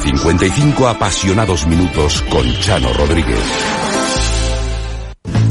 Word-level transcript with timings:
55 0.00 0.88
apasionados 0.88 1.66
minutos 1.66 2.22
con 2.30 2.46
Chano 2.60 2.92
Rodríguez. 2.92 3.38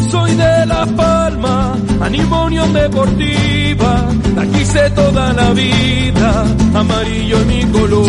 Soy 0.09 0.36
de 0.36 0.66
Las 0.66 0.89
Palmas, 0.94 1.78
animo 2.02 2.50
Deportiva. 2.50 4.09
Aquí 4.39 4.66
sé 4.66 4.89
toda 4.92 5.34
la 5.34 5.52
vida, 5.52 6.45
amarillo 6.73 7.38
es 7.39 7.45
mi 7.45 7.64
color. 7.66 8.08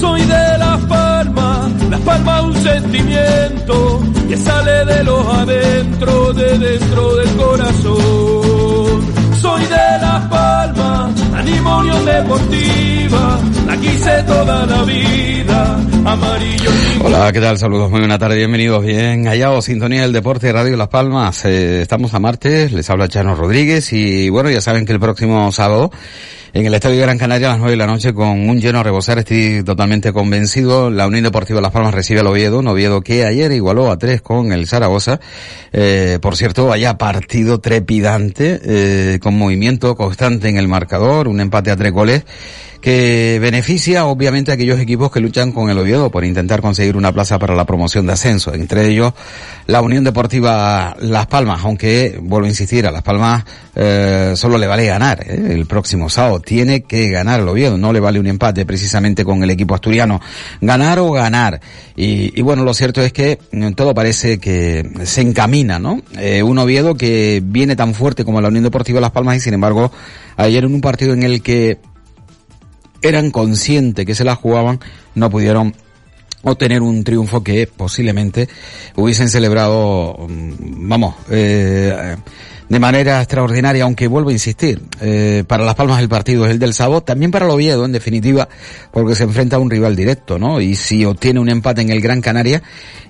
Soy 0.00 0.20
de 0.22 0.58
Las 0.58 0.80
Palmas, 0.84 1.82
Las 1.90 2.00
Palmas 2.00 2.42
un 2.44 2.54
sentimiento 2.56 4.02
que 4.28 4.36
sale 4.36 4.84
de 4.84 5.04
los 5.04 5.26
adentro, 5.26 6.32
de 6.32 6.58
dentro 6.58 7.16
del 7.16 7.36
corazón. 7.36 9.02
Soy 9.40 9.62
de 9.62 9.98
Las 10.00 10.24
Palmas, 10.28 11.22
animo 11.34 11.82
Deportiva. 12.04 12.87
Toda 14.26 14.66
la 14.66 14.82
vida, 14.82 15.80
amarillo 16.04 16.70
Hola, 17.04 17.32
¿qué 17.32 17.40
tal? 17.40 17.56
Saludos, 17.56 17.90
muy 17.90 18.00
buena 18.00 18.18
tarde, 18.18 18.36
bienvenidos. 18.36 18.84
Bien, 18.84 19.24
hallados, 19.26 19.66
Sintonía 19.66 20.02
del 20.02 20.12
Deporte, 20.12 20.52
Radio 20.52 20.76
Las 20.76 20.88
Palmas. 20.88 21.44
Eh, 21.44 21.82
estamos 21.82 22.12
a 22.14 22.18
martes, 22.18 22.72
les 22.72 22.90
habla 22.90 23.08
Chano 23.08 23.36
Rodríguez 23.36 23.92
y 23.92 24.28
bueno, 24.28 24.50
ya 24.50 24.60
saben 24.60 24.84
que 24.84 24.92
el 24.92 24.98
próximo 24.98 25.52
sábado 25.52 25.92
en 26.52 26.66
el 26.66 26.74
Estadio 26.74 27.00
Gran 27.00 27.18
Canaria 27.18 27.48
a 27.48 27.50
las 27.50 27.58
nueve 27.58 27.72
de 27.72 27.76
la 27.76 27.86
noche 27.86 28.12
con 28.12 28.48
un 28.48 28.60
lleno 28.60 28.80
a 28.80 28.82
rebosar. 28.82 29.18
Estoy 29.18 29.62
totalmente 29.62 30.12
convencido. 30.12 30.90
La 30.90 31.06
Unión 31.06 31.22
Deportiva 31.22 31.60
Las 31.60 31.72
Palmas 31.72 31.94
recibe 31.94 32.20
al 32.20 32.26
Oviedo, 32.26 32.58
un 32.58 32.68
Oviedo 32.68 33.00
que 33.00 33.24
ayer 33.24 33.52
igualó 33.52 33.90
a 33.90 33.98
tres 33.98 34.20
con 34.20 34.52
el 34.52 34.66
Zaragoza. 34.66 35.20
Eh, 35.72 36.18
por 36.20 36.36
cierto, 36.36 36.66
vaya 36.66 36.98
partido 36.98 37.60
trepidante, 37.60 38.60
eh, 38.64 39.18
con 39.20 39.38
movimiento 39.38 39.94
constante 39.94 40.48
en 40.48 40.56
el 40.56 40.66
marcador, 40.66 41.28
un 41.28 41.40
empate 41.40 41.70
a 41.70 41.76
tres 41.76 41.92
goles 41.92 42.24
que 42.80 43.38
beneficia 43.40 44.06
obviamente 44.06 44.50
a 44.50 44.54
aquellos 44.54 44.78
equipos 44.78 45.10
que 45.10 45.20
luchan 45.20 45.52
con 45.52 45.68
el 45.68 45.78
Oviedo 45.78 46.10
por 46.10 46.24
intentar 46.24 46.60
conseguir 46.60 46.96
una 46.96 47.12
plaza 47.12 47.38
para 47.38 47.54
la 47.54 47.64
promoción 47.64 48.06
de 48.06 48.12
ascenso. 48.12 48.54
Entre 48.54 48.88
ellos 48.88 49.12
la 49.66 49.80
Unión 49.80 50.04
Deportiva 50.04 50.96
Las 51.00 51.26
Palmas, 51.26 51.60
aunque 51.64 52.18
vuelvo 52.22 52.46
a 52.46 52.50
insistir, 52.50 52.86
a 52.86 52.90
Las 52.90 53.02
Palmas 53.02 53.44
eh, 53.74 54.32
solo 54.36 54.58
le 54.58 54.66
vale 54.66 54.86
ganar 54.86 55.24
¿eh? 55.28 55.48
el 55.50 55.66
próximo 55.66 56.08
sábado. 56.08 56.40
Tiene 56.40 56.82
que 56.82 57.10
ganar 57.10 57.40
el 57.40 57.48
Oviedo, 57.48 57.76
no 57.76 57.92
le 57.92 58.00
vale 58.00 58.20
un 58.20 58.26
empate 58.26 58.64
precisamente 58.64 59.24
con 59.24 59.42
el 59.42 59.50
equipo 59.50 59.74
asturiano. 59.74 60.20
Ganar 60.60 61.00
o 61.00 61.10
ganar. 61.10 61.60
Y, 61.96 62.40
bueno, 62.42 62.62
lo 62.62 62.74
cierto 62.74 63.02
es 63.02 63.12
que 63.12 63.40
todo 63.74 63.92
parece 63.92 64.38
que 64.38 64.88
se 65.02 65.20
encamina, 65.20 65.80
¿no? 65.80 66.00
Eh, 66.16 66.44
un 66.44 66.58
Oviedo 66.58 66.94
que 66.94 67.42
viene 67.44 67.74
tan 67.74 67.92
fuerte 67.92 68.24
como 68.24 68.40
la 68.40 68.48
Unión 68.48 68.62
Deportiva 68.62 69.00
Las 69.00 69.10
Palmas 69.10 69.36
y 69.36 69.40
sin 69.40 69.54
embargo 69.54 69.90
ayer 70.36 70.64
en 70.64 70.74
un 70.74 70.80
partido 70.80 71.12
en 71.12 71.24
el 71.24 71.42
que 71.42 71.78
eran 73.02 73.30
conscientes 73.30 74.04
que 74.06 74.14
se 74.14 74.24
la 74.24 74.34
jugaban, 74.34 74.80
no 75.14 75.30
pudieron 75.30 75.74
obtener 76.42 76.82
un 76.82 77.04
triunfo 77.04 77.42
que 77.42 77.66
posiblemente 77.66 78.48
hubiesen 78.96 79.28
celebrado, 79.28 80.26
mm, 80.28 80.88
vamos, 80.88 81.14
eh, 81.30 82.16
de 82.68 82.78
manera 82.78 83.20
extraordinaria, 83.20 83.84
aunque 83.84 84.08
vuelvo 84.08 84.28
a 84.28 84.32
insistir, 84.32 84.82
eh, 85.00 85.44
para 85.46 85.64
Las 85.64 85.74
Palmas 85.74 86.00
el 86.00 86.08
partido 86.08 86.44
es 86.44 86.50
el 86.50 86.58
del 86.58 86.74
sábado, 86.74 87.00
también 87.02 87.30
para 87.30 87.46
el 87.46 87.50
Oviedo, 87.50 87.84
en 87.84 87.92
definitiva, 87.92 88.48
porque 88.92 89.14
se 89.14 89.24
enfrenta 89.24 89.56
a 89.56 89.58
un 89.58 89.70
rival 89.70 89.96
directo, 89.96 90.38
¿no? 90.38 90.60
Y 90.60 90.76
si 90.76 91.04
obtiene 91.04 91.40
un 91.40 91.48
empate 91.48 91.80
en 91.80 91.90
el 91.90 92.00
Gran 92.00 92.20
Canaria, 92.20 92.62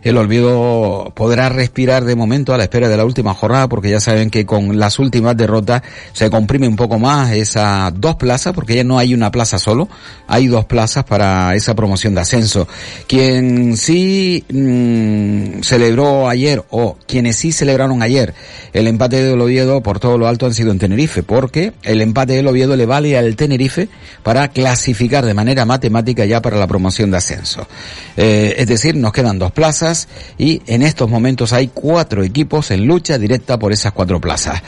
el 0.02 0.16
Oviedo 0.16 1.12
podrá 1.16 1.48
respirar 1.48 2.04
de 2.04 2.14
momento 2.14 2.54
a 2.54 2.56
la 2.56 2.64
espera 2.64 2.88
de 2.88 2.96
la 2.96 3.04
última 3.04 3.34
jornada, 3.34 3.68
porque 3.68 3.90
ya 3.90 4.00
saben 4.00 4.30
que 4.30 4.46
con 4.46 4.78
las 4.78 5.00
últimas 5.00 5.36
derrotas 5.36 5.82
se 6.12 6.30
comprime 6.30 6.68
un 6.68 6.76
poco 6.76 7.00
más 7.00 7.32
esas 7.32 7.92
dos 8.00 8.14
plazas, 8.14 8.54
porque 8.54 8.76
ya 8.76 8.84
no 8.84 8.98
hay 8.98 9.12
una 9.12 9.32
plaza 9.32 9.58
solo, 9.58 9.88
hay 10.28 10.46
dos 10.46 10.66
plazas 10.66 11.02
para 11.02 11.56
esa 11.56 11.74
promoción 11.74 12.14
de 12.14 12.20
ascenso. 12.20 12.68
Quien 13.08 13.76
sí 13.76 14.44
mmm, 14.48 15.62
celebró 15.62 16.28
ayer, 16.28 16.64
o 16.70 16.96
quienes 17.06 17.36
sí 17.36 17.50
celebraron 17.50 18.02
ayer 18.02 18.34
el 18.72 18.86
empate 18.86 19.22
del 19.22 19.40
Oviedo 19.40 19.47
por 19.82 19.98
todo 19.98 20.18
lo 20.18 20.28
alto 20.28 20.46
han 20.46 20.54
sido 20.54 20.70
en 20.70 20.78
Tenerife, 20.78 21.22
porque 21.22 21.72
el 21.82 22.00
empate 22.00 22.34
del 22.34 22.46
Oviedo 22.46 22.76
le 22.76 22.86
vale 22.86 23.16
al 23.16 23.34
Tenerife 23.34 23.88
para 24.22 24.48
clasificar 24.48 25.24
de 25.24 25.34
manera 25.34 25.64
matemática 25.64 26.24
ya 26.24 26.42
para 26.42 26.56
la 26.56 26.66
promoción 26.66 27.10
de 27.10 27.16
ascenso. 27.16 27.66
Eh, 28.16 28.54
es 28.58 28.66
decir, 28.66 28.94
nos 28.96 29.12
quedan 29.12 29.38
dos 29.38 29.52
plazas 29.52 30.08
y 30.36 30.62
en 30.66 30.82
estos 30.82 31.08
momentos 31.08 31.52
hay 31.52 31.68
cuatro 31.68 32.22
equipos 32.22 32.70
en 32.70 32.86
lucha 32.86 33.18
directa 33.18 33.58
por 33.58 33.72
esas 33.72 33.92
cuatro 33.92 34.20
plazas. 34.20 34.62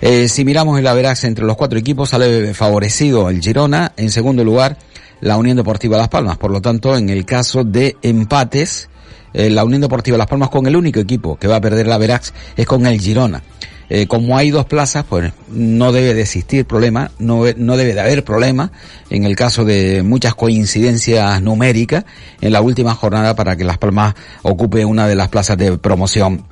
Eh, 0.00 0.28
si 0.28 0.44
miramos 0.44 0.78
el 0.78 0.86
averaje 0.86 1.26
entre 1.26 1.44
los 1.44 1.56
cuatro 1.56 1.78
equipos, 1.78 2.10
sale 2.10 2.52
favorecido 2.54 3.30
el 3.30 3.40
Girona, 3.40 3.92
en 3.96 4.10
segundo 4.10 4.44
lugar 4.44 4.76
la 5.20 5.36
Unión 5.36 5.56
Deportiva 5.56 5.96
Las 5.96 6.08
Palmas. 6.08 6.36
Por 6.36 6.50
lo 6.50 6.60
tanto, 6.60 6.96
en 6.96 7.08
el 7.08 7.24
caso 7.24 7.64
de 7.64 7.96
empates, 8.02 8.88
eh, 9.32 9.50
la 9.50 9.64
Unión 9.64 9.80
Deportiva 9.80 10.18
Las 10.18 10.26
Palmas 10.26 10.50
con 10.50 10.66
el 10.66 10.76
único 10.76 11.00
equipo 11.00 11.36
que 11.36 11.48
va 11.48 11.56
a 11.56 11.60
perder 11.60 11.86
la 11.86 11.98
Verax 11.98 12.32
es 12.56 12.66
con 12.66 12.86
el 12.86 13.00
Girona. 13.00 13.42
Eh, 13.88 14.06
como 14.06 14.36
hay 14.36 14.50
dos 14.50 14.66
plazas, 14.66 15.04
pues 15.08 15.32
no 15.48 15.92
debe 15.92 16.14
de 16.14 16.22
existir 16.22 16.64
problema, 16.64 17.10
no, 17.18 17.44
no 17.56 17.76
debe 17.76 17.94
de 17.94 18.00
haber 18.00 18.24
problema 18.24 18.72
en 19.10 19.24
el 19.24 19.36
caso 19.36 19.64
de 19.64 20.02
muchas 20.02 20.34
coincidencias 20.34 21.40
numéricas 21.40 22.04
en 22.40 22.52
la 22.52 22.60
última 22.60 22.94
jornada 22.94 23.36
para 23.36 23.56
que 23.56 23.64
Las 23.64 23.78
Palmas 23.78 24.14
ocupe 24.42 24.84
una 24.84 25.06
de 25.06 25.14
las 25.14 25.28
plazas 25.28 25.56
de 25.56 25.78
promoción 25.78 26.44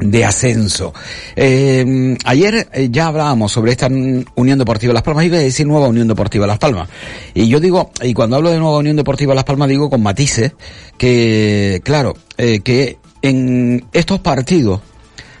de 0.00 0.24
ascenso. 0.24 0.92
Eh, 1.36 2.16
ayer 2.24 2.68
eh, 2.72 2.88
ya 2.90 3.06
hablábamos 3.06 3.52
sobre 3.52 3.70
esta 3.70 3.86
Unión 3.86 4.58
Deportiva 4.58 4.92
Las 4.92 5.04
Palmas, 5.04 5.24
iba 5.24 5.36
a 5.36 5.40
decir 5.40 5.66
nueva 5.68 5.86
Unión 5.86 6.08
Deportiva 6.08 6.48
Las 6.48 6.58
Palmas. 6.58 6.88
Y 7.34 7.46
yo 7.46 7.60
digo, 7.60 7.92
y 8.02 8.12
cuando 8.14 8.34
hablo 8.34 8.50
de 8.50 8.58
nueva 8.58 8.78
Unión 8.78 8.96
Deportiva 8.96 9.34
Las 9.34 9.44
Palmas 9.44 9.68
digo 9.68 9.88
con 9.88 10.02
matices, 10.02 10.54
que 10.98 11.80
claro, 11.84 12.16
que 12.36 12.98
en 13.22 13.86
estos 13.92 14.18
partidos 14.18 14.80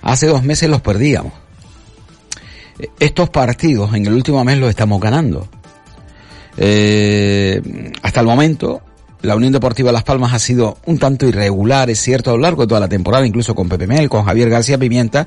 hace 0.04 0.26
dos 0.26 0.44
meses 0.44 0.68
los 0.68 0.80
perdíamos. 0.80 1.32
Estos 3.00 3.30
partidos 3.30 3.94
en 3.94 4.06
el 4.06 4.12
último 4.12 4.44
mes 4.44 4.58
los 4.58 4.68
estamos 4.68 5.00
ganando. 5.00 5.48
Eh, 6.56 7.92
hasta 8.02 8.20
el 8.20 8.26
momento, 8.26 8.82
la 9.22 9.34
Unión 9.34 9.52
Deportiva 9.52 9.90
Las 9.90 10.04
Palmas 10.04 10.34
ha 10.34 10.38
sido 10.38 10.76
un 10.86 10.98
tanto 10.98 11.26
irregular, 11.26 11.88
es 11.90 12.00
cierto, 12.00 12.30
a 12.30 12.34
lo 12.34 12.40
largo 12.40 12.62
de 12.62 12.68
toda 12.68 12.80
la 12.80 12.88
temporada, 12.88 13.26
incluso 13.26 13.54
con 13.54 13.68
Pepe 13.68 13.86
Mel, 13.86 14.08
con 14.08 14.24
Javier 14.24 14.50
García 14.50 14.78
Pimienta, 14.78 15.26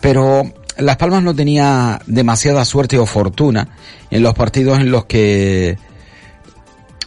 pero 0.00 0.42
Las 0.76 0.96
Palmas 0.96 1.22
no 1.22 1.34
tenía 1.34 2.00
demasiada 2.06 2.64
suerte 2.64 2.98
o 2.98 3.06
fortuna 3.06 3.68
en 4.10 4.22
los 4.22 4.34
partidos 4.34 4.78
en 4.78 4.90
los 4.90 5.06
que 5.06 5.78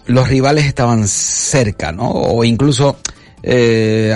los 0.07 0.27
rivales 0.27 0.65
estaban 0.65 1.07
cerca, 1.07 1.91
¿no? 1.91 2.09
O 2.09 2.43
incluso 2.43 2.97
eh, 3.41 4.15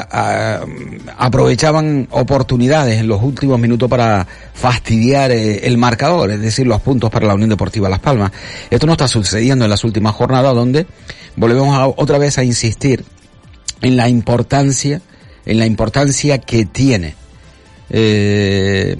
aprovechaban 1.17 2.07
oportunidades 2.11 2.99
en 2.99 3.07
los 3.07 3.21
últimos 3.21 3.59
minutos 3.59 3.89
para 3.89 4.27
fastidiar 4.53 5.31
eh, 5.31 5.65
el 5.65 5.77
marcador, 5.77 6.31
es 6.31 6.41
decir, 6.41 6.67
los 6.67 6.81
puntos 6.81 7.09
para 7.09 7.27
la 7.27 7.33
Unión 7.33 7.49
Deportiva 7.49 7.87
Las 7.89 7.99
Palmas. 7.99 8.31
Esto 8.69 8.85
no 8.85 8.93
está 8.93 9.07
sucediendo 9.07 9.65
en 9.65 9.71
las 9.71 9.83
últimas 9.83 10.13
jornadas 10.13 10.53
donde 10.53 10.85
volvemos 11.35 11.93
otra 11.97 12.17
vez 12.17 12.37
a 12.37 12.43
insistir 12.43 13.05
en 13.81 13.95
la 13.95 14.09
importancia, 14.09 15.01
en 15.45 15.59
la 15.59 15.65
importancia 15.65 16.39
que 16.39 16.65
tiene 16.65 17.15
eh, 17.89 18.97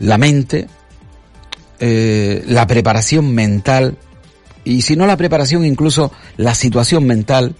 la 0.00 0.18
mente, 0.18 0.66
la 1.80 2.66
preparación 2.68 3.34
mental 3.34 3.98
y 4.64 4.82
si 4.82 4.94
no 4.94 5.06
la 5.06 5.16
preparación, 5.16 5.64
incluso 5.64 6.12
la 6.36 6.54
situación 6.54 7.04
mental 7.04 7.56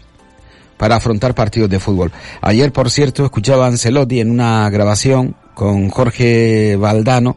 para 0.83 0.97
afrontar 0.97 1.33
partidos 1.33 1.71
de 1.71 1.79
fútbol. 1.79 2.11
Ayer, 2.41 2.73
por 2.73 2.91
cierto, 2.91 3.25
escuchaba 3.25 3.67
a 3.67 3.69
Ancelotti 3.69 4.19
en 4.19 4.33
una 4.33 4.69
grabación 4.69 5.37
con 5.55 5.91
Jorge 5.91 6.75
Valdano, 6.75 7.37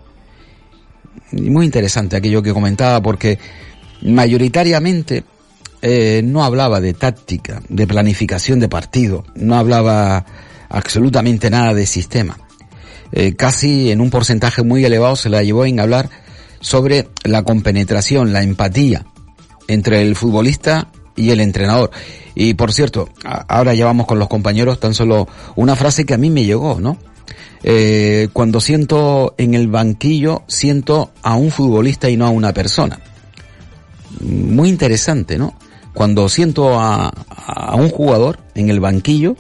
muy 1.32 1.68
interesante 1.68 2.16
aquello 2.16 2.42
que 2.42 2.54
comentaba, 2.54 3.04
porque 3.04 3.38
mayoritariamente 4.02 5.26
eh, 5.84 6.24
no 6.26 6.44
hablaba 6.44 6.82
de 6.82 6.96
táctica, 6.96 7.62
de 7.70 7.86
planificación 7.86 8.60
de 8.60 8.68
partido, 8.68 9.24
no 9.36 9.58
hablaba 9.58 10.26
absolutamente 10.68 11.52
nada 11.52 11.76
de 11.76 11.86
sistema. 11.86 12.40
Eh, 13.12 13.36
casi 13.36 13.92
en 13.92 14.02
un 14.02 14.10
porcentaje 14.10 14.64
muy 14.64 14.84
elevado 14.84 15.16
se 15.16 15.30
la 15.30 15.44
llevó 15.44 15.68
en 15.68 15.80
hablar 15.80 16.10
sobre 16.62 17.10
la 17.24 17.44
compenetración, 17.44 18.34
la 18.34 18.42
empatía 18.42 19.06
entre 19.68 20.02
el 20.02 20.16
futbolista 20.16 20.88
y 21.16 21.30
el 21.30 21.40
entrenador. 21.40 21.92
Y 22.36 22.54
por 22.54 22.74
cierto, 22.74 23.10
ahora 23.24 23.74
ya 23.74 23.86
vamos 23.86 24.08
con 24.08 24.20
los 24.20 24.28
compañeros, 24.28 24.80
tan 24.80 24.94
solo 24.94 25.28
una 25.56 25.76
frase 25.76 26.06
que 26.06 26.14
a 26.14 26.18
mí 26.18 26.30
me 26.30 26.44
llegó, 26.44 26.80
¿no? 26.80 26.98
Eh, 27.64 28.28
cuando 28.34 28.60
siento 28.60 29.34
en 29.38 29.54
el 29.54 29.68
banquillo, 29.68 30.44
siento 30.48 31.12
a 31.24 31.36
un 31.36 31.50
futbolista 31.50 32.10
y 32.10 32.18
no 32.18 32.28
a 32.28 32.30
una 32.30 32.54
persona. 32.54 33.00
Muy 34.22 34.70
interesante, 34.70 35.38
¿no? 35.38 35.58
Cuando 35.94 36.28
siento 36.28 36.78
a, 36.80 37.08
a 37.08 37.76
un 37.76 37.90
jugador 37.90 38.40
en 38.54 38.70
el 38.70 38.82
banquillo, 38.82 39.38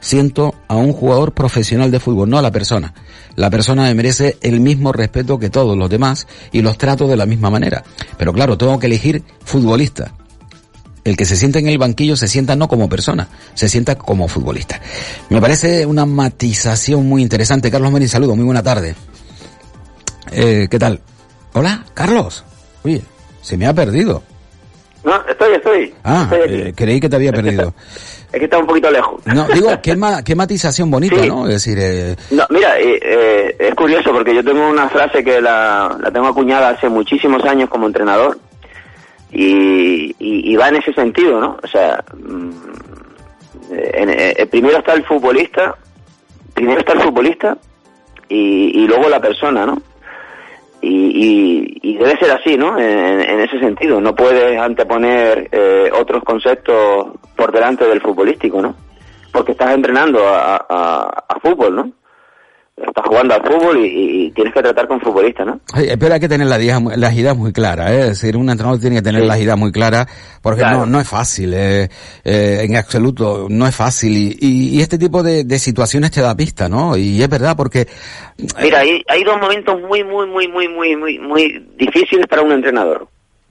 siento 0.00 0.54
a 0.68 0.76
un 0.76 0.92
jugador 0.92 1.32
profesional 1.32 1.90
de 1.90 1.98
fútbol, 1.98 2.30
no 2.30 2.38
a 2.38 2.42
la 2.42 2.52
persona. 2.52 2.94
La 3.34 3.50
persona 3.50 3.82
me 3.82 3.94
merece 3.94 4.36
el 4.40 4.60
mismo 4.60 4.92
respeto 4.92 5.38
que 5.38 5.50
todos 5.50 5.76
los 5.76 5.90
demás 5.90 6.28
y 6.52 6.62
los 6.62 6.78
trato 6.78 7.08
de 7.08 7.16
la 7.16 7.26
misma 7.26 7.50
manera. 7.50 7.82
Pero 8.16 8.32
claro, 8.32 8.56
tengo 8.56 8.78
que 8.78 8.86
elegir 8.86 9.24
futbolista 9.44 10.14
el 11.08 11.16
que 11.16 11.24
se 11.24 11.36
sienta 11.36 11.58
en 11.58 11.68
el 11.68 11.78
banquillo 11.78 12.16
se 12.16 12.28
sienta 12.28 12.56
no 12.56 12.68
como 12.68 12.88
persona, 12.88 13.28
se 13.54 13.68
sienta 13.68 13.96
como 13.96 14.28
futbolista. 14.28 14.80
Me 15.30 15.40
parece 15.40 15.86
una 15.86 16.06
matización 16.06 17.06
muy 17.08 17.22
interesante. 17.22 17.70
Carlos 17.70 17.90
Meni, 17.92 18.08
saludo, 18.08 18.36
muy 18.36 18.44
buena 18.44 18.62
tarde. 18.62 18.94
Eh, 20.30 20.68
¿Qué 20.70 20.78
tal? 20.78 21.00
Hola, 21.54 21.84
Carlos. 21.94 22.44
Oye, 22.84 23.02
se 23.40 23.56
me 23.56 23.66
ha 23.66 23.74
perdido. 23.74 24.22
No, 25.04 25.16
estoy, 25.28 25.54
estoy. 25.54 25.94
Ah, 26.04 26.28
eh, 26.32 26.72
creí 26.76 27.00
que 27.00 27.08
te 27.08 27.16
había 27.16 27.32
perdido. 27.32 27.72
Es 28.30 28.38
que 28.38 28.44
está 28.44 28.58
un 28.58 28.66
poquito 28.66 28.90
lejos. 28.90 29.24
No, 29.26 29.46
digo, 29.48 29.70
qué, 29.82 29.96
qué 30.24 30.34
matización 30.34 30.90
bonita, 30.90 31.24
¿no? 31.24 31.46
Es 31.46 31.54
decir... 31.54 31.78
Eh... 31.80 32.16
No, 32.30 32.44
mira, 32.50 32.78
eh, 32.78 32.98
eh, 33.02 33.56
es 33.58 33.74
curioso 33.74 34.12
porque 34.12 34.34
yo 34.34 34.44
tengo 34.44 34.68
una 34.68 34.88
frase 34.88 35.24
que 35.24 35.40
la, 35.40 35.96
la 35.98 36.10
tengo 36.10 36.26
acuñada 36.26 36.70
hace 36.70 36.88
muchísimos 36.88 37.42
años 37.44 37.70
como 37.70 37.86
entrenador 37.86 38.38
y, 39.30 40.14
y, 40.18 40.56
va 40.56 40.68
en 40.68 40.76
ese 40.76 40.92
sentido, 40.94 41.40
¿no? 41.40 41.58
O 41.62 41.66
sea, 41.66 42.02
mm, 42.14 42.50
en, 43.70 44.10
eh, 44.10 44.46
primero 44.50 44.78
está 44.78 44.94
el 44.94 45.04
futbolista, 45.04 45.76
primero 46.54 46.80
está 46.80 46.94
el 46.94 47.00
futbolista 47.00 47.56
y, 48.28 48.86
luego 48.86 49.08
la 49.08 49.20
persona, 49.20 49.66
¿no? 49.66 49.82
Y, 50.80 51.78
y, 51.82 51.96
debe 51.96 52.16
ser 52.18 52.30
así, 52.30 52.56
¿no? 52.56 52.78
En, 52.78 53.40
ese 53.40 53.58
sentido, 53.58 54.00
no 54.00 54.14
puedes 54.14 54.58
anteponer 54.58 55.48
eh, 55.52 55.90
otros 55.92 56.22
conceptos 56.24 57.08
por 57.36 57.52
delante 57.52 57.86
del 57.86 58.00
futbolístico, 58.00 58.62
¿no? 58.62 58.74
Porque 59.32 59.52
estás 59.52 59.74
entrenando 59.74 60.26
a, 60.26 60.56
a 60.56 61.40
fútbol, 61.40 61.76
¿no? 61.76 61.92
Estás 62.86 63.04
jugando 63.06 63.34
al 63.34 63.42
fútbol 63.42 63.84
y, 63.84 64.30
tienes 64.32 64.54
que 64.54 64.62
tratar 64.62 64.86
con 64.86 65.00
futbolistas, 65.00 65.46
¿no? 65.46 65.60
pero 65.98 66.14
hay 66.14 66.20
que 66.20 66.28
tener 66.28 66.46
las 66.46 66.60
ideas, 66.60 67.36
muy 67.36 67.52
claras, 67.52 67.90
¿eh? 67.90 68.00
es 68.00 68.08
decir, 68.20 68.36
un 68.36 68.50
entrenador 68.50 68.80
tiene 68.80 68.96
que 68.96 69.02
tener 69.02 69.24
las 69.24 69.40
ideas 69.40 69.58
muy 69.58 69.72
claras, 69.72 70.06
porque 70.42 70.62
no, 70.62 70.86
no 70.86 71.00
es 71.00 71.08
fácil, 71.08 71.54
eh, 71.54 71.88
eh, 72.24 72.60
en 72.62 72.76
absoluto, 72.76 73.46
no 73.48 73.66
es 73.66 73.74
fácil, 73.74 74.12
y, 74.16 74.76
y, 74.76 74.80
este 74.80 74.98
tipo 74.98 75.22
de, 75.22 75.44
de, 75.44 75.58
situaciones 75.58 76.10
te 76.10 76.20
da 76.20 76.36
pista, 76.36 76.68
¿no? 76.68 76.96
Y 76.96 77.20
es 77.20 77.28
verdad, 77.28 77.56
porque... 77.56 77.86
Mira, 78.62 78.80
hay, 78.80 79.02
hay 79.08 79.24
dos 79.24 79.40
momentos 79.40 79.80
muy, 79.80 80.04
muy, 80.04 80.26
muy, 80.26 80.46
muy, 80.46 80.68
muy, 80.68 80.96
muy, 80.96 81.18
muy 81.18 81.66
difíciles 81.76 82.26
para 82.26 82.42
un 82.42 82.52
entrenador, 82.52 83.08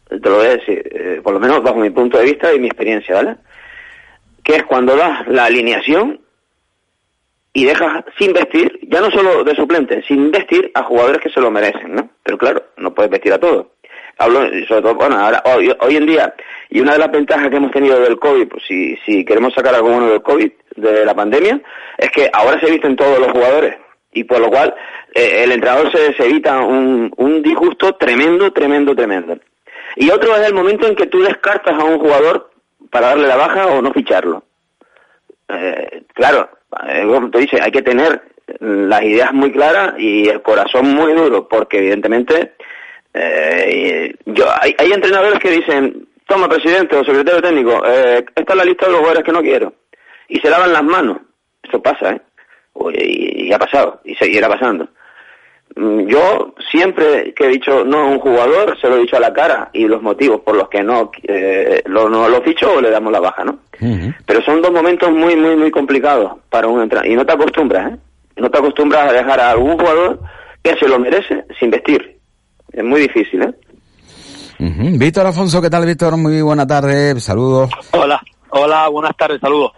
te 0.10 0.30
lo 0.30 0.38
voy 0.38 0.48
a 0.48 0.58
decir, 0.58 0.90
eh, 0.90 1.20
por 1.22 1.34
lo 1.34 1.40
menos 1.40 1.62
bajo 1.64 1.78
mi 1.78 1.90
punto 1.90 2.18
de 2.18 2.26
vista 2.26 2.54
y 2.54 2.60
mi 2.60 2.68
experiencia, 2.68 3.16
¿vale? 3.16 3.36
Que 4.44 4.56
es 4.56 4.64
cuando 4.64 4.96
das 4.96 5.28
la 5.28 5.46
alineación 5.46 6.22
y 7.58 7.66
dejas 7.66 8.06
sin 8.20 8.34
vestir, 8.34 8.80
ya 8.84 9.02
no 9.02 9.10
solo 9.10 9.44
de 9.44 9.56
suplente, 9.56 10.04
sin 10.08 10.30
vestir 10.30 10.70
a 10.76 10.84
jugadores 10.84 11.20
que 11.20 11.32
se 11.32 11.42
lo 11.42 11.50
merecen, 11.50 11.96
¿no? 11.96 12.08
Pero 12.22 12.38
claro, 12.38 12.64
no 12.78 12.94
puedes 12.94 13.10
vestir 13.10 13.34
a 13.34 13.40
todos. 13.40 13.66
Hablo, 14.20 14.42
sobre 14.68 14.84
todo, 14.84 14.94
bueno, 14.94 15.18
ahora, 15.18 15.42
hoy, 15.44 15.76
hoy 15.80 15.96
en 15.96 16.06
día, 16.06 16.36
y 16.70 16.82
una 16.82 16.94
de 16.94 17.00
las 17.00 17.10
ventajas 17.10 17.50
que 17.50 17.56
hemos 17.56 17.72
tenido 17.72 18.00
del 18.00 18.20
COVID, 18.20 18.48
pues 18.48 18.62
si, 18.68 18.96
si 18.98 19.26
queremos 19.26 19.56
sacar 19.56 19.74
algo 19.74 19.90
bueno 19.90 20.08
del 20.08 20.22
COVID, 20.22 20.52
de 20.76 21.04
la 21.04 21.16
pandemia, 21.16 21.60
es 21.98 22.12
que 22.12 22.30
ahora 22.32 22.60
se 22.60 22.70
visten 22.70 22.96
todos 22.96 23.18
los 23.18 23.32
jugadores. 23.32 23.76
Y 24.14 24.24
por 24.26 24.40
lo 24.40 24.52
cual, 24.52 24.76
eh, 25.16 25.42
el 25.44 25.52
entrenador 25.52 25.92
se, 25.92 26.14
se 26.14 26.26
evita 26.26 26.60
un, 26.60 27.12
un 27.18 27.42
disgusto 27.42 27.96
tremendo, 27.96 28.54
tremendo, 28.54 28.96
tremendo. 28.96 29.36
Y 29.96 30.12
otro 30.12 30.36
es 30.36 30.46
el 30.46 30.54
momento 30.54 30.86
en 30.86 30.96
que 30.96 31.08
tú 31.08 31.24
descartas 31.24 31.74
a 31.74 31.86
un 31.86 31.98
jugador 31.98 32.52
para 32.92 33.08
darle 33.08 33.28
la 33.28 33.36
baja 33.36 33.66
o 33.66 33.82
no 33.82 33.92
ficharlo. 33.94 34.44
Eh, 35.50 36.04
claro, 36.14 36.50
eh, 36.88 37.30
te 37.32 37.40
dice, 37.40 37.60
hay 37.62 37.72
que 37.72 37.82
tener 37.82 38.22
las 38.60 39.02
ideas 39.04 39.34
muy 39.34 39.52
claras 39.52 39.96
y 39.98 40.28
el 40.28 40.42
corazón 40.42 40.88
muy 40.94 41.14
duro, 41.14 41.48
porque 41.48 41.80
evidentemente 41.80 42.54
eh, 43.14 44.16
yo 44.26 44.46
hay, 44.62 44.76
hay, 44.78 44.92
entrenadores 44.92 45.40
que 45.40 45.52
dicen, 45.52 46.08
toma 46.28 46.48
presidente 46.48 46.96
o 46.96 47.04
secretario 47.04 47.42
técnico, 47.42 47.84
eh, 47.86 48.26
esta 48.36 48.54
es 48.54 48.58
la 48.58 48.66
lista 48.66 48.86
de 48.86 48.92
los 48.92 49.00
jugadores 49.00 49.24
que 49.24 49.32
no 49.32 49.42
quiero, 49.42 49.74
y 50.28 50.40
se 50.40 50.50
lavan 50.50 50.74
las 50.74 50.84
manos. 50.84 51.18
Eso 51.64 51.82
pasa, 51.82 52.22
y, 52.94 53.48
y 53.48 53.54
ha 53.54 53.60
pasado, 53.60 54.02
y 54.06 54.16
seguirá 54.16 54.48
pasando. 54.48 54.88
Yo 56.08 56.56
siempre 56.72 57.34
que 57.36 57.46
he 57.46 57.50
dicho 57.50 57.86
no 57.86 58.00
a 58.00 58.08
un 58.08 58.20
jugador, 58.20 58.76
se 58.80 58.88
lo 58.90 58.98
he 58.98 59.02
dicho 59.02 59.18
a 59.18 59.20
la 59.20 59.32
cara 59.32 59.70
y 59.74 59.86
los 59.86 60.02
motivos 60.02 60.42
por 60.42 60.56
los 60.56 60.70
que 60.70 60.82
no 60.82 61.12
eh, 61.24 61.84
lo, 61.86 62.10
no 62.10 62.28
lo 62.28 62.42
ficho 62.42 62.74
o 62.74 62.82
le 62.82 62.90
damos 62.90 63.12
la 63.12 63.20
baja, 63.20 63.44
¿no? 63.44 63.60
Pero 64.26 64.42
son 64.42 64.62
dos 64.62 64.72
momentos 64.72 65.12
muy, 65.12 65.36
muy, 65.36 65.56
muy 65.56 65.70
complicados 65.70 66.34
para 66.50 66.68
un 66.68 66.82
entrenador. 66.82 67.12
Y 67.12 67.16
no 67.16 67.26
te 67.26 67.34
acostumbras, 67.34 67.94
¿eh? 67.94 67.98
No 68.38 68.50
te 68.50 68.58
acostumbras 68.58 69.10
a 69.10 69.14
dejar 69.14 69.40
a 69.40 69.52
algún 69.52 69.78
jugador 69.78 70.20
que 70.64 70.76
se 70.78 70.88
lo 70.88 71.00
merece 71.00 71.46
sin 71.60 71.70
vestir. 71.70 72.18
Es 72.72 72.84
muy 72.84 73.02
difícil, 73.02 73.44
¿eh? 73.44 73.54
Víctor 74.60 75.28
Afonso, 75.28 75.62
¿qué 75.62 75.70
tal, 75.70 75.86
Víctor? 75.86 76.18
Muy 76.18 76.42
buena 76.42 76.66
tarde, 76.66 77.20
saludos. 77.20 77.70
Hola. 77.92 78.20
Hola, 78.50 78.88
buenas 78.88 79.16
tardes, 79.18 79.42
saludos. 79.42 79.72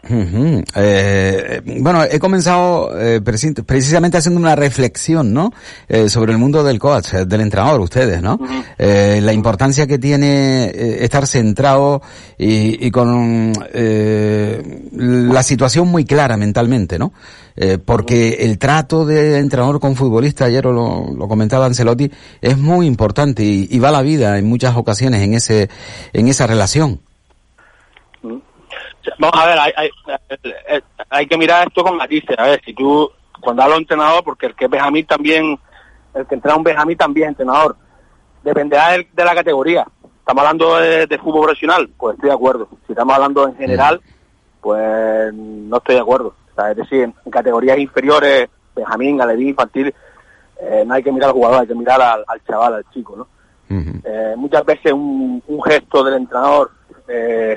eh, 0.76 1.62
bueno, 1.82 2.04
he 2.04 2.20
comenzado 2.20 2.92
eh, 3.00 3.20
precisamente 3.22 4.18
haciendo 4.18 4.40
una 4.40 4.56
reflexión, 4.56 5.34
¿no? 5.34 5.52
Eh, 5.88 6.08
sobre 6.08 6.34
el 6.34 6.38
mundo 6.38 6.64
del 6.64 6.78
coach, 6.78 7.14
eh, 7.14 7.26
del 7.26 7.42
entrenador, 7.42 7.82
ustedes, 7.82 8.22
¿no? 8.22 8.40
eh, 8.78 9.20
la 9.24 9.34
importancia 9.34 9.88
que 9.88 9.98
tiene 9.98 10.66
eh, 10.66 11.04
estar 11.04 11.26
centrado 11.26 12.02
y, 12.38 12.86
y 12.86 12.92
con 12.92 13.54
la 14.94 15.44
situación 15.44 15.88
muy 15.88 16.06
clara 16.06 16.38
mentalmente, 16.38 17.00
¿no? 17.00 17.12
porque 17.86 18.38
el 18.40 18.58
trato 18.58 19.06
de 19.06 19.38
entrenador 19.38 19.82
con 19.82 19.98
futbolista, 19.98 20.46
ayer 20.46 20.64
lo, 20.64 21.12
lo 21.14 21.28
comentaba 21.28 21.66
Ancelotti, 21.66 22.10
es 22.40 22.58
muy 22.58 22.86
importante 22.88 23.44
y, 23.44 23.68
y, 23.70 23.80
va 23.80 23.92
la 23.92 24.02
vida 24.02 24.38
en 24.38 24.46
muchas 24.46 24.78
ocasiones 24.78 25.22
en 25.24 25.34
ese, 25.34 25.70
en 26.14 26.30
esa 26.30 26.48
relación. 26.48 27.02
Vamos 29.18 29.40
a 29.40 29.46
ver, 29.48 29.60
hay, 29.60 29.72
hay, 29.76 29.90
hay, 31.10 31.28
que 31.28 31.38
mirar 31.38 31.68
esto 31.68 31.84
con 31.84 31.98
matices. 31.98 32.38
A 32.38 32.44
ver, 32.44 32.62
si 32.64 32.74
tú, 32.74 33.10
cuando 33.42 33.64
hablo 33.64 33.76
de 33.76 33.82
entrenador, 33.82 34.24
porque 34.24 34.48
el 34.48 34.56
que 34.56 34.66
es 34.66 34.72
Benjamín 34.72 35.06
también, 35.06 35.60
el 36.14 36.26
que 36.26 36.36
entra 36.36 36.56
un 36.56 36.64
Benjamín 36.64 36.98
también 36.98 37.26
es 37.26 37.30
entrenador, 37.32 37.76
dependerá 38.44 38.92
de, 38.92 39.08
de, 39.12 39.26
la 39.26 39.36
categoría. 39.36 39.86
Estamos 40.20 40.44
hablando 40.44 40.78
de, 40.78 41.08
de, 41.08 41.18
fútbol 41.18 41.44
profesional, 41.44 41.90
pues 41.98 42.16
estoy 42.16 42.30
de 42.30 42.36
acuerdo. 42.36 42.70
Si 42.86 42.94
estamos 42.94 43.16
hablando 43.16 43.48
en 43.48 43.56
general, 43.56 44.02
pues 44.62 45.34
no 45.34 45.78
estoy 45.78 45.96
de 45.96 46.02
acuerdo. 46.02 46.36
O 46.52 46.56
sea, 46.56 46.72
es 46.72 46.78
decir, 46.78 47.04
en, 47.04 47.32
categorías 47.32 47.78
inferiores, 47.78 48.50
Benjamín, 48.76 49.22
Alevín, 49.22 49.50
infantil, 49.50 49.94
eh, 50.62 50.84
no 50.86 50.94
hay 50.94 51.04
que 51.04 51.12
mirar 51.12 51.30
al 51.30 51.36
jugador, 51.36 51.62
hay 51.62 51.68
que 51.68 51.76
mirar 51.76 52.02
al, 52.02 52.24
al 52.28 52.44
chaval, 52.44 52.76
al 52.76 52.90
chico, 52.92 53.16
¿no? 53.16 53.28
Uh 53.70 53.82
-huh. 53.82 54.02
eh, 54.04 54.36
muchas 54.36 54.66
veces 54.66 54.92
un, 54.92 55.44
un, 55.48 55.62
gesto 55.62 56.04
del 56.04 56.16
entrenador 56.16 56.72
eh, 57.08 57.56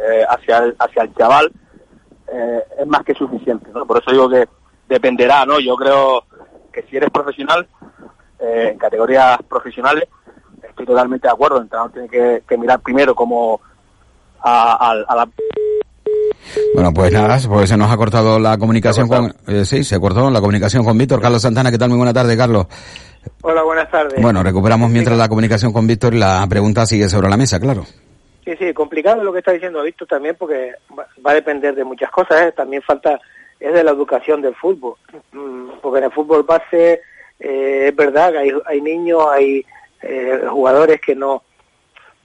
eh, 0.00 0.24
hacia, 0.28 0.58
el, 0.58 0.76
hacia 0.78 1.02
el 1.02 1.14
chaval 1.14 1.52
eh, 2.32 2.60
es 2.80 2.86
más 2.86 3.02
que 3.04 3.14
suficiente, 3.14 3.70
¿no? 3.74 3.86
Por 3.86 3.98
eso 3.98 4.10
digo 4.10 4.28
que 4.28 4.48
dependerá, 4.88 5.44
¿no? 5.44 5.60
Yo 5.60 5.76
creo 5.76 6.24
que 6.72 6.82
si 6.84 6.96
eres 6.96 7.10
profesional, 7.10 7.66
eh, 8.38 8.70
en 8.72 8.78
categorías 8.78 9.38
profesionales, 9.48 10.04
estoy 10.68 10.86
totalmente 10.86 11.26
de 11.28 11.32
acuerdo, 11.32 11.56
el 11.56 11.64
entrenador 11.64 11.92
tiene 11.92 12.08
que, 12.08 12.42
que 12.48 12.56
mirar 12.56 12.80
primero 12.80 13.14
como 13.14 13.60
a, 14.40 14.72
a, 14.72 14.90
a 15.06 15.16
la 15.16 15.28
Bueno, 16.74 16.92
pues 16.94 17.12
nada, 17.12 17.38
pues 17.48 17.68
se 17.68 17.76
nos 17.76 17.90
ha 17.90 17.96
cortado 17.96 18.38
la 18.38 18.56
comunicación 18.56 19.08
con... 19.08 19.34
eh, 19.46 19.64
sí, 19.64 19.84
se 19.84 20.00
cortó 20.00 20.30
la 20.30 20.40
comunicación 20.40 20.84
con 20.84 20.96
Víctor. 20.96 21.20
Carlos 21.20 21.42
Santana, 21.42 21.70
¿qué 21.70 21.78
tal? 21.78 21.90
Muy 21.90 21.98
buena 21.98 22.14
tarde, 22.14 22.36
Carlos. 22.36 22.66
Hola, 23.42 23.62
buenas 23.62 23.90
tardes. 23.90 24.20
Bueno, 24.22 24.42
recuperamos 24.42 24.88
mientras 24.90 25.18
la 25.18 25.28
comunicación 25.28 25.72
con 25.72 25.86
Víctor 25.86 26.14
y 26.14 26.18
la 26.18 26.46
pregunta 26.48 26.86
sigue 26.86 27.08
sobre 27.08 27.28
la 27.28 27.36
mesa, 27.36 27.60
claro. 27.60 27.84
Sí, 28.50 28.56
sí, 28.56 28.74
complicado 28.74 29.22
lo 29.22 29.32
que 29.32 29.38
está 29.38 29.52
diciendo 29.52 29.80
Víctor 29.80 30.08
también 30.08 30.34
porque 30.36 30.74
va, 30.98 31.06
a 31.22 31.34
depender 31.34 31.72
de 31.72 31.84
muchas 31.84 32.10
cosas. 32.10 32.42
¿eh? 32.42 32.52
También 32.52 32.82
falta, 32.82 33.20
es 33.60 33.72
de 33.72 33.84
la 33.84 33.92
educación 33.92 34.42
del 34.42 34.56
fútbol. 34.56 34.94
Mm, 35.30 35.78
Porque 35.80 35.98
en 35.98 36.04
el 36.06 36.10
fútbol 36.10 36.42
base 36.42 37.00
eh, 37.38 37.84
es 37.88 37.94
verdad 37.94 38.32
que 38.32 38.38
hay, 38.38 38.52
hay 38.66 38.80
niños, 38.80 39.24
hay 39.30 39.64
eh, 40.02 40.42
jugadores 40.48 41.00
que 41.00 41.14
no, 41.14 41.44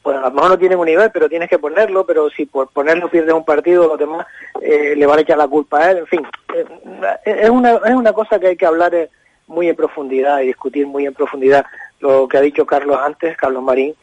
bueno, 0.04 0.22
a 0.22 0.30
lo 0.30 0.32
mejor 0.32 0.50
no 0.50 0.58
tienen 0.58 0.80
un 0.80 0.88
nivel, 0.88 1.12
pero 1.12 1.30
tienes 1.30 1.48
que 1.48 1.60
ponerlo, 1.60 2.08
pero 2.08 2.28
si 2.32 2.48
por 2.48 2.70
ponerlo 2.70 3.08
pierdes 3.08 3.36
un 3.36 3.46
partido, 3.46 3.88
los 3.88 4.00
demás 4.00 4.26
le 4.62 5.06
van 5.06 5.20
a 5.20 5.22
echar 5.22 5.38
la 5.38 5.48
culpa 5.48 5.80
a 5.80 5.92
él, 5.92 5.98
en 6.00 6.08
fin. 6.08 6.28
es, 7.24 7.50
una, 7.52 7.74
es 7.86 7.94
una 7.94 8.14
cosa 8.14 8.40
que 8.40 8.48
hay 8.48 8.56
que 8.56 8.66
hablar 8.66 9.10
muy 9.46 9.70
en 9.70 9.76
profundidad 9.76 10.40
y 10.42 10.48
discutir 10.48 10.88
muy 10.88 11.06
en 11.06 11.14
profundidad 11.14 11.66
lo 12.00 12.28
que 12.28 12.38
ha 12.38 12.42
dicho 12.42 12.66
Carlos 12.66 12.98
antes, 13.00 13.38
Carlos 13.38 13.62
Marín, 13.62 13.94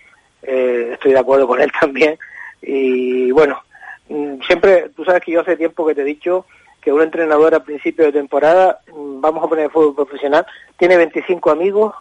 eh, 0.43 0.91
estoy 0.93 1.13
de 1.13 1.19
acuerdo 1.19 1.47
con 1.47 1.61
él 1.61 1.71
también. 1.81 2.19
Y 2.61 3.31
bueno, 3.33 3.61
mm, 4.09 4.41
siempre, 4.47 4.91
tú 4.95 5.05
sabes 5.05 5.23
que 5.23 5.33
yo 5.33 5.41
hace 5.41 5.57
tiempo 5.57 5.87
que 5.87 5.95
te 5.95 6.03
he 6.03 6.05
dicho 6.05 6.47
que 6.81 6.93
un 6.93 7.03
entrenador 7.03 7.55
a 7.55 7.63
principio 7.63 8.05
de 8.05 8.13
temporada, 8.13 8.81
mm, 8.93 9.21
vamos 9.21 9.45
a 9.45 9.49
poner 9.49 9.71
fútbol 9.71 9.95
profesional, 9.95 10.45
tiene 10.77 10.97
25 10.97 11.51
amigos, 11.51 11.95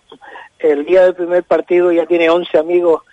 el 0.59 0.85
día 0.85 1.03
del 1.03 1.15
primer 1.15 1.43
partido 1.43 1.91
ya 1.91 2.05
tiene 2.05 2.29
11 2.29 2.57
amigos 2.57 3.03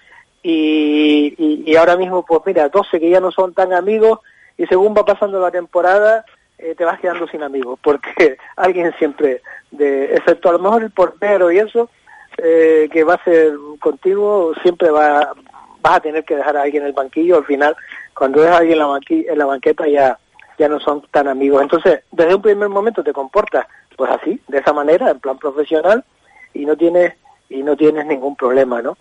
y, 0.43 1.35
y, 1.37 1.71
y 1.71 1.77
ahora 1.77 1.97
mismo, 1.97 2.25
pues 2.25 2.43
mira, 2.47 2.69
12 2.69 3.01
que 3.01 3.11
ya 3.11 3.21
no 3.21 3.31
son 3.31 3.55
tan 3.55 3.73
amigos 3.73 4.21
y 4.57 4.67
según 4.67 4.95
va 4.97 5.05
pasando 5.05 5.41
la 5.41 5.51
temporada, 5.51 6.25
eh, 6.59 6.75
te 6.77 6.85
vas 6.85 6.99
quedando 6.99 7.29
sin 7.29 7.43
amigos, 7.43 7.79
porque 7.83 8.37
alguien 8.57 8.93
siempre, 8.99 9.43
de, 9.71 10.17
excepto 10.17 10.49
a 10.49 10.53
lo 10.53 10.59
mejor 10.59 10.83
el 10.83 10.91
portero 10.91 11.53
y 11.53 11.59
eso, 11.59 11.89
eh, 12.39 12.89
que 12.93 13.05
va 13.05 13.15
a 13.15 13.25
ser 13.25 13.53
contigo, 13.81 14.53
siempre 14.63 14.91
va, 14.91 15.33
vas 15.81 15.97
a 15.97 16.01
tener 16.01 16.25
que 16.25 16.37
dejar 16.37 16.57
a 16.57 16.63
alguien 16.63 16.83
en 16.83 16.89
el 16.89 16.95
banquillo, 16.95 17.37
al 17.39 17.45
final, 17.45 17.77
cuando 18.15 18.41
dejas 18.41 18.57
a 18.57 18.59
alguien 18.59 18.81
en 18.81 18.87
la, 18.87 18.99
en 19.09 19.39
la 19.39 19.47
banqueta 19.47 19.87
ya, 19.87 20.19
ya 20.59 20.69
no 20.69 20.81
son 20.81 21.03
tan 21.11 21.29
amigos. 21.29 21.63
Entonces, 21.63 22.01
desde 22.11 22.35
un 22.35 22.43
primer 22.43 22.69
momento 22.69 23.03
te 23.03 23.13
comportas 23.13 23.67
pues 23.97 24.11
así, 24.13 24.41
de 24.47 24.59
esa 24.59 24.73
manera, 24.73 25.11
en 25.11 25.19
plan 25.19 25.39
profesional, 25.39 26.05
y 26.55 26.65
no 26.65 26.77
tienes, 26.77 27.15
y 27.49 27.65
no 27.65 27.77
tienes 27.77 28.07
ningún 28.07 28.37
problema, 28.37 28.81
¿no? 28.81 28.97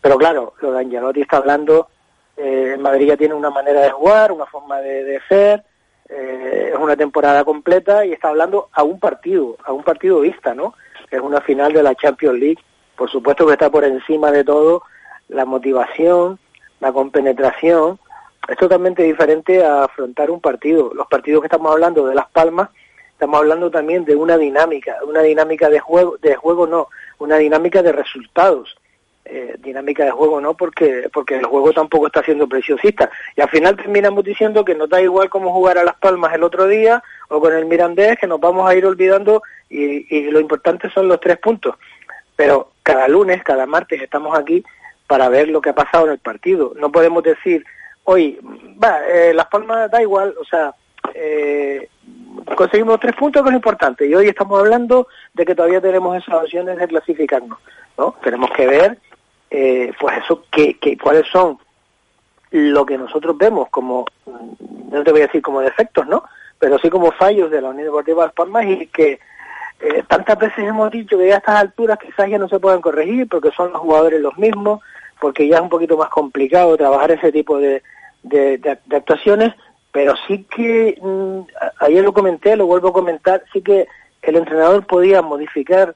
Pero 0.00 0.16
claro, 0.16 0.54
lo 0.62 0.72
de 0.72 0.80
Angelotti 0.80 1.20
está 1.20 1.36
hablando, 1.36 1.88
eh, 2.36 2.76
Madrid 2.78 3.08
ya 3.08 3.16
tiene 3.18 3.34
una 3.34 3.50
manera 3.50 3.82
de 3.82 3.90
jugar, 3.90 4.32
una 4.32 4.46
forma 4.46 4.80
de, 4.80 5.04
de 5.04 5.20
ser, 5.28 5.62
eh, 6.08 6.70
es 6.72 6.78
una 6.78 6.96
temporada 6.96 7.44
completa 7.44 8.06
y 8.06 8.12
está 8.12 8.28
hablando 8.28 8.70
a 8.72 8.82
un 8.82 8.98
partido, 8.98 9.58
a 9.64 9.72
un 9.72 9.82
partido 9.82 10.20
vista, 10.20 10.54
¿no? 10.54 10.72
Es 11.10 11.20
una 11.20 11.42
final 11.42 11.72
de 11.72 11.82
la 11.82 11.94
Champions 11.94 12.38
League. 12.38 12.62
Por 12.98 13.08
supuesto 13.08 13.46
que 13.46 13.52
está 13.52 13.70
por 13.70 13.84
encima 13.84 14.32
de 14.32 14.42
todo 14.42 14.82
la 15.28 15.44
motivación, 15.44 16.38
la 16.80 16.92
compenetración. 16.92 17.98
Es 18.48 18.56
totalmente 18.56 19.04
diferente 19.04 19.64
a 19.64 19.84
afrontar 19.84 20.30
un 20.30 20.40
partido. 20.40 20.92
Los 20.94 21.06
partidos 21.06 21.42
que 21.42 21.46
estamos 21.46 21.70
hablando 21.70 22.06
de 22.06 22.16
Las 22.16 22.28
Palmas, 22.30 22.70
estamos 23.12 23.38
hablando 23.38 23.70
también 23.70 24.04
de 24.04 24.16
una 24.16 24.36
dinámica, 24.36 24.96
una 25.06 25.22
dinámica 25.22 25.68
de 25.68 25.78
juego, 25.78 26.16
de 26.18 26.34
juego 26.34 26.66
no, 26.66 26.88
una 27.18 27.36
dinámica 27.36 27.82
de 27.82 27.92
resultados. 27.92 28.76
Eh, 29.30 29.56
dinámica 29.58 30.06
de 30.06 30.10
juego 30.10 30.40
no 30.40 30.54
porque 30.54 31.10
porque 31.12 31.36
el 31.36 31.44
juego 31.44 31.74
tampoco 31.74 32.06
está 32.06 32.22
siendo 32.22 32.48
preciosista 32.48 33.10
y 33.36 33.42
al 33.42 33.50
final 33.50 33.76
terminamos 33.76 34.24
diciendo 34.24 34.64
que 34.64 34.74
nos 34.74 34.88
da 34.88 35.02
igual 35.02 35.28
cómo 35.28 35.52
jugar 35.52 35.76
a 35.76 35.84
Las 35.84 35.96
Palmas 35.96 36.32
el 36.32 36.42
otro 36.42 36.66
día 36.66 37.02
o 37.28 37.38
con 37.38 37.52
el 37.52 37.66
Mirandés 37.66 38.16
que 38.18 38.26
nos 38.26 38.40
vamos 38.40 38.66
a 38.66 38.74
ir 38.74 38.86
olvidando 38.86 39.42
y, 39.68 40.16
y 40.16 40.30
lo 40.30 40.40
importante 40.40 40.88
son 40.88 41.08
los 41.08 41.20
tres 41.20 41.36
puntos 41.36 41.74
pero 42.38 42.70
cada 42.88 43.06
lunes, 43.06 43.42
cada 43.42 43.66
martes 43.66 44.00
estamos 44.00 44.38
aquí 44.38 44.64
para 45.06 45.28
ver 45.28 45.48
lo 45.48 45.60
que 45.60 45.70
ha 45.70 45.74
pasado 45.74 46.06
en 46.06 46.12
el 46.12 46.18
partido 46.18 46.72
no 46.76 46.90
podemos 46.90 47.22
decir 47.22 47.62
hoy 48.04 48.40
va, 48.82 49.06
eh, 49.06 49.34
Las 49.34 49.46
Palmas 49.48 49.90
da 49.90 50.00
igual 50.00 50.34
o 50.40 50.44
sea 50.44 50.74
eh, 51.14 51.86
conseguimos 52.54 52.98
tres 52.98 53.14
puntos 53.14 53.42
que 53.42 53.50
es 53.50 53.54
importante 53.54 54.06
y 54.06 54.14
hoy 54.14 54.28
estamos 54.28 54.58
hablando 54.58 55.06
de 55.34 55.44
que 55.44 55.54
todavía 55.54 55.82
tenemos 55.82 56.16
esas 56.16 56.36
opciones 56.36 56.78
de 56.78 56.88
clasificarnos 56.88 57.58
¿no? 57.98 58.14
tenemos 58.22 58.50
que 58.52 58.66
ver 58.66 58.98
eh, 59.50 59.92
pues 60.00 60.16
eso, 60.24 60.44
que, 60.50 60.78
que, 60.78 60.96
cuáles 60.96 61.26
son 61.28 61.58
lo 62.50 62.86
que 62.86 62.96
nosotros 62.98 63.36
vemos 63.36 63.68
como, 63.70 64.06
mm, 64.26 64.94
no 64.94 65.04
te 65.04 65.10
voy 65.10 65.20
a 65.20 65.26
decir 65.26 65.42
como 65.42 65.60
defectos, 65.60 66.06
¿no? 66.06 66.24
Pero 66.58 66.78
sí 66.78 66.90
como 66.90 67.12
fallos 67.12 67.50
de 67.50 67.60
la 67.60 67.70
Unión 67.70 67.86
Deportiva 67.86 68.24
Las 68.24 68.34
Palmas 68.34 68.66
y 68.66 68.86
que 68.88 69.20
eh, 69.80 70.02
tantas 70.08 70.38
veces 70.38 70.58
hemos 70.58 70.90
dicho 70.90 71.16
que 71.16 71.28
ya 71.28 71.34
a 71.34 71.38
estas 71.38 71.54
alturas 71.56 71.98
quizás 71.98 72.28
ya 72.28 72.38
no 72.38 72.48
se 72.48 72.58
pueden 72.58 72.80
corregir 72.80 73.28
porque 73.28 73.50
son 73.52 73.72
los 73.72 73.80
jugadores 73.80 74.20
los 74.20 74.36
mismos, 74.36 74.80
porque 75.20 75.46
ya 75.46 75.56
es 75.56 75.62
un 75.62 75.68
poquito 75.68 75.96
más 75.96 76.08
complicado 76.08 76.76
trabajar 76.76 77.12
ese 77.12 77.30
tipo 77.30 77.58
de, 77.58 77.82
actuaciones, 78.90 79.54
pero 79.92 80.14
sí 80.26 80.44
que, 80.54 80.98
mmm, 81.00 81.40
ayer 81.80 82.04
lo 82.04 82.12
comenté, 82.12 82.56
lo 82.56 82.66
vuelvo 82.66 82.88
a 82.88 82.92
comentar, 82.92 83.44
sí 83.52 83.62
que 83.62 83.86
el 84.22 84.36
entrenador 84.36 84.84
podía 84.84 85.22
modificar 85.22 85.94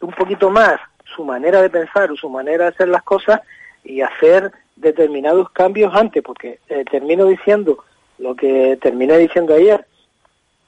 un 0.00 0.12
poquito 0.12 0.50
más 0.50 0.78
su 1.04 1.24
manera 1.24 1.62
de 1.62 1.70
pensar 1.70 2.10
o 2.10 2.16
su 2.16 2.28
manera 2.28 2.64
de 2.64 2.70
hacer 2.70 2.88
las 2.88 3.02
cosas 3.02 3.40
y 3.84 4.00
hacer 4.00 4.52
determinados 4.76 5.50
cambios 5.50 5.94
antes, 5.94 6.22
porque 6.22 6.58
eh, 6.68 6.84
termino 6.90 7.26
diciendo 7.26 7.84
lo 8.18 8.34
que 8.34 8.78
terminé 8.80 9.18
diciendo 9.18 9.54
ayer. 9.54 9.86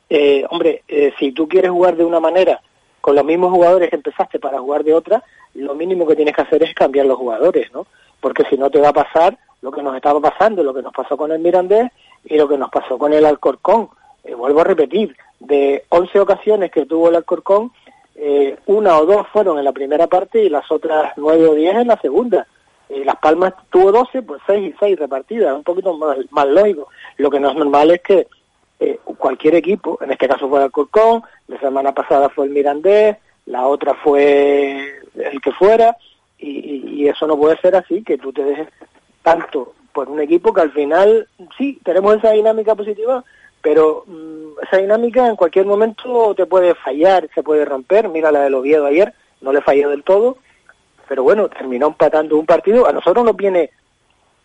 Eh, 0.09 0.45
hombre, 0.51 0.83
eh, 0.89 1.13
si 1.19 1.33
tú 1.33 1.49
quieres 1.49 1.71
jugar 1.71 1.97
de 1.97 2.05
una 2.05 2.21
manera 2.21 2.61
con 3.01 3.15
los 3.15 3.25
mismos 3.25 3.51
jugadores 3.51 3.91
que 3.91 3.97
empezaste 3.97 4.39
para 4.39 4.61
jugar 4.61 4.85
de 4.85 4.95
otra, 4.95 5.23
lo 5.55 5.75
mínimo 5.75 6.07
que 6.07 6.17
tienes 6.17 6.35
que 6.35 6.43
hacer 6.43 6.63
es 6.63 6.75
cambiar 6.75 7.07
los 7.07 7.19
jugadores, 7.19 7.73
¿no? 7.73 7.87
Porque 8.21 8.45
si 8.49 8.57
no 8.57 8.71
te 8.71 8.81
va 8.81 8.89
a 8.89 8.95
pasar 8.95 9.39
lo 9.61 9.71
que 9.71 9.83
nos 9.83 9.95
estaba 9.97 10.21
pasando, 10.21 10.63
lo 10.63 10.75
que 10.75 10.83
nos 10.83 10.93
pasó 10.93 11.17
con 11.17 11.33
el 11.33 11.39
Mirandés 11.39 11.91
y 12.25 12.37
lo 12.37 12.49
que 12.49 12.59
nos 12.59 12.71
pasó 12.71 12.99
con 12.99 13.13
el 13.13 13.25
Alcorcón. 13.25 13.91
vuelvo 14.37 14.61
a 14.61 14.65
repetir, 14.65 15.17
de 15.41 15.85
11 15.91 16.21
ocasiones 16.21 16.71
que 16.71 16.87
tuvo 16.87 17.09
el 17.09 17.17
Alcorcón, 17.17 17.73
eh, 18.17 18.57
una 18.67 18.99
o 18.99 19.07
dos 19.07 19.27
fueron 19.33 19.59
en 19.59 19.65
la 19.65 19.73
primera 19.73 20.07
parte 20.07 20.43
y 20.43 20.49
las 20.49 20.71
otras 20.71 21.13
nueve 21.17 21.47
o 21.47 21.55
diez 21.55 21.75
en 21.75 21.89
la 21.89 21.99
segunda. 22.01 22.47
Eh, 22.89 23.05
Las 23.05 23.17
Palmas 23.17 23.55
tuvo 23.71 23.91
12, 23.91 24.23
pues 24.23 24.41
seis 24.47 24.73
y 24.73 24.79
seis 24.79 24.99
repartidas, 24.99 25.55
un 25.55 25.65
poquito 25.65 25.97
más, 25.97 26.19
más 26.31 26.47
lógico. 26.47 26.89
Lo 27.17 27.31
que 27.31 27.41
no 27.41 27.51
es 27.51 27.57
normal 27.57 27.91
es 27.91 28.03
que 28.03 28.29
eh, 28.85 28.99
cualquier 29.19 29.55
equipo, 29.55 29.99
en 30.03 30.11
este 30.11 30.29
caso 30.29 30.49
fue 30.49 30.59
el 30.59 30.65
Alcorcón, 30.65 31.23
la 31.49 31.59
semana 31.61 31.93
pasada 31.93 32.29
fue 32.29 32.47
el 32.47 32.53
Mirandés, 32.53 33.17
la 33.47 33.67
otra 33.67 33.95
fue 33.95 35.01
el 35.15 35.41
que 35.41 35.53
fuera, 35.53 35.97
y, 36.39 37.03
y, 37.03 37.09
eso 37.09 37.27
no 37.27 37.37
puede 37.37 37.57
ser 37.59 37.77
así, 37.77 38.03
que 38.03 38.19
tú 38.19 38.33
te 38.33 38.45
dejes 38.45 38.69
tanto 39.23 39.75
por 39.95 40.11
un 40.11 40.21
equipo 40.21 40.53
que 40.53 40.61
al 40.61 40.73
final, 40.73 41.29
sí, 41.57 41.79
tenemos 41.85 42.17
esa 42.17 42.33
dinámica 42.33 42.75
positiva, 42.75 43.25
pero 43.63 44.05
mmm, 44.07 44.59
esa 44.63 44.77
dinámica 44.77 45.27
en 45.27 45.37
cualquier 45.37 45.65
momento 45.65 46.35
te 46.35 46.45
puede 46.45 46.75
fallar, 46.75 47.31
se 47.35 47.43
puede 47.43 47.65
romper. 47.65 48.11
Mira 48.11 48.31
la 48.31 48.41
del 48.41 48.55
Oviedo 48.55 48.85
ayer, 48.85 49.15
no 49.41 49.53
le 49.53 49.63
falló 49.63 49.89
del 49.89 50.03
todo, 50.03 50.37
pero 51.09 51.23
bueno, 51.23 51.49
terminó 51.49 51.87
empatando 51.87 52.37
un 52.37 52.45
partido. 52.45 52.87
A 52.87 52.93
nosotros 52.93 53.25
nos 53.25 53.37
viene, 53.37 53.71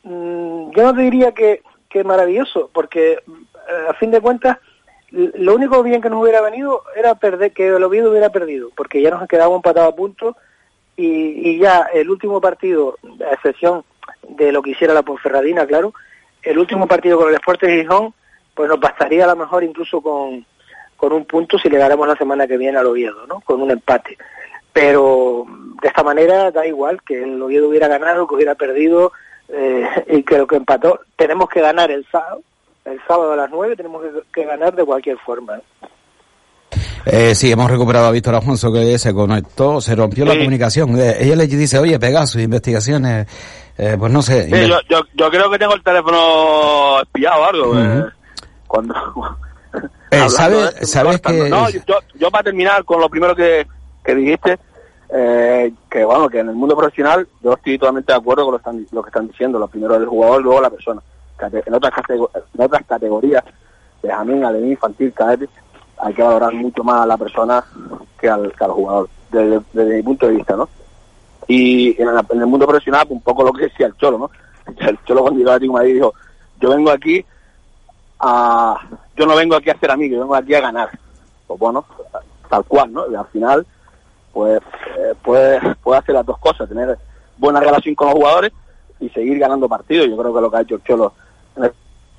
mmm, 0.03 0.71
yo 0.71 0.83
no 0.83 0.95
te 0.95 1.01
diría 1.01 1.33
que, 1.33 1.63
que 1.89 2.05
maravilloso, 2.05 2.69
porque 2.71 3.19
a 3.89 3.93
fin 3.93 4.11
de 4.11 4.21
cuentas, 4.21 4.57
lo 5.11 5.55
único 5.55 5.81
bien 5.83 6.01
que 6.01 6.09
nos 6.09 6.21
hubiera 6.21 6.41
venido 6.41 6.83
era 6.95 7.15
perder, 7.15 7.51
que 7.51 7.67
el 7.67 7.83
Oviedo 7.83 8.11
hubiera 8.11 8.29
perdido, 8.29 8.69
porque 8.75 9.01
ya 9.01 9.09
nos 9.09 9.27
quedaba 9.27 9.55
empatado 9.55 9.87
a 9.87 9.95
punto 9.95 10.37
y, 10.95 11.49
y 11.49 11.57
ya 11.57 11.87
el 11.93 12.09
último 12.09 12.39
partido, 12.39 12.97
a 13.27 13.33
excepción 13.33 13.83
de 14.27 14.51
lo 14.51 14.61
que 14.61 14.71
hiciera 14.71 14.93
la 14.93 15.01
Ponferradina, 15.01 15.65
claro, 15.65 15.93
el 16.43 16.57
último 16.57 16.87
partido 16.87 17.17
con 17.17 17.29
el 17.29 17.35
Sport 17.35 17.61
de 17.61 17.81
Gijón, 17.81 18.13
pues 18.53 18.69
nos 18.69 18.79
bastaría 18.79 19.23
a 19.23 19.27
lo 19.27 19.35
mejor 19.35 19.63
incluso 19.63 20.01
con, 20.01 20.45
con 20.97 21.13
un 21.13 21.25
punto 21.25 21.57
si 21.57 21.69
le 21.69 21.77
ganamos 21.77 22.07
la 22.07 22.15
semana 22.15 22.47
que 22.47 22.57
viene 22.57 22.77
al 22.77 22.87
Oviedo, 22.87 23.25
¿no? 23.27 23.39
Con 23.41 23.61
un 23.61 23.71
empate. 23.71 24.17
Pero 24.71 25.45
de 25.81 25.87
esta 25.87 26.03
manera 26.03 26.51
da 26.51 26.67
igual 26.67 27.01
que 27.03 27.23
el 27.23 27.41
Oviedo 27.41 27.69
hubiera 27.69 27.87
ganado, 27.87 28.27
que 28.27 28.35
hubiera 28.35 28.55
perdido 28.55 29.11
eh, 29.47 29.87
y 30.09 30.23
que 30.23 30.37
lo 30.37 30.45
que 30.45 30.57
empató. 30.57 31.01
Tenemos 31.15 31.49
que 31.49 31.61
ganar 31.61 31.89
el 31.89 32.05
sábado, 32.11 32.41
el 32.91 32.99
sábado 33.07 33.33
a 33.33 33.35
las 33.35 33.49
9 33.51 33.75
tenemos 33.75 34.01
que, 34.01 34.09
que 34.33 34.45
ganar 34.45 34.75
de 34.75 34.83
cualquier 34.85 35.17
forma. 35.19 35.57
¿eh? 35.57 35.61
Eh, 37.05 37.35
sí, 37.35 37.51
hemos 37.51 37.69
recuperado 37.71 38.07
a 38.07 38.11
Víctor 38.11 38.35
Alfonso 38.35 38.71
que 38.71 38.97
se 38.99 39.13
conectó, 39.13 39.79
se 39.81 39.95
rompió 39.95 40.25
sí. 40.25 40.29
la 40.29 40.37
comunicación. 40.37 40.99
Eh, 40.99 41.17
ella 41.21 41.35
le 41.35 41.47
dice, 41.47 41.79
oye, 41.79 41.97
Pegasus, 41.99 42.41
investigaciones, 42.41 43.27
eh, 43.77 43.95
pues 43.97 44.11
no 44.11 44.21
sé. 44.21 44.43
Sí, 44.45 44.67
yo, 44.67 44.77
yo, 44.89 45.01
yo, 45.15 45.29
creo 45.29 45.49
que 45.49 45.57
tengo 45.57 45.73
el 45.73 45.83
teléfono 45.83 47.01
espiado 47.01 47.41
o 47.41 47.45
algo. 47.45 47.69
Uh 47.71 47.75
-huh. 47.75 48.11
cuando 48.67 48.93
Eh, 50.11 50.27
¿Sabes 50.29 50.79
de- 50.79 50.85
sabes 50.87 51.21
que 51.21 51.49
No, 51.49 51.69
yo, 51.69 51.81
yo 52.15 52.31
para 52.31 52.45
terminar 52.45 52.83
con 52.83 52.99
lo 52.99 53.07
primero 53.09 53.35
que, 53.35 53.67
que 54.03 54.15
dijiste, 54.15 54.57
eh, 55.13 55.71
que 55.89 56.03
bueno, 56.03 56.27
que 56.27 56.39
en 56.39 56.49
el 56.49 56.55
mundo 56.55 56.75
profesional 56.75 57.27
yo 57.43 57.53
estoy 57.53 57.77
totalmente 57.77 58.11
de 58.11 58.17
acuerdo 58.17 58.43
con 58.45 58.53
lo, 58.53 58.57
están- 58.57 58.87
lo 58.91 59.03
que 59.03 59.09
están 59.09 59.27
diciendo, 59.27 59.59
lo 59.59 59.67
primero 59.67 59.95
el 59.95 60.07
jugador, 60.07 60.41
luego 60.41 60.61
la 60.61 60.69
persona. 60.71 61.01
En 61.41 61.73
otras, 61.73 61.93
en 62.09 62.61
otras 62.61 62.85
categorías, 62.85 63.43
Benjamín, 64.01 64.43
Alení, 64.43 64.71
infantil, 64.71 65.13
cadete, 65.13 65.47
hay 65.97 66.13
que 66.13 66.23
valorar 66.23 66.53
mucho 66.53 66.83
más 66.83 67.01
a 67.01 67.05
la 67.05 67.17
persona 67.17 67.63
que 68.19 68.29
al, 68.29 68.53
que 68.53 68.63
al 68.63 68.71
jugador, 68.71 69.09
desde, 69.31 69.95
mi 69.95 70.03
punto 70.03 70.27
de 70.27 70.35
vista, 70.35 70.55
¿no? 70.55 70.69
Y 71.47 72.01
en, 72.01 72.09
el 72.09 72.45
mundo 72.47 72.67
profesional, 72.67 73.05
un 73.09 73.21
poco 73.21 73.43
lo 73.43 73.53
que 73.53 73.63
decía 73.63 73.87
el 73.87 73.97
Cholo, 73.97 74.17
¿no? 74.17 74.31
El 74.77 75.03
Cholo 75.03 75.21
cuando 75.21 75.39
llegó 75.39 75.51
a 75.51 75.53
Atlético 75.55 75.73
Madrid 75.73 75.95
dijo, 75.95 76.13
yo 76.59 76.69
vengo 76.69 76.91
aquí 76.91 77.25
a... 78.19 78.75
Yo 79.15 79.25
no 79.25 79.35
vengo 79.35 79.55
aquí 79.55 79.69
a 79.69 79.79
ser 79.79 79.91
amigo, 79.91 80.15
yo 80.15 80.21
vengo 80.21 80.35
aquí 80.35 80.53
a 80.53 80.61
ganar. 80.61 80.89
Pues 81.47 81.59
bueno, 81.59 81.83
tal 82.49 82.63
cual, 82.65 82.93
¿no? 82.93 83.03
Al 83.03 83.27
final, 83.27 83.65
pues 84.31 84.61
eh, 84.97 85.13
puede, 85.23 85.59
puede 85.75 85.99
hacer 85.99 86.15
las 86.15 86.25
dos 86.25 86.37
cosas, 86.37 86.69
tener 86.69 86.97
buena 87.37 87.59
relación 87.59 87.95
con 87.95 88.07
los 88.07 88.15
jugadores 88.15 88.53
y 88.99 89.09
seguir 89.09 89.39
ganando 89.39 89.67
partidos. 89.67 90.07
Yo 90.07 90.17
creo 90.17 90.33
que 90.33 90.41
lo 90.41 90.51
que 90.51 90.57
ha 90.57 90.61
hecho 90.61 90.75
el 90.75 90.83
Cholo 90.83 91.13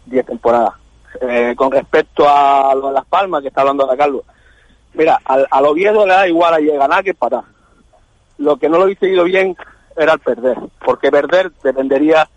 10 0.07 0.27
temporadas. 0.27 0.75
Eh, 1.21 1.55
con 1.57 1.71
respecto 1.73 2.29
a 2.29 2.75
lo 2.75 2.89
de 2.89 2.95
Las 2.95 3.07
Palmas, 3.07 3.43
que 3.43 3.49
está 3.49 3.63
hablando 3.63 3.85
ahora 3.85 3.97
Carlos, 3.97 4.23
mira, 4.95 5.21
al, 5.25 5.47
al 5.51 5.67
Oviedo 5.67 6.07
le 6.07 6.15
da 6.15 6.29
igual 6.29 6.55
a 6.55 6.61
ganar 6.61 7.03
que 7.03 7.11
empatar. 7.11 7.43
Lo 8.39 8.57
que 8.57 8.69
no 8.69 8.79
lo 8.79 8.89
hice 8.89 9.09
ido 9.09 9.25
bien 9.25 9.57
era 9.97 10.15
el 10.15 10.21
perder, 10.21 10.57
porque 10.85 11.11
perder 11.11 11.53
dependería 11.63 12.29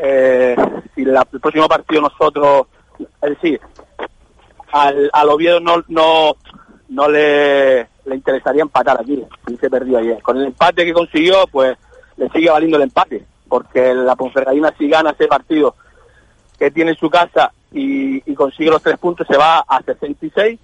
eh, 0.00 0.56
si 0.94 1.02
el 1.02 1.18
próximo 1.40 1.68
partido 1.68 2.02
nosotros, 2.02 2.66
es 2.98 3.30
decir, 3.30 3.60
al, 4.72 5.10
al 5.12 5.28
Oviedo 5.28 5.60
no, 5.60 5.84
no, 5.88 6.36
no 6.88 7.08
le, 7.08 7.88
le 8.04 8.14
interesaría 8.14 8.62
empatar 8.62 9.00
aquí, 9.00 9.22
y 9.48 9.56
se 9.56 9.68
perdió 9.68 9.98
ayer. 9.98 10.22
Con 10.22 10.36
el 10.38 10.46
empate 10.46 10.84
que 10.84 10.92
consiguió, 10.92 11.46
pues 11.50 11.76
le 12.16 12.28
sigue 12.30 12.50
valiendo 12.50 12.76
el 12.76 12.84
empate, 12.84 13.24
porque 13.48 13.92
la 13.94 14.16
Ponferradina 14.16 14.74
si 14.78 14.88
gana 14.88 15.10
ese 15.10 15.26
partido 15.26 15.74
que 16.58 16.70
tiene 16.70 16.92
en 16.92 16.96
su 16.96 17.08
casa 17.08 17.52
y, 17.72 18.30
y 18.30 18.34
consigue 18.34 18.70
los 18.70 18.82
tres 18.82 18.98
puntos, 18.98 19.26
se 19.26 19.36
va 19.36 19.60
a 19.60 19.82
66 19.82 20.58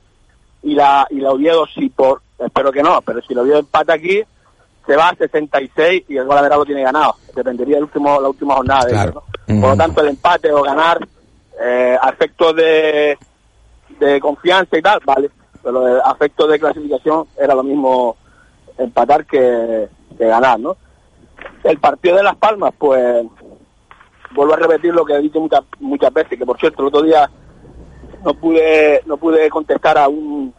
y 0.63 0.75
la, 0.75 1.07
y 1.11 1.21
la 1.21 1.31
Oviedo 1.33 1.67
si 1.67 1.89
por, 1.91 2.23
espero 2.39 2.73
que 2.73 2.83
no, 2.83 3.01
pero 3.03 3.21
si 3.23 3.35
la 3.35 3.43
Oviedo 3.43 3.59
empata 3.59 3.93
aquí, 3.95 4.23
se 4.87 4.97
va 4.97 5.11
a 5.11 5.15
66 5.17 6.05
y 6.09 6.17
el 6.17 6.25
gol 6.25 6.47
lo 6.49 6.65
tiene 6.65 6.83
ganado. 6.83 7.17
Dependería 7.35 7.77
del 7.77 7.85
último, 7.85 8.21
la 8.21 8.29
última 8.29 8.55
jornada 8.55 8.85
de 8.87 8.93
ellos, 8.93 9.15
¿no? 9.15 9.23
Por 9.61 9.71
lo 9.71 9.75
Mm. 9.75 9.79
tanto, 9.79 10.01
el 10.01 10.09
empate 10.09 10.51
o 10.53 10.63
ganar 10.63 10.99
eh, 11.63 11.97
a 12.01 12.09
efectos 12.11 12.57
de, 12.57 13.19
de 14.01 14.21
confianza 14.21 14.77
y 14.77 14.83
tal, 14.83 15.01
vale. 15.05 15.31
Pero 15.63 16.05
a 16.05 16.13
efectos 16.13 16.51
de 16.51 16.59
clasificación 16.59 17.27
era 17.39 17.55
lo 17.55 17.63
mismo 17.63 18.17
empatar 18.77 19.25
que, 19.25 19.89
que 20.19 20.27
ganar, 20.27 20.59
¿no? 20.61 20.77
El 21.63 21.79
partido 21.79 22.17
de 22.17 22.23
Las 22.23 22.37
Palmas, 22.37 22.73
pues 22.77 23.25
vuelvo 24.35 24.55
a 24.55 24.57
repetir 24.57 24.93
lo 24.93 25.05
que 25.05 25.15
he 25.15 25.21
dicho 25.21 25.41
muchas 25.41 25.63
muchas 25.81 26.13
veces, 26.13 26.39
que 26.39 26.47
por 26.47 26.59
cierto 26.59 26.83
el 26.83 26.89
otro 26.89 27.03
día 27.03 27.31
no 28.25 28.35
pude 28.35 29.03
no 29.07 29.17
pude 29.17 29.49
contestar 29.49 29.99
a 29.99 30.09
un 30.09 30.53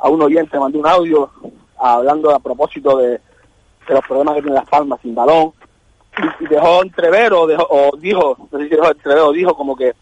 a 0.00 0.08
un 0.08 0.22
oyente, 0.22 0.58
mandé 0.58 0.78
un 0.78 0.86
audio 0.86 1.30
hablando 1.78 2.30
a 2.34 2.38
propósito 2.38 2.96
de, 2.98 3.10
de 3.10 3.20
los 3.94 4.04
problemas 4.06 4.36
que 4.36 4.42
tiene 4.42 4.56
Las 4.56 4.68
Palmas 4.68 5.00
sin 5.02 5.14
balón 5.14 5.52
y, 6.40 6.46
dejó 6.46 6.82
entrever 6.82 7.32
o, 7.32 7.46
dejó, 7.46 7.66
o 7.68 7.96
dijo, 7.96 8.36
no 8.50 8.58
sé 8.58 8.64
si 8.64 8.76
dejó 8.76 8.90
entrever 8.90 9.22
o 9.22 9.32
dijo 9.32 9.54
como 9.54 9.76
que 9.76 9.94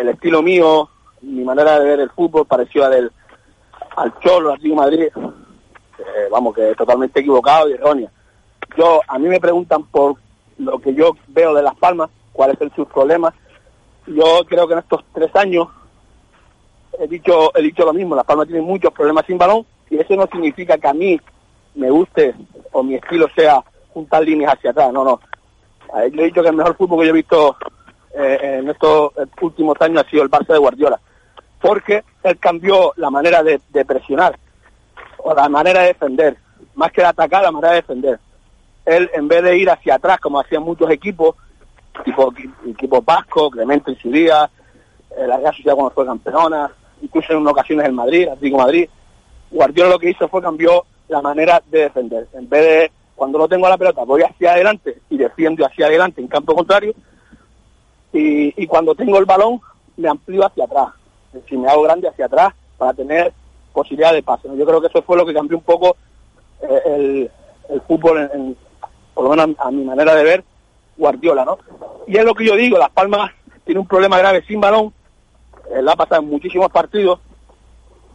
el 0.00 0.08
estilo 0.08 0.42
mío, 0.42 0.88
mi 1.22 1.44
manera 1.44 1.78
de 1.78 1.84
ver 1.86 2.00
el 2.00 2.10
fútbol 2.10 2.46
pareció 2.46 2.84
al 2.84 3.10
Cholo, 4.20 4.52
al 4.52 4.58
de 4.60 4.74
Madrid, 4.74 5.08
eh, 5.98 6.28
vamos, 6.30 6.54
que 6.54 6.70
es 6.70 6.76
totalmente 6.76 7.20
equivocado 7.20 7.68
y 7.68 7.72
errónea. 7.72 8.10
Yo, 8.76 9.00
a 9.06 9.18
mí 9.18 9.28
me 9.28 9.40
preguntan 9.40 9.84
por 9.84 10.16
lo 10.58 10.78
que 10.78 10.94
yo 10.94 11.16
veo 11.28 11.54
de 11.54 11.62
Las 11.62 11.74
Palmas, 11.76 12.10
cuál 12.38 12.52
es 12.52 12.60
el 12.60 12.72
sus 12.72 12.86
problemas. 12.86 13.34
Yo 14.06 14.44
creo 14.46 14.68
que 14.68 14.74
en 14.74 14.78
estos 14.78 15.02
tres 15.12 15.34
años 15.34 15.66
he 17.00 17.08
dicho, 17.08 17.50
he 17.56 17.62
dicho 17.62 17.84
lo 17.84 17.92
mismo, 17.92 18.14
Las 18.14 18.24
Palmas 18.24 18.46
tiene 18.46 18.62
muchos 18.62 18.92
problemas 18.92 19.26
sin 19.26 19.38
balón 19.38 19.66
y 19.90 19.98
eso 19.98 20.14
no 20.14 20.24
significa 20.28 20.78
que 20.78 20.86
a 20.86 20.94
mí 20.94 21.20
me 21.74 21.90
guste 21.90 22.36
o 22.70 22.84
mi 22.84 22.94
estilo 22.94 23.26
sea 23.34 23.60
juntar 23.92 24.22
líneas 24.22 24.54
hacia 24.54 24.70
atrás, 24.70 24.92
no, 24.92 25.02
no. 25.02 25.20
Yo 26.12 26.22
he 26.22 26.26
dicho 26.26 26.40
que 26.40 26.50
el 26.50 26.54
mejor 26.54 26.76
fútbol 26.76 27.00
que 27.00 27.06
yo 27.06 27.10
he 27.10 27.16
visto 27.16 27.56
eh, 28.14 28.58
en 28.60 28.70
estos 28.70 29.10
eh, 29.16 29.26
últimos 29.40 29.76
años 29.80 30.04
ha 30.04 30.10
sido 30.10 30.22
el 30.22 30.30
Barça 30.30 30.52
de 30.52 30.58
Guardiola, 30.58 31.00
porque 31.60 32.04
él 32.22 32.38
cambió 32.38 32.92
la 32.94 33.10
manera 33.10 33.42
de, 33.42 33.60
de 33.70 33.84
presionar 33.84 34.38
o 35.18 35.34
la 35.34 35.48
manera 35.48 35.80
de 35.80 35.88
defender, 35.88 36.36
más 36.76 36.92
que 36.92 37.00
de 37.00 37.08
atacar, 37.08 37.42
la 37.42 37.50
manera 37.50 37.72
de 37.72 37.80
defender. 37.80 38.20
Él, 38.86 39.10
en 39.12 39.26
vez 39.26 39.42
de 39.42 39.58
ir 39.58 39.68
hacia 39.68 39.96
atrás, 39.96 40.20
como 40.20 40.38
hacían 40.38 40.62
muchos 40.62 40.88
equipos, 40.90 41.34
tipo 42.04 42.32
equipos 42.66 43.04
vascos, 43.04 43.50
Clemente 43.50 43.90
en 43.90 43.98
su 43.98 44.10
día, 44.10 44.50
la 45.16 45.36
Real 45.36 45.54
Sociedad 45.54 45.74
cuando 45.74 45.94
fue 45.94 46.06
campeona, 46.06 46.70
incluso 47.02 47.32
en 47.32 47.46
ocasiones 47.46 47.86
el 47.86 47.92
Madrid, 47.92 48.28
Atlético 48.28 48.56
de 48.58 48.62
Madrid, 48.62 48.88
Guardiola 49.50 49.90
lo 49.90 49.98
que 49.98 50.10
hizo 50.10 50.28
fue 50.28 50.42
cambió 50.42 50.84
la 51.08 51.22
manera 51.22 51.62
de 51.70 51.80
defender. 51.80 52.28
En 52.34 52.48
vez 52.48 52.62
de, 52.62 52.92
cuando 53.16 53.38
no 53.38 53.48
tengo 53.48 53.68
la 53.68 53.78
pelota, 53.78 54.04
voy 54.04 54.22
hacia 54.22 54.52
adelante 54.52 55.00
y 55.10 55.16
defiendo 55.16 55.64
hacia 55.64 55.86
adelante 55.86 56.20
en 56.20 56.28
campo 56.28 56.54
contrario, 56.54 56.94
y, 58.12 58.62
y 58.62 58.66
cuando 58.66 58.94
tengo 58.94 59.18
el 59.18 59.24
balón, 59.24 59.60
me 59.96 60.08
amplío 60.08 60.46
hacia 60.46 60.64
atrás. 60.64 60.88
Decir, 61.32 61.58
me 61.58 61.68
hago 61.68 61.82
grande 61.82 62.08
hacia 62.08 62.26
atrás 62.26 62.54
para 62.76 62.94
tener 62.94 63.32
posibilidad 63.72 64.12
de 64.12 64.22
pase. 64.22 64.48
Yo 64.56 64.64
creo 64.64 64.80
que 64.80 64.86
eso 64.86 65.02
fue 65.02 65.16
lo 65.16 65.26
que 65.26 65.34
cambió 65.34 65.56
un 65.56 65.64
poco 65.64 65.96
eh, 66.62 66.82
el, 66.86 67.30
el 67.68 67.80
fútbol, 67.82 68.30
en, 68.32 68.56
por 69.14 69.24
lo 69.24 69.30
menos 69.30 69.56
a 69.58 69.70
mi 69.70 69.84
manera 69.84 70.14
de 70.14 70.24
ver, 70.24 70.44
Guardiola, 70.98 71.44
¿no? 71.44 71.58
Y 72.06 72.16
es 72.16 72.24
lo 72.24 72.34
que 72.34 72.44
yo 72.44 72.56
digo, 72.56 72.76
Las 72.76 72.90
Palmas 72.90 73.30
tiene 73.64 73.80
un 73.80 73.86
problema 73.86 74.18
grave 74.18 74.44
sin 74.46 74.60
balón, 74.60 74.92
eh, 75.70 75.80
la 75.80 75.92
ha 75.92 75.96
pasado 75.96 76.22
en 76.22 76.28
muchísimos 76.28 76.70
partidos, 76.70 77.20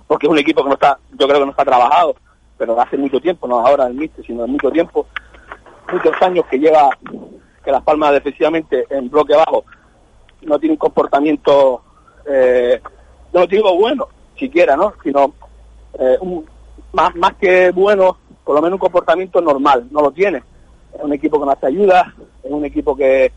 porque 0.07 0.27
es 0.27 0.31
un 0.31 0.37
equipo 0.37 0.61
que 0.63 0.69
no 0.69 0.75
está, 0.75 0.99
yo 1.11 1.27
creo 1.27 1.39
que 1.39 1.45
no 1.45 1.51
está 1.51 1.65
trabajado, 1.65 2.15
pero 2.57 2.79
hace 2.79 2.97
mucho 2.97 3.19
tiempo, 3.19 3.47
no 3.47 3.65
ahora 3.65 3.87
el 3.87 3.93
míster, 3.93 4.25
sino 4.25 4.43
de 4.43 4.47
mucho 4.47 4.69
tiempo, 4.69 5.07
muchos 5.91 6.13
años 6.21 6.45
que 6.49 6.59
lleva 6.59 6.89
que 7.63 7.71
Las 7.71 7.83
Palmas 7.83 8.11
defensivamente 8.11 8.85
en 8.89 9.09
bloque 9.09 9.35
bajo 9.35 9.63
no 10.41 10.59
tiene 10.59 10.73
un 10.73 10.77
comportamiento, 10.77 11.81
eh, 12.25 12.81
no 13.31 13.47
digo 13.47 13.77
bueno, 13.77 14.07
siquiera, 14.37 14.75
¿no? 14.75 14.93
Sino 15.03 15.33
eh, 15.97 16.17
más, 16.91 17.15
más 17.15 17.33
que 17.35 17.71
bueno, 17.71 18.17
por 18.43 18.55
lo 18.55 18.61
menos 18.61 18.73
un 18.73 18.79
comportamiento 18.79 19.41
normal, 19.41 19.87
no 19.91 20.01
lo 20.01 20.11
tiene. 20.11 20.43
Es 20.95 21.01
un 21.01 21.13
equipo 21.13 21.39
que 21.39 21.45
no 21.45 21.51
hace 21.51 21.67
ayuda, 21.67 22.13
es 22.43 22.51
un 22.51 22.65
equipo 22.65 22.95
que, 22.95 23.31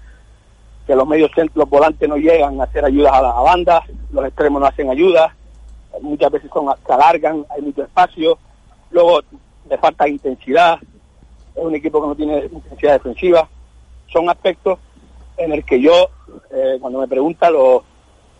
que 0.86 0.94
los 0.94 1.06
medios 1.06 1.30
centros, 1.34 1.68
volantes 1.68 2.08
no 2.08 2.16
llegan 2.16 2.60
a 2.60 2.64
hacer 2.64 2.84
ayudas 2.84 3.12
a 3.12 3.22
la 3.22 3.30
a 3.30 3.42
banda, 3.42 3.82
los 4.12 4.24
extremos 4.26 4.60
no 4.60 4.66
hacen 4.66 4.90
ayudas, 4.90 5.32
muchas 6.00 6.30
veces 6.30 6.50
se 6.86 6.92
alargan, 6.92 7.44
hay 7.50 7.62
mucho 7.62 7.82
espacio, 7.82 8.38
luego 8.90 9.20
le 9.68 9.78
falta 9.78 10.08
intensidad, 10.08 10.78
es 11.54 11.64
un 11.64 11.74
equipo 11.74 12.00
que 12.00 12.08
no 12.08 12.14
tiene 12.14 12.44
intensidad 12.52 12.92
defensiva, 12.94 13.48
son 14.06 14.28
aspectos 14.28 14.78
en 15.36 15.52
el 15.52 15.64
que 15.64 15.80
yo, 15.80 16.10
eh, 16.50 16.78
cuando 16.80 17.00
me 17.00 17.08
pregunta, 17.08 17.50
lo, 17.50 17.84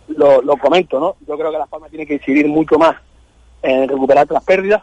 lo, 0.07 0.57
comento, 0.57 0.99
¿no? 0.99 1.15
Yo 1.27 1.37
creo 1.37 1.51
que 1.51 1.57
Las 1.57 1.67
Palmas 1.67 1.89
tiene 1.89 2.05
que 2.05 2.15
incidir 2.15 2.47
mucho 2.47 2.77
más 2.77 2.95
en 3.61 3.87
recuperar 3.87 4.29
las 4.29 4.43
pérdidas. 4.43 4.81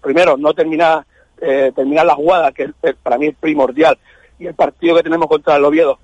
Primero, 0.00 0.36
no 0.36 0.54
terminar 0.54 1.04
eh, 1.46 1.72
terminar 1.74 2.06
la 2.06 2.14
jugada, 2.14 2.52
que 2.52 2.70
es- 2.82 2.94
para 3.02 3.18
mí 3.18 3.26
es 3.26 3.36
primordial, 3.36 3.98
y 4.38 4.46
el 4.46 4.54
partido 4.54 4.96
que 4.96 5.02
tenemos 5.02 5.28
contra 5.28 5.56
el 5.56 5.64
Oviedo, 5.64 5.98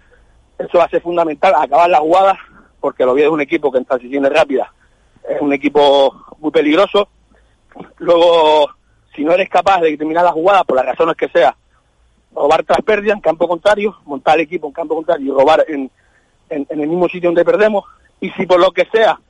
eso 0.59 0.79
va 0.79 0.85
a 0.85 0.88
ser 0.90 1.03
fundamental, 1.03 1.55
acabar 1.57 1.88
la 1.88 1.98
jugada, 1.98 2.38
porque 2.81 3.03
el 3.03 3.09
Oviedo 3.09 3.29
es 3.29 3.35
un 3.35 3.40
equipo 3.40 3.72
que 3.72 3.79
en 3.79 3.85
transiciones 3.85 4.33
rápidas 4.33 4.68
es 5.29 5.40
un 5.40 5.53
equipo 5.53 6.24
muy 6.38 6.50
peligroso. 6.50 7.09
Luego, 7.98 8.70
si 9.14 9.22
no 9.24 9.33
eres 9.33 9.48
capaz 9.48 9.81
de 9.81 9.96
terminar 9.96 10.24
la 10.24 10.33
jugada, 10.33 10.64
por 10.64 10.76
las 10.76 10.87
razones 10.87 11.14
que 11.16 11.29
sea, 11.29 11.55
robar 12.35 12.62
tras 12.64 12.81
pérdidas 12.83 13.16
en 13.16 13.20
campo 13.20 13.46
contrario, 13.46 13.96
montar 14.07 14.37
el 14.37 14.42
equipo 14.42 14.66
en 14.68 14.72
campo 14.72 14.94
contrario 14.96 15.33
y 15.33 15.37
robar 15.38 15.64
en, 15.68 15.90
en, 16.48 16.66
en 16.68 16.81
el 16.81 16.88
mismo 16.88 17.09
sitio 17.09 17.29
donde 17.29 17.44
perdemos. 17.44 17.85
Y 18.20 18.31
si 18.31 18.46
por 18.46 18.61
lo 18.61 18.70
que 18.72 18.87
sea, 18.92 19.20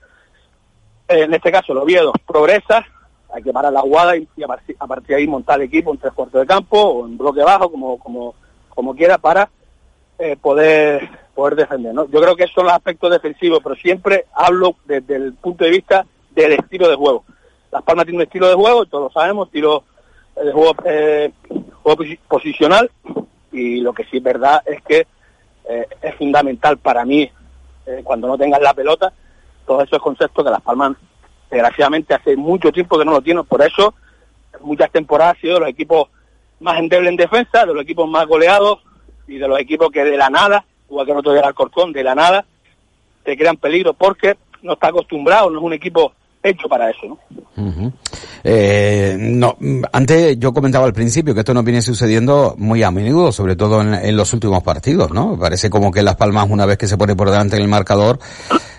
eh, 1.08 1.22
en 1.24 1.34
este 1.34 1.50
caso 1.50 1.72
el 1.72 1.78
Oviedo 1.78 2.12
progresa, 2.26 2.86
hay 3.32 3.42
que 3.42 3.52
parar 3.52 3.72
la 3.72 3.80
jugada 3.80 4.16
y, 4.16 4.26
a, 4.42 4.46
partir, 4.46 4.76
a 4.78 4.86
partir 4.86 5.08
de 5.08 5.14
ahí 5.16 5.26
montar 5.26 5.60
el 5.60 5.66
equipo 5.66 5.92
en 5.92 5.98
tres 5.98 6.12
cuartos 6.12 6.40
de 6.40 6.46
campo 6.46 6.80
o 6.80 7.06
en 7.06 7.16
bloque 7.16 7.42
bajo, 7.42 7.70
como, 7.70 7.98
como, 7.98 8.34
como 8.68 8.94
quiera, 8.94 9.18
para 9.18 9.50
eh, 10.18 10.36
poder 10.36 11.08
poder 11.34 11.56
defender. 11.56 11.94
¿no? 11.94 12.06
Yo 12.10 12.20
creo 12.20 12.36
que 12.36 12.44
esos 12.44 12.54
son 12.54 12.64
los 12.64 12.74
aspectos 12.74 13.10
defensivos, 13.10 13.60
pero 13.62 13.74
siempre 13.76 14.26
hablo 14.34 14.76
desde 14.84 15.16
el 15.16 15.32
punto 15.34 15.64
de 15.64 15.70
vista 15.70 16.04
del 16.32 16.52
estilo 16.52 16.88
de 16.88 16.96
juego. 16.96 17.24
Las 17.72 17.82
Palmas 17.82 18.04
tiene 18.04 18.18
un 18.18 18.24
estilo 18.24 18.48
de 18.48 18.54
juego, 18.54 18.84
todos 18.84 19.04
lo 19.04 19.10
sabemos, 19.10 19.46
estilo 19.46 19.84
eh, 20.36 20.44
de 20.44 20.52
juego, 20.52 20.74
eh, 20.84 21.32
posicional, 22.28 22.90
y 23.52 23.80
lo 23.80 23.92
que 23.92 24.04
sí 24.04 24.18
es 24.18 24.22
verdad 24.22 24.62
es 24.66 24.82
que 24.82 25.06
es 26.02 26.14
fundamental 26.16 26.78
para 26.78 27.04
mí, 27.04 27.30
cuando 28.02 28.26
no 28.26 28.36
tengas 28.36 28.60
la 28.60 28.74
pelota, 28.74 29.12
todos 29.64 29.84
esos 29.84 30.00
conceptos 30.00 30.44
que 30.44 30.50
Las 30.50 30.62
Palmas 30.62 30.96
desgraciadamente 31.50 32.14
hace 32.14 32.36
mucho 32.36 32.70
tiempo 32.70 32.98
que 32.98 33.04
no 33.04 33.12
lo 33.12 33.22
tiene, 33.22 33.42
por 33.44 33.62
eso 33.62 33.94
muchas 34.62 34.90
temporadas 34.90 35.36
ha 35.36 35.40
sido 35.40 35.54
de 35.54 35.60
los 35.60 35.68
equipos 35.68 36.08
más 36.60 36.78
endebles 36.78 37.10
en 37.10 37.16
defensa, 37.16 37.64
de 37.64 37.74
los 37.74 37.82
equipos 37.82 38.08
más 38.08 38.26
goleados 38.26 38.80
y 39.26 39.38
de 39.38 39.48
los 39.48 39.58
equipos 39.58 39.90
que 39.90 40.04
de 40.04 40.16
la 40.16 40.28
nada, 40.28 40.64
igual 40.88 41.06
que 41.06 41.14
no 41.14 41.22
todavía 41.22 41.42
el 41.42 41.48
Alcorcón, 41.48 41.92
de 41.92 42.04
la 42.04 42.14
nada, 42.14 42.44
te 43.24 43.36
crean 43.36 43.56
peligro 43.56 43.94
porque 43.94 44.36
no 44.62 44.74
está 44.74 44.88
acostumbrado, 44.88 45.50
no 45.50 45.58
es 45.58 45.64
un 45.64 45.72
equipo 45.72 46.12
hecho 46.42 46.68
para 46.68 46.90
eso, 46.90 47.06
¿no? 47.06 47.92
eh, 48.42 49.40
antes 49.92 50.38
yo 50.38 50.52
comentaba 50.52 50.86
al 50.86 50.94
principio 50.94 51.34
que 51.34 51.40
esto 51.40 51.52
no 51.52 51.62
viene 51.62 51.82
sucediendo 51.82 52.54
muy 52.56 52.82
a 52.82 52.90
menudo, 52.90 53.30
sobre 53.32 53.56
todo 53.56 53.82
en, 53.82 54.16
los 54.16 54.32
últimos 54.32 54.62
partidos, 54.62 55.10
¿no? 55.10 55.38
Parece 55.38 55.68
como 55.68 55.90
que 55.90 56.02
Las 56.02 56.16
Palmas, 56.16 56.48
una 56.48 56.64
vez 56.64 56.78
que 56.78 56.86
se 56.86 56.96
pone 56.96 57.14
por 57.14 57.30
delante 57.30 57.56
en 57.56 57.62
el 57.62 57.68
marcador, 57.68 58.18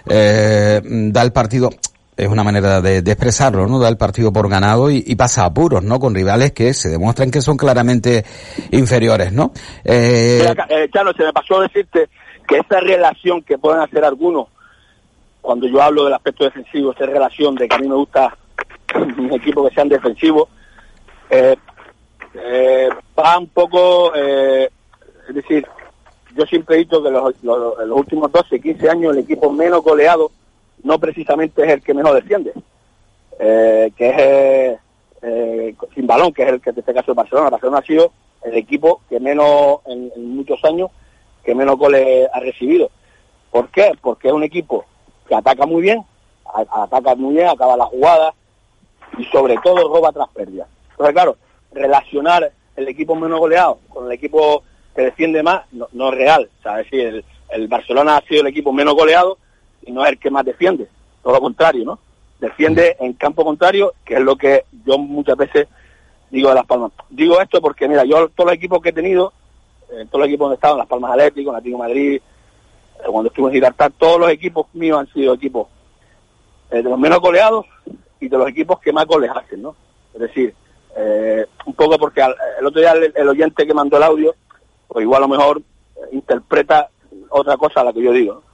eh, 0.08 0.82
da 0.84 1.22
el 1.22 1.32
partido, 1.32 1.70
es 2.18 2.28
una 2.28 2.44
manera 2.44 2.82
de, 2.82 2.98
expresarlo, 2.98 3.68
¿no? 3.68 3.80
Da 3.80 3.90
el 3.90 3.98
partido 3.98 4.32
por 4.32 4.50
ganado 4.50 4.92
y, 4.92 5.16
pasa 5.16 5.44
a 5.44 5.48
apuros, 5.48 5.84
¿no? 5.84 6.00
Con 6.00 6.14
rivales 6.14 6.52
que 6.52 6.74
se 6.74 6.90
demuestran 6.90 7.32
que 7.32 7.42
son 7.42 7.58
claramente 7.58 8.24
inferiores, 8.72 9.32
¿no? 9.32 9.52
Eh... 9.84 10.46
eh 10.70 10.90
Chano, 10.94 11.14
se 11.14 11.24
me 11.24 11.34
pasó 11.34 11.62
decirte 11.62 12.10
que 12.48 12.58
esa 12.58 12.80
relación 12.80 13.42
que 13.44 13.58
pueden 13.58 13.82
hacer 13.82 14.04
algunos 14.04 14.48
cuando 15.42 15.68
yo 15.68 15.82
hablo 15.82 16.06
del 16.06 16.14
aspecto 16.14 16.44
defensivo, 16.44 16.92
esa 16.92 17.06
relación 17.06 17.56
de 17.56 17.68
que 17.68 17.76
a 17.76 17.80
mí 17.80 17.88
me 17.88 17.96
gusta 17.96 18.38
mis 19.18 19.34
equipos 19.34 19.68
que 19.68 19.76
sean 19.76 19.90
defensivos, 19.90 20.50
eh, 21.30 21.56
eh, 22.36 22.90
va 23.18 23.40
un 23.40 23.48
poco, 23.48 24.14
eh, 24.16 24.70
es 25.28 25.36
decir, 25.36 25.66
yo 26.36 26.46
siempre 26.46 26.76
he 26.76 26.80
dicho 26.80 27.02
que 27.02 27.10
los, 27.10 27.34
los, 27.44 27.76
últimos 27.90 28.32
12, 28.32 28.60
15 28.60 28.90
años 28.90 29.14
el 29.14 29.24
equipo 29.24 29.52
menos 29.52 29.84
goleado 29.84 30.32
no 30.84 31.00
precisamente 31.00 31.64
es 31.64 31.70
el 31.70 31.82
que 31.82 31.94
menos 31.94 32.14
defiende, 32.14 32.54
eh, 33.40 33.92
que 33.96 34.10
es 34.10 34.80
eh, 35.22 35.76
sin 35.94 36.08
balón, 36.08 36.34
que 36.34 36.44
es 36.44 36.50
el 36.50 36.62
que 36.62 36.72
en 36.72 36.80
este 36.80 36.94
caso 36.94 37.12
es 37.12 37.18
Barcelona. 37.18 37.50
Barcelona 37.50 37.80
ha 37.80 37.86
sido 37.86 38.12
el 38.44 38.56
equipo 38.56 39.02
que 39.10 39.20
menos, 39.20 39.80
en, 39.86 40.12
muchos 40.36 40.64
años, 40.64 40.90
que 41.44 41.56
menos 41.56 41.78
goles 41.78 42.28
ha 42.34 42.40
recibido. 42.40 42.90
¿Por 43.52 43.70
qué? 43.70 43.92
Porque 44.02 44.30
es 44.30 44.34
un 44.34 44.44
equipo 44.44 44.86
que 45.28 45.36
ataca 45.36 45.66
muy 45.66 45.82
bien, 45.82 46.04
ataca 46.46 47.16
muy 47.16 47.36
bien, 47.36 47.48
acaba 47.48 47.78
la 47.78 47.86
jugada 47.86 48.34
y 49.18 49.26
sobre 49.26 49.58
todo 49.64 49.94
roba 49.94 50.12
tras 50.12 50.30
pérdidas. 50.30 50.68
Entonces, 50.92 51.14
claro, 51.14 51.38
relacionar 51.72 52.52
el 52.76 52.88
equipo 52.88 53.16
menos 53.16 53.40
goleado 53.40 53.80
con 53.90 54.06
el 54.06 54.12
equipo 54.12 54.64
que 54.96 55.04
defiende 55.04 55.44
más 55.44 55.64
no, 55.72 56.10
es 56.10 56.16
real. 56.16 56.50
O 56.60 56.64
sea, 56.64 56.82
es 56.82 56.90
decir, 56.90 57.24
el, 57.50 57.68
Barcelona 57.68 58.18
ha 58.18 58.28
sido 58.28 58.42
el 58.42 58.48
equipo 58.48 58.74
menos 58.74 58.96
goleado 58.96 59.38
y 59.86 59.92
no 59.92 60.04
es 60.04 60.12
el 60.12 60.20
que 60.20 60.32
más 60.32 60.46
defiende. 60.46 60.88
Todo 61.24 61.34
lo 61.34 61.42
contrario, 61.42 61.86
¿no? 61.86 62.00
Defiende 62.40 62.98
en 63.00 63.14
campo 63.14 63.44
contrario, 63.44 63.94
que 64.04 64.16
es 64.16 64.22
lo 64.22 64.36
que 64.36 64.66
yo 64.86 64.98
muchas 64.98 65.38
veces 65.38 65.68
digo 66.32 66.50
de 66.50 66.56
Las 66.56 66.66
Palmas. 66.66 66.92
Digo 67.10 67.40
esto 67.40 67.62
porque, 67.62 67.88
mira, 67.88 68.04
yo 68.04 68.30
todos 68.30 68.48
los 68.48 68.56
equipos 68.56 68.82
que 68.82 68.90
he 68.90 68.94
tenido, 68.94 69.34
en 69.92 70.08
todos 70.08 70.22
los 70.22 70.28
equipos 70.28 70.46
donde 70.46 70.56
he 70.56 70.58
estado, 70.58 70.74
en 70.76 70.80
Las 70.80 70.88
Palmas 70.88 71.12
Atlético, 71.12 71.52
en 71.52 71.56
Atlético 71.58 71.78
Madrid, 71.78 72.22
cuando 73.06 73.30
estuve 73.30 73.48
en 73.48 73.54
Gibraltar, 73.54 73.92
todos 73.98 74.20
los 74.20 74.30
equipos 74.30 74.68
míos 74.74 75.00
han 75.00 75.14
sido 75.14 75.34
equipos 75.34 75.68
eh, 76.72 76.78
de 76.78 76.90
los 76.90 77.00
menos 77.00 77.20
goleados 77.20 77.66
y 78.20 78.28
de 78.28 78.38
los 78.38 78.48
equipos 78.48 78.80
que 78.80 78.94
más 78.94 79.06
goles 79.06 79.32
hacen, 79.34 79.62
¿no? 79.62 79.76
Es 80.14 80.22
decir, 80.22 80.54
eh, 80.96 81.46
un 81.66 81.74
poco 81.74 81.98
porque 81.98 82.22
el 82.22 82.66
otro 82.66 82.82
día 82.82 82.94
el, 82.94 83.30
oyente 83.30 83.66
que 83.66 83.74
mandó 83.74 83.98
el 83.98 84.04
audio, 84.04 84.36
pues 84.88 85.04
igual 85.04 85.24
a 85.24 85.28
lo 85.28 85.36
mejor 85.36 85.60
eh, 85.60 86.00
interpreta 86.12 86.90
otra 87.30 87.58
cosa 87.58 87.82
a 87.82 87.86
la 87.86 87.94
que 87.94 88.02
yo 88.02 88.12
digo. 88.12 88.36
¿no? 88.36 88.51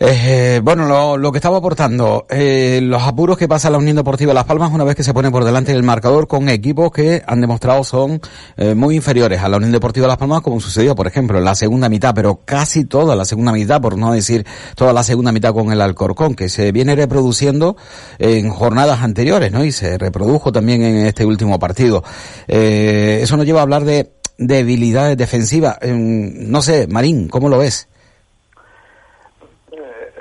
Eh, 0.00 0.60
bueno, 0.62 1.16
lo, 1.16 1.30
que 1.30 1.38
estaba 1.38 1.58
aportando, 1.58 2.26
eh, 2.28 2.80
los 2.82 3.00
apuros 3.04 3.38
que 3.38 3.46
pasa 3.46 3.70
la 3.70 3.78
Unión 3.78 3.94
Deportiva 3.94 4.34
Las 4.34 4.44
Palmas 4.44 4.72
una 4.72 4.82
vez 4.82 4.96
que 4.96 5.04
se 5.04 5.14
pone 5.14 5.30
por 5.30 5.44
delante 5.44 5.72
del 5.72 5.84
marcador 5.84 6.26
con 6.26 6.48
equipos 6.48 6.90
que 6.90 7.22
han 7.24 7.40
demostrado 7.40 7.84
son 7.84 8.20
eh, 8.56 8.74
muy 8.74 8.96
inferiores 8.96 9.40
a 9.40 9.48
la 9.48 9.58
Unión 9.58 9.70
Deportiva 9.70 10.08
Las 10.08 10.16
Palmas, 10.16 10.42
como 10.42 10.60
sucedió, 10.60 10.96
por 10.96 11.06
ejemplo, 11.06 11.38
en 11.38 11.44
la 11.44 11.54
segunda 11.54 11.88
mitad, 11.88 12.12
pero 12.12 12.40
casi 12.44 12.86
toda 12.86 13.14
la 13.14 13.24
segunda 13.24 13.52
mitad, 13.52 13.80
por 13.80 13.96
no 13.96 14.12
decir 14.12 14.44
toda 14.74 14.92
la 14.92 15.04
segunda 15.04 15.30
mitad 15.30 15.54
con 15.54 15.70
el 15.70 15.80
Alcorcón, 15.80 16.34
que 16.34 16.48
se 16.48 16.72
viene 16.72 16.96
reproduciendo 16.96 17.76
en 18.18 18.50
jornadas 18.50 19.00
anteriores, 19.00 19.52
¿no? 19.52 19.64
Y 19.64 19.70
se 19.70 19.96
reprodujo 19.96 20.50
también 20.50 20.82
en 20.82 21.06
este 21.06 21.24
último 21.24 21.60
partido. 21.60 22.02
Eh, 22.48 23.20
eso 23.22 23.36
nos 23.36 23.46
lleva 23.46 23.60
a 23.60 23.62
hablar 23.62 23.84
de 23.84 24.10
debilidades 24.38 25.16
defensivas. 25.16 25.78
no 25.84 26.62
sé, 26.62 26.88
Marín, 26.88 27.28
¿cómo 27.28 27.48
lo 27.48 27.58
ves? 27.58 27.86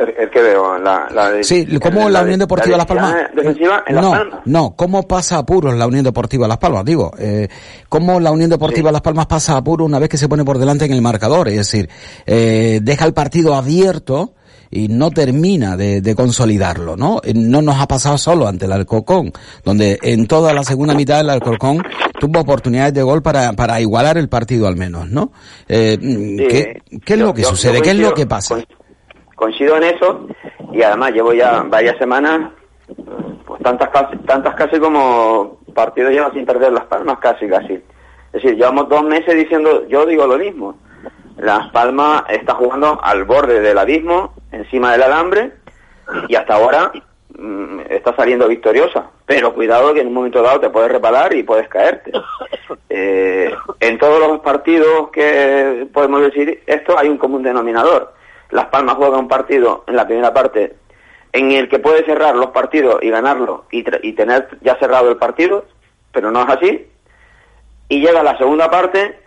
El, 0.03 0.29
que 0.29 0.41
veo, 0.41 0.77
la, 0.77 1.07
la 1.11 1.43
Sí, 1.43 1.65
¿cómo 1.79 2.09
la, 2.09 2.21
Unión 2.21 2.39
Deportiva 2.39 2.77
Las 2.77 2.85
Palmas? 2.85 3.15
Defensiva 3.35 3.83
en 3.87 3.95
no, 3.95 4.01
Las 4.01 4.11
Palmas. 4.11 4.39
No, 4.45 4.75
¿cómo 4.75 5.07
pasa 5.07 5.37
apuros 5.37 5.73
la 5.75 5.87
Unión 5.87 6.03
Deportiva 6.03 6.47
Las 6.47 6.57
Palmas? 6.57 6.85
Digo, 6.85 7.11
eh, 7.17 7.47
¿cómo 7.89 8.19
la 8.19 8.31
Unión 8.31 8.49
Deportiva 8.49 8.91
Las 8.91 9.01
Palmas 9.01 9.27
pasa 9.27 9.57
apuros 9.57 9.87
una 9.87 9.99
vez 9.99 10.09
que 10.09 10.17
se 10.17 10.29
pone 10.29 10.43
por 10.43 10.57
delante 10.57 10.85
en 10.85 10.93
el 10.93 11.01
marcador? 11.01 11.47
Es 11.47 11.57
decir, 11.57 11.89
eh, 12.25 12.79
deja 12.81 13.05
el 13.05 13.13
partido 13.13 13.55
abierto 13.55 14.33
y 14.73 14.87
no 14.87 15.11
termina 15.11 15.77
de, 15.77 16.01
de, 16.01 16.15
consolidarlo, 16.15 16.97
¿no? 16.97 17.21
Eh, 17.23 17.33
no 17.35 17.61
nos 17.61 17.79
ha 17.79 17.87
pasado 17.87 18.17
solo 18.17 18.47
ante 18.47 18.65
el 18.65 18.71
Alcorcón, 18.71 19.31
donde 19.63 19.99
en 20.01 20.25
toda 20.25 20.51
la 20.53 20.63
segunda 20.63 20.95
mitad 20.95 21.19
el 21.19 21.29
Alcorcón 21.29 21.83
tuvo 22.19 22.39
oportunidades 22.39 22.93
de 22.93 23.03
gol 23.03 23.21
para, 23.21 23.53
para 23.53 23.79
igualar 23.79 24.17
el 24.17 24.29
partido 24.29 24.67
al 24.67 24.75
menos, 24.75 25.09
¿no? 25.09 25.31
Eh, 25.67 25.97
¿qué, 26.49 26.81
¿qué, 27.05 27.13
es 27.13 27.19
lo 27.19 27.33
que 27.33 27.43
sucede? 27.43 27.81
¿Qué 27.81 27.91
es 27.91 27.97
lo 27.97 28.13
que 28.13 28.25
pasa? 28.25 28.63
Coincido 29.43 29.75
en 29.75 29.83
eso 29.83 30.27
y 30.71 30.81
además 30.81 31.11
llevo 31.11 31.33
ya 31.33 31.63
varias 31.63 31.97
semanas, 31.97 32.51
pues 33.45 33.61
tantas 33.61 33.89
casi, 33.89 34.17
tantas 34.19 34.55
casi 34.55 34.79
como 34.79 35.57
partidos 35.73 36.13
llevan 36.13 36.33
sin 36.33 36.45
perder 36.45 36.71
las 36.71 36.85
palmas, 36.85 37.19
casi, 37.19 37.47
casi. 37.49 37.73
Es 37.73 38.41
decir, 38.41 38.55
llevamos 38.55 38.87
dos 38.87 39.03
meses 39.03 39.35
diciendo, 39.35 39.85
yo 39.87 40.05
digo 40.05 40.25
lo 40.25 40.37
mismo. 40.37 40.77
Las 41.37 41.69
Palmas 41.71 42.23
está 42.29 42.53
jugando 42.53 42.99
al 43.03 43.25
borde 43.25 43.59
del 43.59 43.77
abismo, 43.77 44.33
encima 44.51 44.93
del 44.93 45.03
alambre, 45.03 45.51
y 46.29 46.35
hasta 46.35 46.55
ahora 46.55 46.91
mm, 47.37 47.81
está 47.89 48.15
saliendo 48.15 48.47
victoriosa. 48.47 49.09
Pero 49.25 49.53
cuidado 49.53 49.93
que 49.93 50.01
en 50.01 50.07
un 50.07 50.13
momento 50.13 50.41
dado 50.41 50.61
te 50.61 50.69
puedes 50.69 50.91
reparar 50.91 51.35
y 51.35 51.43
puedes 51.43 51.67
caerte. 51.67 52.11
Eh, 52.89 53.53
en 53.79 53.97
todos 53.97 54.19
los 54.19 54.39
partidos 54.41 55.09
que 55.09 55.87
podemos 55.91 56.21
decir 56.21 56.61
esto 56.67 56.97
hay 56.97 57.09
un 57.09 57.17
común 57.17 57.41
denominador. 57.41 58.13
Las 58.53 58.67
Palmas 58.67 58.97
juega 58.97 59.17
un 59.17 59.27
partido 59.27 59.83
en 59.87 59.95
la 59.95 60.05
primera 60.05 60.31
parte 60.31 60.75
en 61.31 61.51
el 61.51 61.67
que 61.67 61.79
puede 61.79 62.05
cerrar 62.05 62.35
los 62.35 62.51
partidos 62.51 63.01
y 63.01 63.09
ganarlo 63.09 63.65
y, 63.71 63.81
tener 64.13 64.47
ya 64.61 64.75
cerrado 64.75 65.09
el 65.09 65.17
partido, 65.17 65.65
pero 66.11 66.29
no 66.29 66.43
es 66.43 66.49
así. 66.49 66.87
Y 67.89 67.99
llega 67.99 68.21
la 68.21 68.37
segunda 68.37 68.69
parte 68.69 69.19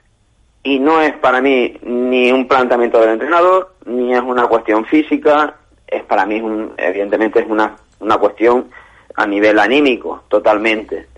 y 0.62 0.78
no 0.78 1.02
es 1.02 1.12
para 1.14 1.40
mí 1.40 1.76
ni 1.82 2.30
un 2.30 2.46
planteamiento 2.46 3.00
del 3.00 3.10
entrenador, 3.10 3.74
ni 3.84 4.14
es 4.14 4.22
una 4.22 4.46
cuestión 4.46 4.84
física, 4.84 5.56
es 5.88 6.04
para 6.04 6.24
mí, 6.24 6.40
evidentemente, 6.76 7.40
es 7.40 7.46
una, 7.48 7.74
una 7.98 8.18
cuestión 8.18 8.70
a 9.16 9.26
nivel 9.26 9.58
anímico, 9.58 10.22
totalmente. 10.28 11.08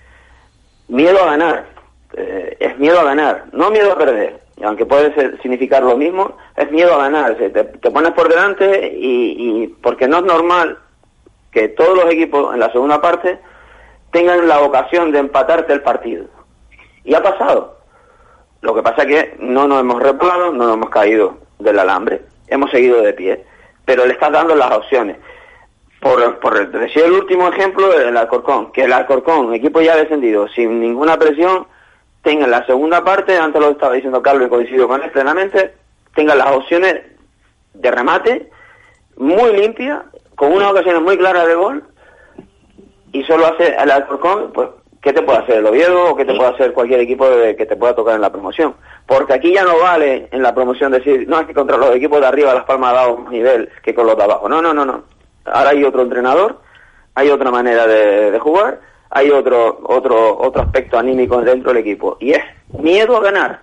Miedo 0.88 1.22
a 1.22 1.26
ganar, 1.26 1.66
eh, 2.14 2.56
es 2.58 2.78
miedo 2.78 3.00
a 3.00 3.04
ganar, 3.04 3.44
no 3.52 3.70
miedo 3.70 3.92
a 3.92 3.98
perder 3.98 4.47
aunque 4.64 4.86
puede 4.86 5.38
significar 5.40 5.82
lo 5.82 5.96
mismo, 5.96 6.36
es 6.56 6.70
miedo 6.70 6.94
a 6.94 7.04
ganar. 7.04 7.36
Te, 7.36 7.90
pones 7.90 8.12
por 8.12 8.28
delante 8.28 8.92
y, 8.96 9.62
y, 9.62 9.68
porque 9.68 10.08
no 10.08 10.18
es 10.18 10.24
normal 10.24 10.78
que 11.50 11.68
todos 11.68 11.96
los 11.96 12.12
equipos 12.12 12.54
en 12.54 12.60
la 12.60 12.72
segunda 12.72 13.00
parte 13.00 13.38
tengan 14.10 14.48
la 14.48 14.60
ocasión 14.60 15.12
de 15.12 15.18
empatarte 15.18 15.72
el 15.72 15.82
partido. 15.82 16.26
Y 17.04 17.14
ha 17.14 17.22
pasado. 17.22 17.78
Lo 18.60 18.74
que 18.74 18.82
pasa 18.82 19.02
es 19.02 19.06
que 19.06 19.36
no 19.38 19.68
nos 19.68 19.80
hemos 19.80 20.02
reparado, 20.02 20.52
no 20.52 20.64
nos 20.64 20.74
hemos 20.74 20.90
caído 20.90 21.38
del 21.58 21.78
alambre, 21.78 22.22
hemos 22.48 22.70
seguido 22.70 23.00
de 23.02 23.12
pie, 23.12 23.44
pero 23.84 24.04
le 24.04 24.14
estás 24.14 24.32
dando 24.32 24.54
las 24.54 24.72
opciones. 24.72 25.16
Por, 26.00 26.38
por 26.38 26.70
decir 26.70 27.04
el 27.04 27.12
último 27.12 27.48
ejemplo, 27.48 27.92
el 27.92 28.16
Alcorcón, 28.16 28.72
que 28.72 28.82
el 28.82 28.92
Alcorcón, 28.92 29.52
equipo 29.54 29.80
ya 29.80 29.96
descendido, 29.96 30.48
sin 30.48 30.80
ninguna 30.80 31.16
presión, 31.16 31.66
tengan 32.28 32.50
la 32.50 32.66
segunda 32.66 33.02
parte, 33.02 33.38
antes 33.38 33.58
lo 33.58 33.70
estaba 33.70 33.94
diciendo 33.94 34.20
Carlos 34.20 34.48
y 34.48 34.50
coincido 34.50 34.86
con 34.86 35.02
él 35.02 35.10
plenamente, 35.10 35.72
tengan 36.14 36.36
las 36.36 36.50
opciones 36.50 37.00
de 37.72 37.90
remate 37.90 38.50
muy 39.16 39.56
limpias, 39.56 40.02
con 40.34 40.52
una 40.52 40.70
ocasión 40.70 41.02
muy 41.02 41.16
clara 41.16 41.46
de 41.46 41.54
gol, 41.54 41.84
y 43.12 43.24
solo 43.24 43.46
hace 43.46 43.74
el 43.74 43.90
Alcorcón, 43.90 44.52
pues, 44.52 44.68
¿qué 45.00 45.14
te 45.14 45.22
puede 45.22 45.38
hacer 45.38 45.56
el 45.56 45.66
Oviedo 45.68 46.10
o 46.10 46.16
qué 46.16 46.26
te 46.26 46.34
puede 46.34 46.50
hacer 46.50 46.74
cualquier 46.74 47.00
equipo 47.00 47.30
de, 47.30 47.56
que 47.56 47.64
te 47.64 47.76
pueda 47.76 47.94
tocar 47.94 48.16
en 48.16 48.20
la 48.20 48.30
promoción? 48.30 48.74
Porque 49.06 49.32
aquí 49.32 49.54
ya 49.54 49.64
no 49.64 49.78
vale 49.78 50.28
en 50.30 50.42
la 50.42 50.54
promoción 50.54 50.92
decir, 50.92 51.26
no, 51.26 51.40
es 51.40 51.46
que 51.46 51.54
contra 51.54 51.78
los 51.78 51.96
equipos 51.96 52.20
de 52.20 52.26
arriba 52.26 52.52
Las 52.52 52.64
Palmas 52.64 52.92
ha 52.92 52.96
dado 52.96 53.14
un 53.14 53.30
nivel 53.30 53.70
que 53.82 53.94
con 53.94 54.06
los 54.06 54.18
de 54.18 54.24
abajo. 54.24 54.50
No, 54.50 54.60
no, 54.60 54.74
no, 54.74 54.84
no. 54.84 55.04
Ahora 55.46 55.70
hay 55.70 55.82
otro 55.82 56.02
entrenador, 56.02 56.60
hay 57.14 57.30
otra 57.30 57.50
manera 57.50 57.86
de 57.86 58.38
jugar 58.38 58.80
hay 59.10 59.30
otro, 59.30 59.80
otro, 59.84 60.38
otro 60.38 60.62
aspecto 60.62 60.98
anímico 60.98 61.40
dentro 61.40 61.72
del 61.72 61.82
equipo 61.82 62.16
y 62.20 62.32
es 62.32 62.42
miedo 62.78 63.16
a 63.16 63.22
ganar. 63.22 63.60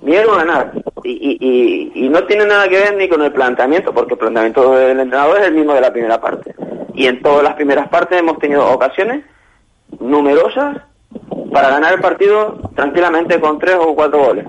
miedo 0.00 0.32
a 0.32 0.38
ganar. 0.38 0.72
Y, 1.04 1.38
y, 1.40 1.92
y, 1.94 2.08
no 2.08 2.24
tiene 2.24 2.44
nada 2.44 2.68
que 2.68 2.78
ver 2.78 2.96
ni 2.96 3.08
con 3.08 3.22
el 3.22 3.32
planteamiento, 3.32 3.94
porque 3.94 4.14
el 4.14 4.18
planteamiento 4.18 4.72
del 4.72 5.00
entrenador 5.00 5.38
es 5.38 5.46
el 5.46 5.54
mismo 5.54 5.74
de 5.74 5.80
la 5.80 5.92
primera 5.92 6.20
parte. 6.20 6.54
Y 6.94 7.06
en 7.06 7.22
todas 7.22 7.44
las 7.44 7.54
primeras 7.54 7.88
partes 7.88 8.18
hemos 8.18 8.38
tenido 8.38 8.68
ocasiones 8.68 9.24
numerosas 10.00 10.78
para 11.52 11.70
ganar 11.70 11.94
el 11.94 12.00
partido 12.00 12.58
tranquilamente 12.74 13.40
con 13.40 13.58
tres 13.58 13.76
o 13.78 13.94
cuatro 13.94 14.24
goles. 14.24 14.44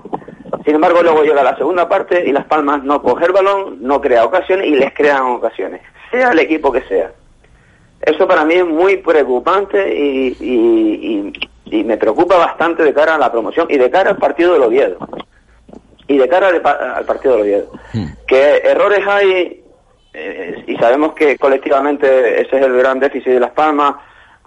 Sin 0.65 0.75
embargo, 0.75 1.01
luego 1.01 1.23
llega 1.23 1.43
la 1.43 1.55
segunda 1.55 1.87
parte 1.87 2.27
y 2.27 2.31
Las 2.31 2.45
Palmas 2.45 2.83
no 2.83 3.01
coge 3.01 3.25
el 3.25 3.31
balón, 3.31 3.77
no 3.81 4.01
crea 4.01 4.25
ocasiones 4.25 4.67
y 4.67 4.71
les 4.71 4.93
crean 4.93 5.23
ocasiones, 5.23 5.81
sea 6.11 6.31
el 6.31 6.39
equipo 6.39 6.71
que 6.71 6.81
sea. 6.81 7.11
Eso 8.01 8.27
para 8.27 8.45
mí 8.45 8.55
es 8.55 8.65
muy 8.65 8.97
preocupante 8.97 9.93
y, 9.93 10.35
y, 11.71 11.83
me 11.83 11.97
preocupa 11.97 12.37
bastante 12.37 12.83
de 12.83 12.93
cara 12.93 13.15
a 13.15 13.19
la 13.19 13.31
promoción 13.31 13.67
y 13.69 13.77
de 13.77 13.89
cara 13.89 14.11
al 14.11 14.17
partido 14.17 14.53
de 14.53 14.59
Oviedo. 14.59 14.97
Y 16.07 16.17
de 16.17 16.27
cara 16.27 16.47
al, 16.47 17.05
partido 17.05 17.35
de 17.35 17.41
Oviedo. 17.41 17.71
Hmm. 17.93 18.05
Que 18.27 18.57
errores 18.63 19.05
hay 19.07 19.63
eh, 20.13 20.63
y 20.67 20.75
sabemos 20.77 21.13
que 21.13 21.37
colectivamente 21.37 22.41
ese 22.41 22.57
es 22.57 22.65
el 22.65 22.75
gran 22.77 22.99
déficit 22.99 23.33
de 23.33 23.39
Las 23.39 23.51
Palmas, 23.51 23.95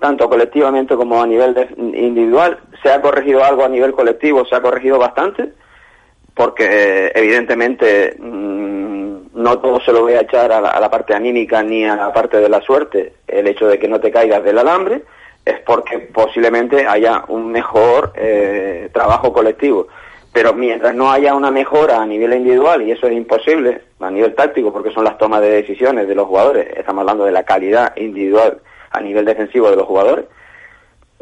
tanto 0.00 0.28
colectivamente 0.28 0.96
como 0.96 1.22
a 1.22 1.26
nivel 1.26 1.54
individual. 1.76 2.58
Se 2.82 2.90
ha 2.90 3.00
corregido 3.00 3.44
algo 3.44 3.64
a 3.64 3.68
nivel 3.68 3.92
colectivo, 3.92 4.44
se 4.44 4.56
ha 4.56 4.60
corregido 4.60 4.98
bastante, 4.98 5.52
porque 6.34 7.12
evidentemente 7.14 8.16
mm, 8.18 8.92
no 9.34 9.58
todo 9.58 9.80
se 9.80 9.92
lo 9.92 10.02
voy 10.02 10.14
a 10.14 10.22
echar 10.22 10.52
a 10.52 10.60
la, 10.60 10.90
parte 10.90 11.14
anímica 11.14 11.62
ni 11.62 11.84
a 11.84 11.96
la 11.96 12.12
parte 12.12 12.38
de 12.38 12.48
la 12.48 12.60
suerte. 12.60 13.14
El 13.26 13.48
hecho 13.48 13.66
de 13.66 13.78
que 13.78 13.88
no 13.88 14.00
te 14.00 14.10
caigas 14.10 14.44
del 14.44 14.58
alambre 14.58 15.02
es 15.44 15.58
porque 15.60 15.98
posiblemente 15.98 16.86
haya 16.86 17.24
un 17.28 17.50
mejor 17.50 18.12
eh, 18.16 18.88
trabajo 18.92 19.32
colectivo. 19.32 19.88
Pero 20.32 20.54
mientras 20.54 20.94
no 20.94 21.10
haya 21.10 21.34
una 21.34 21.50
mejora 21.50 22.00
a 22.00 22.06
nivel 22.06 22.32
individual, 22.32 22.82
y 22.82 22.92
eso 22.92 23.06
es 23.06 23.12
imposible 23.12 23.82
a 24.00 24.10
nivel 24.10 24.34
táctico, 24.34 24.72
porque 24.72 24.90
son 24.90 25.04
las 25.04 25.18
tomas 25.18 25.42
de 25.42 25.50
decisiones 25.50 26.08
de 26.08 26.14
los 26.14 26.26
jugadores, 26.26 26.68
estamos 26.74 27.02
hablando 27.02 27.24
de 27.24 27.32
la 27.32 27.42
calidad 27.42 27.94
individual 27.96 28.58
a 28.90 29.00
nivel 29.00 29.26
defensivo 29.26 29.70
de 29.70 29.76
los 29.76 29.86
jugadores, 29.86 30.24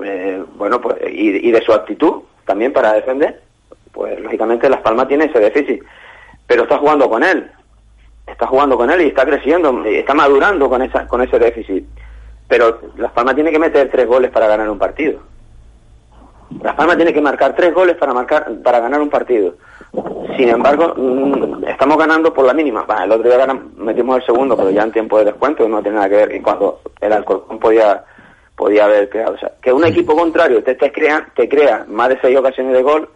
eh, 0.02 0.42
bueno, 0.54 0.80
pues, 0.80 0.96
y, 1.10 1.50
de 1.50 1.60
su 1.62 1.72
actitud 1.72 2.22
también 2.44 2.72
para 2.72 2.92
defender, 2.92 3.40
pues 3.92 4.18
lógicamente 4.20 4.68
Las 4.68 4.80
Palmas 4.80 5.08
tiene 5.08 5.26
ese 5.26 5.38
déficit, 5.38 5.82
pero 6.46 6.62
está 6.64 6.78
jugando 6.78 7.08
con 7.08 7.22
él, 7.22 7.50
está 8.26 8.46
jugando 8.46 8.76
con 8.76 8.90
él 8.90 9.02
y 9.02 9.08
está 9.08 9.24
creciendo, 9.24 9.84
está 9.84 10.14
madurando 10.14 10.68
con, 10.68 10.82
esa, 10.82 11.06
con 11.06 11.22
ese 11.22 11.38
déficit, 11.38 11.84
pero 12.48 12.78
Las 12.96 13.12
Palmas 13.12 13.34
tiene 13.34 13.50
que 13.50 13.58
meter 13.58 13.90
tres 13.90 14.06
goles 14.06 14.30
para 14.30 14.46
ganar 14.46 14.68
un 14.68 14.78
partido. 14.78 15.20
Las 16.62 16.74
Palmas 16.74 16.96
tiene 16.96 17.12
que 17.12 17.20
marcar 17.20 17.54
tres 17.54 17.72
goles 17.72 17.96
para 17.96 18.12
marcar 18.12 18.50
para 18.62 18.80
ganar 18.80 19.00
un 19.00 19.08
partido. 19.08 19.54
Sin 20.36 20.48
embargo, 20.48 20.94
mm, 20.96 21.64
estamos 21.64 21.96
ganando 21.96 22.34
por 22.34 22.44
la 22.44 22.52
mínima. 22.52 22.84
el 23.04 23.12
otro 23.12 23.30
día 23.30 23.46
metimos 23.76 24.16
el 24.16 24.26
segundo, 24.26 24.56
pero 24.56 24.70
ya 24.70 24.82
en 24.82 24.92
tiempo 24.92 25.18
de 25.18 25.26
descuento 25.26 25.68
no 25.68 25.80
tiene 25.80 25.96
nada 25.96 26.08
que 26.08 26.16
ver. 26.16 26.34
Y 26.34 26.40
cuando 26.40 26.80
el 27.00 27.12
Alcorcón 27.12 27.58
podía 27.60 28.04
podía 28.60 28.84
haber 28.84 29.08
creado. 29.08 29.32
O 29.32 29.38
sea, 29.38 29.52
que 29.62 29.72
un 29.72 29.86
equipo 29.86 30.14
contrario 30.14 30.62
te, 30.62 30.74
te, 30.74 30.92
crea, 30.92 31.26
te 31.34 31.48
crea 31.48 31.86
más 31.88 32.10
de 32.10 32.18
seis 32.20 32.36
ocasiones 32.36 32.74
de 32.74 32.82
gol, 32.82 33.08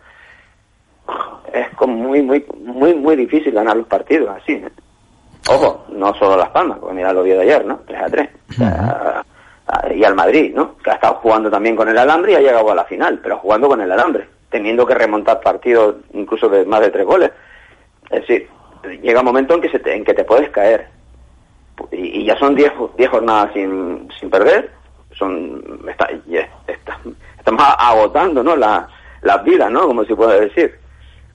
es 1.54 1.68
como 1.76 1.94
muy, 1.94 2.22
muy, 2.22 2.44
muy, 2.64 2.94
muy 2.94 3.16
difícil 3.16 3.52
ganar 3.52 3.76
los 3.76 3.86
partidos 3.86 4.36
así. 4.42 4.52
¿eh? 4.52 4.68
Ojo, 5.48 5.86
no 5.90 6.14
solo 6.14 6.36
Las 6.36 6.50
Palmas, 6.50 6.78
porque 6.78 6.94
mira 6.94 7.12
lo 7.12 7.22
vio 7.22 7.36
de 7.36 7.42
ayer, 7.42 7.64
¿no? 7.64 7.80
3 7.86 8.00
a 8.02 8.06
3. 8.06 8.28
y 9.94 10.04
al 10.04 10.14
Madrid, 10.14 10.52
¿no? 10.54 10.76
Que 10.78 10.90
ha 10.90 10.94
estado 10.94 11.14
jugando 11.16 11.50
también 11.50 11.76
con 11.76 11.88
el 11.88 11.98
alambre 11.98 12.32
y 12.32 12.34
ha 12.36 12.40
llegado 12.40 12.70
a 12.70 12.74
la 12.74 12.84
final, 12.84 13.20
pero 13.22 13.38
jugando 13.38 13.68
con 13.68 13.80
el 13.80 13.92
alambre 13.92 14.28
teniendo 14.54 14.86
que 14.86 14.94
remontar 14.94 15.40
partidos 15.40 15.96
incluso 16.12 16.48
de 16.48 16.64
más 16.64 16.80
de 16.80 16.92
tres 16.92 17.04
goles. 17.04 17.32
Es 18.08 18.20
decir, 18.20 18.48
llega 19.02 19.18
un 19.18 19.26
momento 19.26 19.54
en 19.54 19.60
que, 19.60 19.68
se 19.68 19.80
te, 19.80 19.96
en 19.96 20.04
que 20.04 20.14
te 20.14 20.22
puedes 20.22 20.48
caer. 20.50 20.86
Y, 21.90 22.24
ya 22.24 22.38
son 22.38 22.54
diez, 22.54 22.72
diez 22.96 23.10
jornadas 23.10 23.52
sin, 23.52 24.08
sin 24.20 24.30
perder. 24.30 24.70
Son, 25.18 25.60
está, 25.88 26.08
estamos 27.36 27.64
agotando 27.78 28.44
¿no? 28.44 28.54
La, 28.54 28.86
las 29.22 29.42
vidas, 29.42 29.72
¿no? 29.72 29.88
Como 29.88 30.04
se 30.04 30.14
puede 30.14 30.42
decir. 30.42 30.78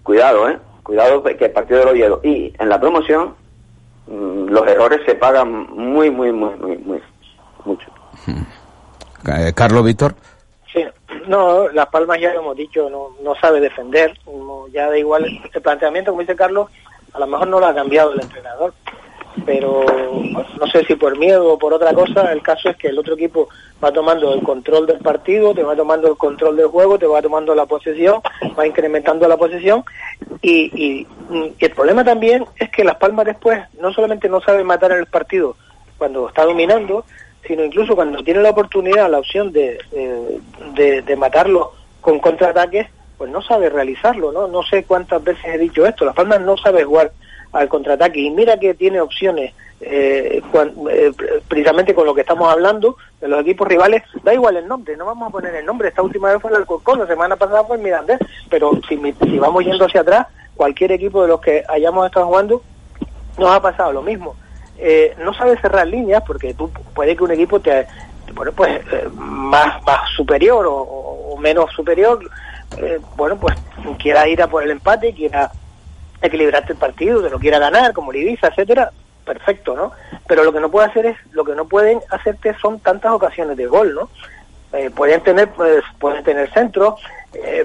Cuidado, 0.09 0.49
¿eh? 0.49 0.57
Cuidado 0.81 1.21
que 1.21 1.45
el 1.45 1.51
partido 1.51 1.81
de 1.81 1.85
los 1.85 1.91
Oviedo 1.93 2.19
y 2.23 2.51
en 2.57 2.67
la 2.67 2.79
promoción 2.79 3.35
mm, 4.07 4.47
los 4.47 4.67
errores 4.67 5.01
se 5.05 5.13
pagan 5.13 5.67
muy, 5.69 6.09
muy, 6.09 6.31
muy, 6.31 6.55
muy, 6.55 6.77
muy 6.79 6.99
mucho. 7.63 7.87
Eh, 9.27 9.53
Carlos 9.53 9.83
Víctor. 9.83 10.15
Sí, 10.73 10.83
no, 11.27 11.67
Las 11.69 11.87
Palmas 11.87 12.19
ya 12.19 12.33
lo 12.33 12.39
hemos 12.39 12.55
dicho, 12.55 12.89
no, 12.89 13.09
no 13.21 13.35
sabe 13.35 13.59
defender, 13.59 14.17
ya 14.71 14.89
da 14.89 14.97
igual 14.97 15.25
el 15.53 15.61
planteamiento, 15.61 16.09
como 16.09 16.21
dice 16.21 16.35
Carlos, 16.35 16.71
a 17.13 17.19
lo 17.19 17.27
mejor 17.27 17.47
no 17.47 17.59
lo 17.59 17.67
ha 17.67 17.75
cambiado 17.75 18.13
el 18.13 18.21
entrenador, 18.21 18.73
pero 19.45 19.85
no 20.59 20.67
sé 20.67 20.85
si 20.85 20.95
por 20.95 21.17
miedo 21.17 21.53
o 21.53 21.57
por 21.59 21.73
otra 21.73 21.93
cosa, 21.93 22.31
el 22.31 22.41
caso 22.41 22.69
es 22.69 22.77
que 22.77 22.87
el 22.87 22.99
otro 22.99 23.15
equipo 23.15 23.49
va 23.83 23.91
tomando 23.91 24.33
el 24.33 24.41
control 24.43 24.85
del 24.85 24.99
partido, 24.99 25.53
te 25.53 25.63
va 25.63 25.75
tomando 25.75 26.07
el 26.07 26.17
control 26.17 26.57
del 26.57 26.67
juego, 26.67 26.99
te 26.99 27.07
va 27.07 27.21
tomando 27.21 27.55
la 27.55 27.65
posesión, 27.65 28.21
va 28.57 28.67
incrementando 28.67 29.27
la 29.27 29.37
posesión 29.37 29.83
y, 30.41 30.71
y, 30.73 31.07
y 31.31 31.65
el 31.65 31.71
problema 31.71 32.03
también 32.03 32.45
es 32.57 32.69
que 32.69 32.83
Las 32.83 32.97
Palmas 32.97 33.25
después 33.25 33.59
no 33.79 33.93
solamente 33.93 34.29
no 34.29 34.41
sabe 34.41 34.63
matar 34.63 34.91
en 34.91 34.99
el 34.99 35.05
partido 35.05 35.55
cuando 35.97 36.29
está 36.29 36.45
dominando, 36.45 37.05
sino 37.45 37.63
incluso 37.63 37.95
cuando 37.95 38.23
tiene 38.23 38.41
la 38.41 38.51
oportunidad, 38.51 39.09
la 39.09 39.19
opción 39.19 39.51
de, 39.51 39.79
de, 40.75 41.15
matarlo 41.15 41.73
con 42.01 42.19
contraataques, 42.19 42.87
pues 43.17 43.29
no 43.31 43.41
sabe 43.41 43.69
realizarlo, 43.69 44.31
¿no? 44.31 44.47
No 44.47 44.63
sé 44.63 44.83
cuántas 44.83 45.23
veces 45.23 45.45
he 45.45 45.57
dicho 45.57 45.85
esto, 45.85 46.05
Las 46.05 46.15
Palmas 46.15 46.41
no 46.41 46.57
sabe 46.57 46.83
jugar 46.83 47.11
al 47.51 47.67
contraataque. 47.67 48.19
Y 48.19 48.29
mira 48.29 48.57
que 48.57 48.73
tiene 48.73 49.01
opciones 49.01 49.53
eh, 49.81 50.41
eh, 50.53 51.11
precisamente 51.47 51.93
con 51.93 52.05
lo 52.05 52.13
que 52.13 52.21
estamos 52.21 52.51
hablando 52.51 52.97
de 53.21 53.27
los 53.27 53.41
equipos 53.41 53.67
rivales, 53.67 54.03
da 54.23 54.33
igual 54.33 54.57
el 54.57 54.67
nombre, 54.67 54.97
no 54.97 55.05
vamos 55.05 55.29
a 55.29 55.31
poner 55.31 55.55
el 55.55 55.65
nombre, 55.65 55.87
esta 55.87 56.01
última 56.01 56.31
vez 56.31 56.41
fue 56.41 56.51
el 56.51 56.57
Alcorcón, 56.57 56.99
la 56.99 57.07
semana 57.07 57.37
pasada 57.37 57.63
fue 57.63 57.77
el 57.77 57.83
Mirandés, 57.83 58.19
pero 58.49 58.71
si, 58.87 58.97
si 58.97 59.39
vamos 59.39 59.63
yendo 59.63 59.85
hacia 59.85 60.01
atrás, 60.01 60.27
cualquier 60.55 60.91
equipo 60.91 61.21
de 61.21 61.29
los 61.29 61.39
que 61.39 61.63
hayamos 61.69 62.05
estado 62.05 62.25
jugando, 62.25 62.61
nos 63.37 63.51
ha 63.51 63.61
pasado 63.61 63.93
lo 63.93 64.01
mismo. 64.01 64.35
Eh, 64.77 65.15
no 65.23 65.33
sabe 65.33 65.59
cerrar 65.59 65.87
líneas 65.87 66.23
porque 66.25 66.53
tú 66.53 66.69
puede 66.93 67.15
que 67.15 67.23
un 67.23 67.31
equipo 67.31 67.59
te, 67.59 67.85
bueno 68.33 68.53
pues 68.53 68.79
eh, 68.91 69.09
más 69.13 69.83
más 69.83 70.09
superior 70.15 70.65
o, 70.67 71.35
menos 71.37 71.71
superior 71.71 72.19
eh, 72.77 72.99
bueno 73.15 73.37
pues 73.37 73.57
quiera 73.97 74.27
ir 74.27 74.41
a 74.41 74.47
por 74.47 74.63
el 74.63 74.71
empate 74.71 75.13
quiera 75.13 75.51
equilibrarte 76.21 76.73
el 76.73 76.79
partido 76.79 77.21
que 77.21 77.29
lo 77.29 77.39
quiera 77.39 77.59
ganar 77.59 77.93
como 77.93 78.13
Ibiza 78.13 78.47
etcétera 78.47 78.91
perfecto 79.25 79.75
no 79.75 79.91
pero 80.27 80.43
lo 80.43 80.51
que 80.51 80.59
no 80.59 80.69
puede 80.69 80.87
hacer 80.87 81.05
es 81.05 81.17
lo 81.31 81.43
que 81.43 81.55
no 81.55 81.65
pueden 81.65 81.99
hacerte 82.09 82.55
son 82.61 82.79
tantas 82.79 83.11
ocasiones 83.11 83.57
de 83.57 83.67
gol 83.67 83.95
no 83.95 84.09
pueden 84.95 85.21
tener 85.21 85.49
pues, 85.49 85.83
pueden 85.99 86.23
tener 86.23 86.51
centro 86.51 86.97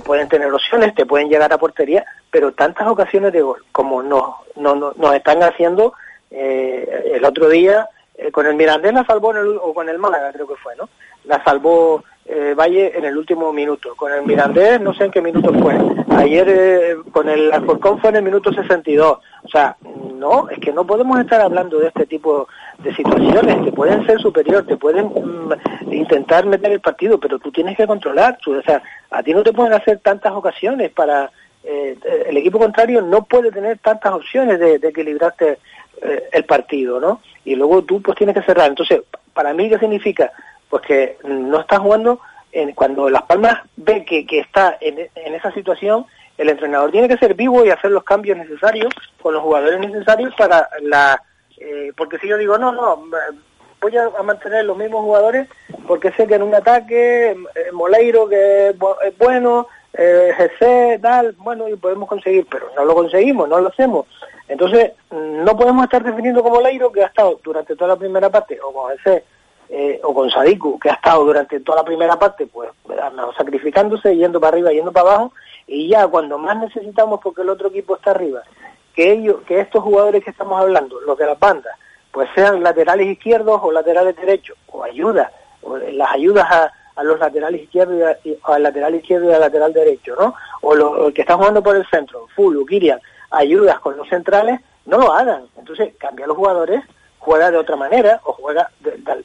pueden 0.04 0.28
tener 0.28 0.52
opciones 0.52 0.94
te 0.94 1.06
pueden 1.06 1.28
llegar 1.28 1.52
a 1.52 1.58
portería 1.58 2.04
pero 2.30 2.52
tantas 2.52 2.86
ocasiones 2.88 3.32
de 3.32 3.42
gol 3.42 3.64
como 3.72 4.02
no, 4.02 4.38
no, 4.56 4.74
no 4.74 4.94
nos 4.96 5.14
están 5.14 5.42
haciendo 5.42 5.94
eh, 6.30 7.12
el 7.14 7.24
otro 7.24 7.48
día 7.48 7.88
eh, 8.16 8.32
con 8.32 8.46
el 8.46 8.54
Mirandés 8.54 8.92
la 8.92 9.04
salvó 9.04 9.32
en 9.32 9.38
el, 9.38 9.56
o 9.60 9.72
con 9.72 9.88
el 9.88 9.98
Málaga 9.98 10.32
creo 10.32 10.46
que 10.46 10.56
fue, 10.56 10.74
¿no? 10.76 10.88
La 11.24 11.42
salvó 11.44 12.02
eh, 12.26 12.54
Valle 12.54 12.96
en 12.96 13.04
el 13.04 13.16
último 13.16 13.52
minuto. 13.52 13.94
Con 13.96 14.12
el 14.12 14.22
Mirandés 14.22 14.80
no 14.80 14.94
sé 14.94 15.04
en 15.04 15.10
qué 15.10 15.20
minuto 15.20 15.52
fue. 15.54 15.76
Ayer 16.16 16.48
eh, 16.48 16.96
con 17.12 17.28
el 17.28 17.52
Alcorcón 17.52 17.98
fue 18.00 18.10
en 18.10 18.16
el 18.16 18.22
minuto 18.22 18.52
62. 18.52 19.18
O 19.42 19.48
sea, 19.48 19.76
no, 20.14 20.48
es 20.48 20.58
que 20.58 20.72
no 20.72 20.86
podemos 20.86 21.20
estar 21.20 21.40
hablando 21.40 21.78
de 21.78 21.88
este 21.88 22.06
tipo 22.06 22.48
de 22.78 22.94
situaciones. 22.94 23.64
Te 23.64 23.72
pueden 23.72 24.06
ser 24.06 24.18
superior, 24.20 24.64
te 24.66 24.76
pueden 24.76 25.06
mm, 25.06 25.92
intentar 25.92 26.46
meter 26.46 26.72
el 26.72 26.80
partido, 26.80 27.18
pero 27.18 27.38
tú 27.38 27.52
tienes 27.52 27.76
que 27.76 27.86
controlar. 27.86 28.38
o 28.46 28.62
sea, 28.62 28.82
a 29.10 29.22
ti 29.22 29.34
no 29.34 29.42
te 29.42 29.52
pueden 29.52 29.72
hacer 29.72 29.98
tantas 29.98 30.32
ocasiones 30.32 30.90
para... 30.90 31.30
el 31.64 32.36
equipo 32.36 32.58
contrario 32.58 33.00
no 33.00 33.24
puede 33.24 33.50
tener 33.50 33.78
tantas 33.78 34.12
opciones 34.12 34.58
de, 34.58 34.78
de 34.78 34.88
equilibrarte 34.88 35.58
eh, 36.02 36.28
el 36.32 36.44
partido, 36.44 37.00
¿no? 37.00 37.20
Y 37.44 37.54
luego 37.54 37.82
tú 37.82 38.02
pues 38.02 38.18
tienes 38.18 38.34
que 38.34 38.42
cerrar. 38.42 38.68
Entonces, 38.68 39.02
para 39.32 39.54
mí, 39.54 39.68
¿qué 39.68 39.78
significa? 39.78 40.32
Pues 40.74 40.86
que 40.86 41.18
no 41.22 41.60
estás 41.60 41.78
jugando, 41.78 42.18
en, 42.50 42.72
cuando 42.72 43.08
Las 43.08 43.22
Palmas 43.22 43.60
ve 43.76 44.04
que, 44.04 44.26
está 44.40 44.76
en, 44.80 45.08
esa 45.14 45.52
situación, 45.52 46.04
el 46.36 46.48
entrenador 46.48 46.90
tiene 46.90 47.06
que 47.06 47.16
ser 47.16 47.34
vivo 47.34 47.64
y 47.64 47.70
hacer 47.70 47.92
los 47.92 48.02
cambios 48.02 48.36
necesarios 48.36 48.92
con 49.22 49.34
los 49.34 49.42
jugadores 49.44 49.78
necesarios 49.78 50.34
para 50.34 50.68
la... 50.82 51.22
Eh, 51.58 51.92
porque 51.96 52.18
si 52.18 52.26
yo 52.26 52.36
digo, 52.36 52.58
no, 52.58 52.72
no, 52.72 53.04
voy 53.80 53.96
a, 53.96 54.20
mantener 54.24 54.64
los 54.64 54.76
mismos 54.76 55.02
jugadores 55.02 55.48
porque 55.86 56.10
sé 56.10 56.26
que 56.26 56.34
en 56.34 56.42
un 56.42 56.56
ataque, 56.56 57.30
eh, 57.30 57.36
Moleiro 57.72 58.28
que 58.28 58.70
es, 58.70 58.76
bueno, 59.16 59.68
eh, 59.92 60.32
GC, 60.36 61.00
tal, 61.00 61.36
bueno, 61.38 61.68
y 61.68 61.76
podemos 61.76 62.08
conseguir, 62.08 62.48
pero 62.50 62.66
no 62.74 62.84
lo 62.84 62.96
conseguimos, 62.96 63.48
no 63.48 63.60
lo 63.60 63.68
hacemos. 63.68 64.06
Entonces, 64.48 64.90
no 65.12 65.56
podemos 65.56 65.84
estar 65.84 66.02
definiendo 66.02 66.42
como 66.42 66.60
Leiro, 66.60 66.90
que 66.90 67.04
ha 67.04 67.06
estado 67.06 67.38
durante 67.44 67.76
toda 67.76 67.94
la 67.94 67.96
primera 67.96 68.28
parte, 68.28 68.58
o 68.60 68.72
como 68.72 68.90
ese, 68.90 69.22
eh, 69.68 70.00
o 70.02 70.14
con 70.14 70.30
Sadiku, 70.30 70.78
que 70.78 70.90
ha 70.90 70.94
estado 70.94 71.24
durante 71.24 71.60
toda 71.60 71.78
la 71.78 71.84
primera 71.84 72.18
parte, 72.18 72.46
pues 72.46 72.70
sacrificándose, 73.36 74.16
yendo 74.16 74.40
para 74.40 74.54
arriba, 74.54 74.72
yendo 74.72 74.92
para 74.92 75.08
abajo, 75.10 75.32
y 75.66 75.88
ya 75.88 76.06
cuando 76.06 76.38
más 76.38 76.56
necesitamos, 76.56 77.20
porque 77.22 77.42
el 77.42 77.48
otro 77.48 77.68
equipo 77.68 77.96
está 77.96 78.12
arriba, 78.12 78.42
que 78.94 79.12
ellos, 79.12 79.38
que 79.46 79.60
estos 79.60 79.82
jugadores 79.82 80.22
que 80.22 80.30
estamos 80.30 80.60
hablando, 80.60 81.00
los 81.00 81.18
de 81.18 81.26
las 81.26 81.38
bandas, 81.38 81.76
pues 82.12 82.28
sean 82.34 82.62
laterales 82.62 83.08
izquierdos 83.08 83.60
o 83.62 83.72
laterales 83.72 84.14
derechos, 84.16 84.56
o 84.68 84.84
ayudas, 84.84 85.30
o 85.62 85.76
las 85.76 86.12
ayudas 86.12 86.44
a, 86.50 86.72
a 86.96 87.02
los 87.02 87.18
laterales 87.18 87.62
izquierdos 87.62 88.16
y 88.24 88.36
al 88.44 88.62
lateral 88.62 88.94
izquierdo 88.94 89.30
y 89.30 89.34
al 89.34 89.40
lateral 89.40 89.72
derecho, 89.72 90.14
¿no? 90.18 90.34
O 90.62 90.74
lo, 90.74 91.12
que 91.12 91.22
está 91.22 91.36
jugando 91.36 91.62
por 91.62 91.76
el 91.76 91.86
centro, 91.86 92.28
Full, 92.34 92.56
Kirian, 92.68 93.00
ayudas 93.30 93.80
con 93.80 93.96
los 93.96 94.08
centrales, 94.08 94.60
no 94.86 94.98
lo 94.98 95.12
hagan. 95.12 95.44
Entonces, 95.56 95.94
cambia 95.98 96.24
a 96.24 96.28
los 96.28 96.36
jugadores, 96.36 96.84
juega 97.24 97.50
de 97.50 97.56
otra 97.56 97.76
manera, 97.76 98.20
o 98.24 98.34
juega 98.34 98.70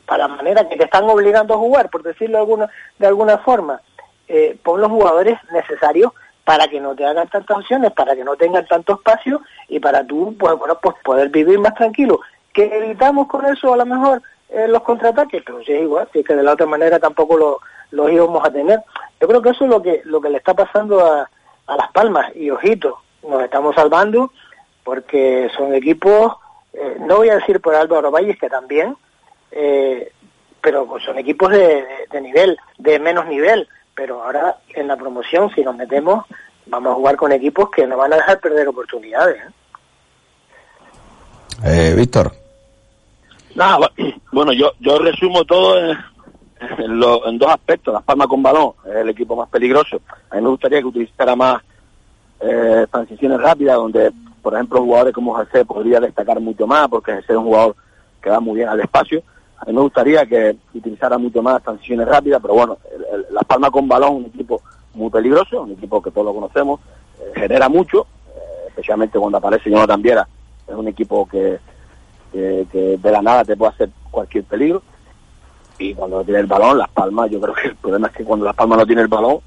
para 0.05 0.27
la 0.27 0.35
manera 0.35 0.69
que 0.69 0.77
te 0.77 0.85
están 0.85 1.03
obligando 1.03 1.53
a 1.53 1.57
jugar, 1.57 1.89
por 1.89 2.01
decirlo 2.01 2.37
de 2.37 2.41
alguna, 2.43 2.69
de 2.97 3.07
alguna 3.07 3.37
forma. 3.39 3.81
Eh, 4.27 4.57
pon 4.63 4.79
los 4.79 4.89
jugadores 4.89 5.37
necesarios 5.51 6.13
para 6.45 6.67
que 6.67 6.79
no 6.79 6.95
te 6.95 7.05
hagan 7.05 7.27
tantas 7.27 7.57
opciones, 7.57 7.91
para 7.91 8.15
que 8.15 8.23
no 8.23 8.37
tengan 8.37 8.65
tanto 8.67 8.93
espacio 8.93 9.41
y 9.67 9.79
para 9.79 10.05
tú, 10.05 10.33
pues, 10.39 10.55
bueno, 10.57 10.79
pues 10.81 10.95
poder 11.03 11.29
vivir 11.29 11.59
más 11.59 11.75
tranquilo. 11.75 12.21
¿Qué 12.53 12.63
evitamos 12.77 13.27
con 13.27 13.45
eso 13.45 13.73
a 13.73 13.77
lo 13.77 13.85
mejor? 13.85 14.21
Eh, 14.49 14.67
los 14.67 14.81
contraataques, 14.83 15.43
pero 15.45 15.61
si 15.63 15.73
es 15.73 15.81
igual, 15.81 16.07
si 16.13 16.19
es 16.19 16.25
que 16.25 16.35
de 16.35 16.43
la 16.43 16.53
otra 16.53 16.65
manera 16.65 16.99
tampoco 16.99 17.37
lo, 17.37 17.59
los 17.91 18.09
íbamos 18.09 18.43
a 18.45 18.51
tener. 18.51 18.79
Yo 19.19 19.27
creo 19.27 19.41
que 19.41 19.49
eso 19.49 19.65
es 19.65 19.69
lo 19.69 19.81
que, 19.81 20.01
lo 20.05 20.21
que 20.21 20.29
le 20.29 20.37
está 20.37 20.53
pasando 20.53 21.05
a, 21.05 21.29
a 21.67 21.75
Las 21.75 21.91
Palmas, 21.91 22.33
y 22.35 22.49
ojito, 22.49 22.99
nos 23.27 23.43
estamos 23.43 23.75
salvando 23.75 24.31
porque 24.83 25.51
son 25.55 25.75
equipos, 25.75 26.37
eh, 26.73 26.97
no 26.99 27.17
voy 27.17 27.29
a 27.29 27.35
decir 27.35 27.59
por 27.59 27.75
Álvaro 27.75 28.11
Valles, 28.11 28.37
que 28.37 28.49
también, 28.49 28.95
eh, 29.51 30.11
pero 30.61 30.85
pues 30.85 31.03
son 31.03 31.17
equipos 31.17 31.51
de, 31.51 31.85
de, 32.11 32.21
nivel, 32.21 32.57
de 32.77 32.99
menos 32.99 33.25
nivel, 33.25 33.67
pero 33.95 34.23
ahora 34.23 34.57
en 34.69 34.87
la 34.87 34.97
promoción, 34.97 35.49
si 35.53 35.61
nos 35.61 35.75
metemos, 35.75 36.25
vamos 36.67 36.91
a 36.91 36.95
jugar 36.95 37.15
con 37.15 37.31
equipos 37.31 37.69
que 37.69 37.87
nos 37.87 37.97
van 37.97 38.13
a 38.13 38.17
dejar 38.17 38.39
perder 38.39 38.67
oportunidades. 38.67 39.41
Eh, 41.63 41.93
Víctor. 41.95 42.31
Nada, 43.55 43.91
bueno, 44.31 44.53
yo, 44.53 44.71
yo 44.79 44.99
resumo 44.99 45.43
todo 45.43 45.77
en, 45.77 45.97
en, 46.77 46.99
dos 47.37 47.49
aspectos. 47.49 47.93
Las 47.93 48.03
Palmas 48.03 48.27
con 48.27 48.43
balón 48.43 48.73
es 48.85 48.95
el 48.95 49.09
equipo 49.09 49.35
más 49.35 49.49
peligroso. 49.49 50.01
A 50.29 50.35
mí 50.35 50.41
me 50.41 50.49
gustaría 50.49 50.79
que 50.79 50.85
utilizara 50.85 51.35
más 51.35 51.61
eh, 52.39 52.85
transiciones 52.89 53.41
rápidas, 53.41 53.75
donde, 53.75 54.11
por 54.41 54.53
ejemplo, 54.53 54.81
jugadores 54.81 55.13
como 55.13 55.33
José 55.33 55.65
podría 55.65 55.99
destacar 55.99 56.39
mucho 56.39 56.67
más, 56.67 56.87
porque 56.87 57.13
José 57.13 57.33
es 57.33 57.37
un 57.37 57.45
jugador 57.45 57.75
que 58.21 58.29
va 58.29 58.39
muy 58.39 58.55
bien 58.55 58.69
al 58.69 58.79
espacio. 58.79 59.21
A 59.57 59.65
mí 59.65 59.73
me 59.73 59.81
gustaría 59.81 60.25
que 60.25 60.55
utilizara 60.73 61.17
mucho 61.17 61.41
más 61.41 61.61
transiciones 61.61 62.07
rápidas, 62.07 62.41
pero 62.41 62.53
bueno, 62.53 62.77
Las 63.31 63.43
Palmas 63.45 63.71
con 63.71 63.87
balón 63.87 64.15
un 64.15 64.25
equipo 64.25 64.61
muy 64.93 65.09
peligroso, 65.09 65.61
un 65.61 65.71
equipo 65.71 66.01
que 66.01 66.11
todos 66.11 66.33
conocemos, 66.33 66.79
eh, 67.19 67.31
genera 67.35 67.67
mucho, 67.67 68.07
eh, 68.29 68.67
especialmente 68.69 69.19
cuando 69.19 69.37
aparece 69.37 69.69
Jonathan 69.69 70.01
Viera, 70.01 70.27
es 70.67 70.75
un 70.75 70.87
equipo 70.87 71.27
que 71.27 71.59
de 72.31 72.99
la 73.11 73.21
nada 73.21 73.43
te 73.43 73.57
puede 73.57 73.73
hacer 73.73 73.89
cualquier 74.11 74.43
peligro. 74.43 74.81
Y 75.79 75.93
cuando 75.93 76.17
no 76.17 76.23
tiene 76.25 76.41
el 76.41 76.45
balón, 76.45 76.77
Las 76.77 76.89
Palmas, 76.89 77.31
yo 77.31 77.39
creo 77.39 77.53
que 77.55 77.67
el 77.69 77.75
problema 77.77 78.07
es 78.07 78.13
que 78.13 78.25
cuando 78.25 78.45
Las 78.45 78.55
Palmas 78.55 78.79
no 78.79 78.85
tiene 78.85 79.01
el 79.01 79.07
balón, 79.07 79.39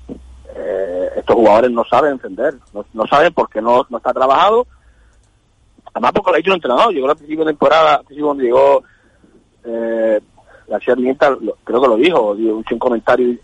eh, 0.55 1.11
estos 1.17 1.37
jugadores 1.37 1.71
no 1.71 1.85
saben 1.85 2.17
defender, 2.17 2.55
no, 2.73 3.07
saben 3.07 3.33
porque 3.35 3.61
no, 3.61 3.87
no 3.91 3.99
está 3.99 4.13
trabajado. 4.13 4.67
Además, 5.95 6.13
porque 6.13 6.31
lo 6.31 6.35
ha 6.35 6.39
dicho 6.39 6.51
el 6.51 6.57
entrenador. 6.57 6.95
Llegó 6.95 7.11
al 7.11 7.17
principio 7.17 7.45
de 7.45 7.51
temporada, 7.53 7.95
al 7.97 8.05
principio 8.05 8.27
cuando 8.27 8.45
llegó 8.45 8.83
eh, 9.65 10.21
García 10.69 10.95
creo 11.65 11.83
que 11.83 11.89
lo 11.89 11.97
dijo, 11.97 12.35
dio 12.35 12.57
un 12.57 12.79
comentario 12.79 13.37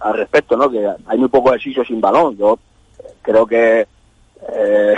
al 0.00 0.14
respecto, 0.14 0.56
¿no? 0.56 0.70
Que 0.70 0.86
hay 1.06 1.18
muy 1.18 1.28
poco 1.28 1.50
ejercicio 1.50 1.84
sin 1.84 2.00
balón. 2.00 2.36
Yo 2.36 2.58
creo 3.22 3.46
que 3.46 3.86
eh, 4.48 4.94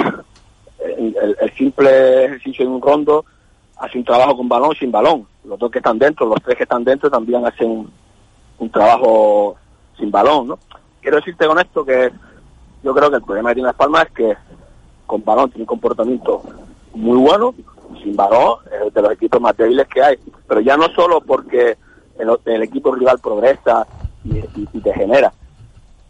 el, 0.81 1.37
el, 1.41 1.53
simple 1.57 2.25
ejercicio 2.25 2.65
de 2.65 2.71
un 2.71 2.83
rondo 2.83 3.25
hace 3.77 3.99
un 3.99 4.05
trabajo 4.05 4.37
con 4.37 4.49
balón 4.49 4.75
sin 4.75 4.91
balón. 4.91 5.27
Los 5.45 5.59
dos 5.59 5.71
que 5.71 5.79
están 5.79 5.99
dentro, 5.99 6.27
los 6.27 6.43
tres 6.43 6.57
que 6.57 6.65
están 6.65 6.85
dentro 6.85 7.11
también 7.11 7.47
hacen 7.47 7.89
un, 8.59 8.71
trabajo 8.71 9.57
sin 9.97 10.11
balón, 10.11 10.49
¿no? 10.49 10.59
Quiero 11.01 11.19
decirte 11.19 11.47
con 11.47 11.59
esto 11.59 11.85
que 11.85 12.11
yo 12.83 12.95
creo 12.95 13.09
que 13.09 13.17
el 13.17 13.23
problema 13.23 13.51
que 13.51 13.55
tiene 13.55 13.69
Las 13.69 13.77
Palmas 13.77 14.07
es 14.07 14.13
que 14.13 14.37
con 15.07 15.25
balón 15.25 15.51
tiene 15.51 15.63
un 15.63 15.67
comportamiento 15.67 16.43
muy 16.99 17.17
bueno, 17.19 17.55
sin 18.03 18.17
balón 18.17 18.59
es 18.87 18.93
de 18.93 19.03
los 19.03 19.13
equipos 19.13 19.41
más 19.41 19.57
débiles 19.57 19.87
que 19.87 20.03
hay, 20.03 20.19
pero 20.47 20.61
ya 20.61 20.77
no 20.77 20.89
solo 20.95 21.21
porque 21.21 21.77
el, 22.19 22.63
equipo 22.63 22.95
rival 22.95 23.19
progresa 23.21 23.87
y, 24.25 24.81
te 24.81 24.93
genera, 24.93 25.33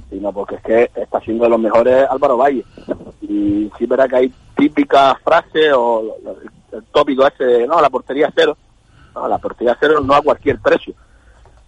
sino 0.09 0.33
porque 0.33 0.57
es 0.57 0.63
que 0.63 0.91
está 0.95 1.21
siendo 1.21 1.45
de 1.45 1.51
los 1.51 1.61
mejores 1.61 2.07
Álvaro 2.11 2.39
Valle. 2.39 2.65
Y 3.21 3.71
sí 3.79 3.87
verá 3.87 4.09
que 4.09 4.17
hay 4.17 4.33
típicas 4.57 5.17
frases 5.23 5.73
o 5.75 6.17
el 6.73 6.85
tópico 6.85 7.27
ese 7.27 7.67
no, 7.67 7.81
la 7.81 7.91
portería 7.91 8.33
cero. 8.35 8.57
No, 9.15 9.29
la 9.29 9.39
portería 9.39 9.77
cero 9.79 10.01
no 10.01 10.15
a 10.15 10.23
cualquier 10.23 10.59
precio. 10.59 10.95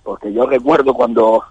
Porque 0.02 0.32
yo 0.32 0.46
recuerdo 0.46 0.94
cuando, 0.94 1.44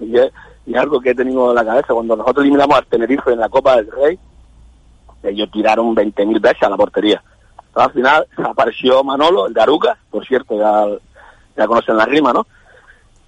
y 0.00 0.74
algo 0.74 1.00
que 1.00 1.10
he 1.10 1.14
tenido 1.14 1.50
en 1.50 1.54
la 1.54 1.64
cabeza, 1.64 1.94
cuando 1.94 2.16
nosotros 2.16 2.42
eliminamos 2.42 2.76
al 2.76 2.86
Tenerife 2.86 3.32
en 3.32 3.38
la 3.38 3.48
Copa 3.48 3.76
del 3.76 3.90
Rey, 3.92 4.18
ellos 5.22 5.50
tiraron 5.50 5.94
20.000 5.94 6.40
veces 6.40 6.62
a 6.62 6.70
la 6.70 6.76
portería. 6.76 7.22
al 7.74 7.92
final 7.92 8.26
apareció 8.44 9.02
Manolo, 9.04 9.46
el 9.46 9.54
de 9.54 9.62
Aruca, 9.62 9.96
por 10.10 10.26
cierto, 10.26 10.58
ya, 10.58 10.86
ya 11.56 11.66
conocen 11.66 11.96
la 11.96 12.06
rima, 12.06 12.32
¿no? 12.32 12.46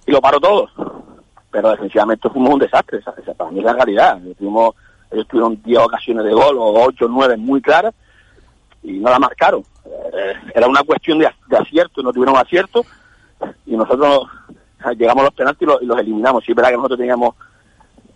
Y 0.05 0.11
lo 0.11 0.21
paró 0.21 0.39
todo. 0.39 0.69
Pero 1.51 1.71
defensivamente 1.71 2.29
fuimos 2.29 2.53
un 2.53 2.59
desastre, 2.59 2.99
esa, 2.99 3.13
para 3.33 3.51
mí 3.51 3.59
es 3.59 3.65
la 3.65 3.73
realidad. 3.73 4.19
ellos 4.25 5.27
tuvieron 5.27 5.61
10 5.63 5.79
ocasiones 5.79 6.25
de 6.25 6.33
gol 6.33 6.57
o 6.57 6.83
8 6.85 7.05
o 7.05 7.07
9 7.07 7.37
muy 7.37 7.61
claras 7.61 7.93
y 8.83 8.99
no 8.99 9.09
la 9.09 9.19
marcaron. 9.19 9.63
Eh, 9.85 10.33
era 10.53 10.67
una 10.67 10.83
cuestión 10.83 11.19
de, 11.19 11.27
acierto, 11.57 12.01
no 12.01 12.11
tuvieron 12.11 12.37
acierto 12.37 12.85
y 13.65 13.75
nosotros 13.75 14.27
llegamos 14.97 15.21
a 15.21 15.25
los 15.25 15.33
penaltis 15.33 15.67
y 15.81 15.85
los, 15.85 15.99
eliminamos. 15.99 16.43
Sí, 16.43 16.51
es 16.51 16.55
verdad 16.55 16.71
que 16.71 16.77
nosotros 16.77 16.99
teníamos 16.99 17.35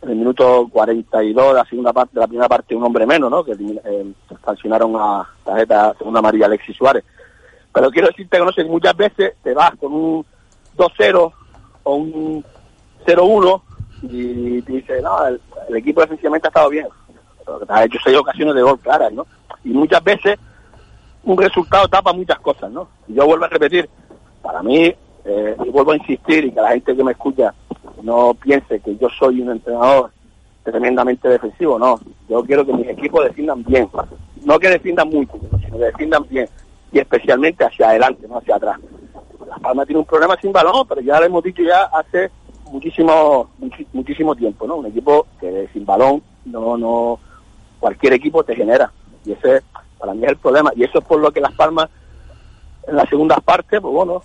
en 0.02 0.10
el 0.10 0.16
minuto 0.16 0.68
42 0.72 1.48
de 1.48 1.54
la 1.54 1.66
segunda 1.66 1.94
parte, 1.94 2.16
de 2.16 2.22
la 2.22 2.28
primera 2.28 2.48
parte 2.48 2.76
un 2.76 2.84
hombre 2.84 3.06
menos, 3.06 3.30
¿no? 3.30 3.44
Que 3.44 3.52
eh, 3.52 4.12
sancionaron 4.44 4.96
a 4.96 5.28
tarjeta 5.44 5.94
segunda 5.98 6.22
María 6.22 6.46
Alexis 6.46 6.76
Suárez. 6.76 7.04
Pero 7.74 7.92
quiero 7.92 8.08
decirte 8.08 8.38
que 8.38 8.46
no 8.46 8.52
sé, 8.52 8.64
muchas 8.64 8.96
veces 8.96 9.34
te 9.44 9.54
vas 9.54 9.72
con 9.76 9.94
un 9.94 10.26
2-0 10.78 11.32
o 11.84 11.96
un 11.96 12.46
0-1 13.06 13.62
y 14.04 14.62
te 14.62 14.74
dices, 14.74 15.04
no, 15.04 15.28
el, 15.28 15.40
equipo 15.76 16.02
defensivamente 16.02 16.48
ha 16.48 16.50
estado 16.50 16.70
bien. 16.70 16.88
Pero 17.46 17.60
te 17.60 17.74
has 17.74 17.86
hecho 17.86 18.00
seis 18.04 18.18
ocasiones 18.18 18.56
de 18.56 18.62
gol 18.62 18.80
claras, 18.80 19.12
¿no? 19.12 19.28
Y 19.64 19.70
muchas 19.70 20.04
veces 20.04 20.40
un 21.24 21.38
resultado 21.38 21.88
tapa 21.88 22.14
muchas 22.14 22.40
cosas, 22.40 22.72
¿no? 22.72 22.88
yo 23.08 23.26
vuelvo 23.26 23.46
a 23.46 23.50
repetir, 23.50 23.90
para 24.42 24.64
mí, 24.64 24.96
eh, 25.26 25.56
y 25.66 25.70
vuelvo 25.70 25.92
a 25.92 25.98
insistir 25.98 26.46
y 26.46 26.52
que 26.52 26.62
la 26.62 26.70
gente 26.70 26.96
que 26.96 27.04
me 27.04 27.12
escucha 27.12 27.54
no 28.04 28.34
piense 28.34 28.80
que 28.80 28.96
yo 28.98 29.10
soy 29.10 29.42
un 29.42 29.52
entrenador 29.52 30.12
tremendamente 30.64 31.28
defensivo, 31.28 31.80
no. 31.80 32.00
Yo 32.28 32.44
quiero 32.44 32.66
que 32.66 32.74
mis 32.74 32.88
equipos 32.88 33.24
defiendan 33.26 33.64
bien, 33.64 33.90
no 34.44 34.60
que 34.60 34.70
defiendan 34.70 35.10
mucho, 35.10 35.34
sino 35.64 35.78
que 35.78 35.86
defiendan 35.86 36.26
bien 36.30 36.48
y 36.92 37.00
especialmente 37.00 37.64
hacia 37.64 37.90
adelante, 37.90 38.28
no 38.28 38.38
hacia 38.38 38.56
atrás. 38.56 38.80
Las 39.48 39.60
Palmas 39.60 39.88
tiene 39.88 40.00
un 40.00 40.06
problema 40.06 40.36
sin 40.40 40.52
balón, 40.52 40.88
pero 40.88 41.02
ya 41.02 41.20
lo 41.20 41.26
hemos 41.26 41.44
dicho 41.44 41.64
ya 41.64 41.84
hace 41.86 42.30
muchísimo 42.72 43.50
muchísimo 43.94 44.36
tiempo, 44.36 44.68
¿no? 44.68 44.76
Un 44.78 44.88
equipo 44.88 45.26
que 45.40 45.68
sin 45.74 45.86
balón 45.86 46.22
no 46.46 46.78
no 46.78 47.20
cualquier 47.80 48.14
equipo 48.14 48.44
te 48.44 48.56
genera 48.56 48.92
y 49.26 49.32
ese 49.32 49.64
para 50.00 50.14
mí 50.14 50.24
es 50.24 50.30
el 50.30 50.38
problema. 50.38 50.72
Y 50.76 50.84
eso 50.84 51.00
es 51.00 51.06
por 51.06 51.20
lo 51.20 51.32
que 51.32 51.42
Las 51.42 51.54
Palmas, 51.54 51.90
en 52.88 52.96
la 52.96 53.06
segunda 53.06 53.38
parte, 53.38 53.80
pues 53.80 53.94
bueno, 53.94 54.24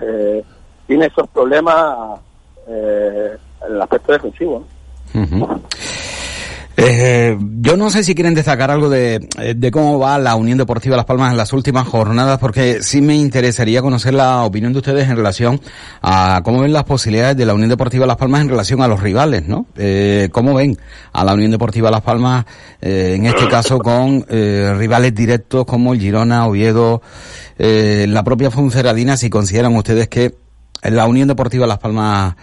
eh, 0.00 0.42
tiene 0.86 1.06
esos 1.06 1.28
problemas 1.28 2.20
eh, 2.68 3.36
el 3.68 3.82
aspecto 3.82 4.12
defensivo. 4.12 4.64
Eh, 6.76 7.38
yo 7.60 7.76
no 7.76 7.88
sé 7.88 8.02
si 8.02 8.16
quieren 8.16 8.34
destacar 8.34 8.70
algo 8.72 8.88
de, 8.90 9.20
de, 9.54 9.70
cómo 9.70 10.00
va 10.00 10.18
la 10.18 10.34
Unión 10.34 10.58
Deportiva 10.58 10.96
Las 10.96 11.04
Palmas 11.04 11.30
en 11.30 11.36
las 11.36 11.52
últimas 11.52 11.86
jornadas, 11.86 12.40
porque 12.40 12.82
sí 12.82 13.00
me 13.00 13.14
interesaría 13.14 13.80
conocer 13.80 14.12
la 14.14 14.42
opinión 14.42 14.72
de 14.72 14.80
ustedes 14.80 15.08
en 15.08 15.16
relación 15.16 15.60
a 16.02 16.40
cómo 16.44 16.62
ven 16.62 16.72
las 16.72 16.82
posibilidades 16.82 17.36
de 17.36 17.46
la 17.46 17.54
Unión 17.54 17.70
Deportiva 17.70 18.06
Las 18.06 18.16
Palmas 18.16 18.40
en 18.40 18.48
relación 18.48 18.82
a 18.82 18.88
los 18.88 19.00
rivales, 19.00 19.46
¿no? 19.46 19.66
Eh, 19.76 20.30
¿Cómo 20.32 20.52
ven 20.52 20.76
a 21.12 21.24
la 21.24 21.34
Unión 21.34 21.52
Deportiva 21.52 21.92
Las 21.92 22.02
Palmas, 22.02 22.44
eh, 22.82 23.14
en 23.16 23.26
este 23.26 23.46
caso 23.48 23.78
con 23.78 24.26
eh, 24.28 24.74
rivales 24.76 25.14
directos 25.14 25.64
como 25.66 25.94
el 25.94 26.00
Girona, 26.00 26.46
Oviedo, 26.46 27.02
eh, 27.56 28.06
la 28.08 28.24
propia 28.24 28.50
Fonceradina, 28.50 29.16
si 29.16 29.30
consideran 29.30 29.76
ustedes 29.76 30.08
que 30.08 30.34
la 30.84 31.06
Unión 31.06 31.28
Deportiva 31.28 31.66
Las 31.66 31.78
Palmas 31.78 32.34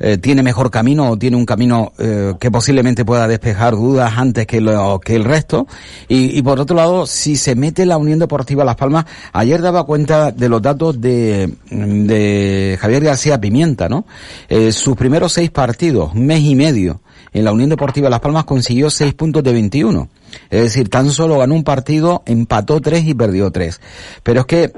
eh, 0.00 0.16
tiene 0.16 0.44
mejor 0.44 0.70
camino 0.70 1.10
o 1.10 1.18
tiene 1.18 1.36
un 1.36 1.44
camino 1.44 1.92
eh, 1.98 2.34
que 2.38 2.52
posiblemente 2.52 3.04
pueda 3.04 3.26
despejar 3.26 3.74
dudas 3.74 4.12
antes 4.16 4.46
que, 4.46 4.60
lo, 4.60 5.00
que 5.00 5.16
el 5.16 5.24
resto. 5.24 5.66
Y, 6.06 6.40
por 6.42 6.60
otro 6.60 6.76
lado, 6.76 7.06
si 7.06 7.36
se 7.36 7.56
mete 7.56 7.84
la 7.84 7.96
Unión 7.96 8.18
Deportiva 8.18 8.64
Las 8.64 8.76
Palmas, 8.76 9.06
ayer 9.32 9.60
daba 9.60 9.84
cuenta 9.84 10.30
de 10.30 10.48
los 10.48 10.62
datos 10.62 11.00
de, 11.00 11.52
de 11.70 12.78
Javier 12.80 13.04
García 13.04 13.40
Pimienta, 13.40 13.88
¿no? 13.88 14.06
Eh, 14.48 14.70
sus 14.70 14.96
primeros 14.96 15.32
seis 15.32 15.50
partidos, 15.50 16.14
mes 16.14 16.42
y 16.42 16.54
medio, 16.54 17.00
en 17.32 17.44
la 17.44 17.52
Unión 17.52 17.70
Deportiva 17.70 18.08
Las 18.08 18.20
Palmas 18.20 18.44
consiguió 18.44 18.90
seis 18.90 19.14
puntos 19.14 19.42
de 19.42 19.52
21. 19.52 20.08
Es 20.50 20.62
decir, 20.62 20.88
tan 20.88 21.10
solo 21.10 21.38
ganó 21.38 21.54
un 21.54 21.64
partido, 21.64 22.22
empató 22.26 22.80
tres 22.80 23.04
y 23.04 23.14
perdió 23.14 23.50
tres. 23.50 23.80
Pero 24.22 24.40
es 24.40 24.46
que 24.46 24.72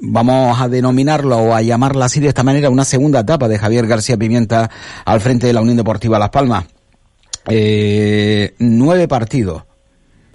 vamos 0.00 0.60
a 0.60 0.68
denominarlo 0.68 1.36
o 1.36 1.54
a 1.54 1.62
llamarla 1.62 2.06
así 2.06 2.20
de 2.20 2.28
esta 2.28 2.42
manera, 2.42 2.70
una 2.70 2.84
segunda 2.84 3.20
etapa 3.20 3.48
de 3.48 3.58
Javier 3.58 3.86
García 3.86 4.16
Pimienta 4.16 4.70
al 5.04 5.20
frente 5.20 5.46
de 5.46 5.52
la 5.52 5.60
Unión 5.60 5.76
Deportiva 5.76 6.18
Las 6.18 6.30
Palmas. 6.30 6.66
Eh, 7.48 8.54
nueve 8.58 9.08
partidos. 9.08 9.64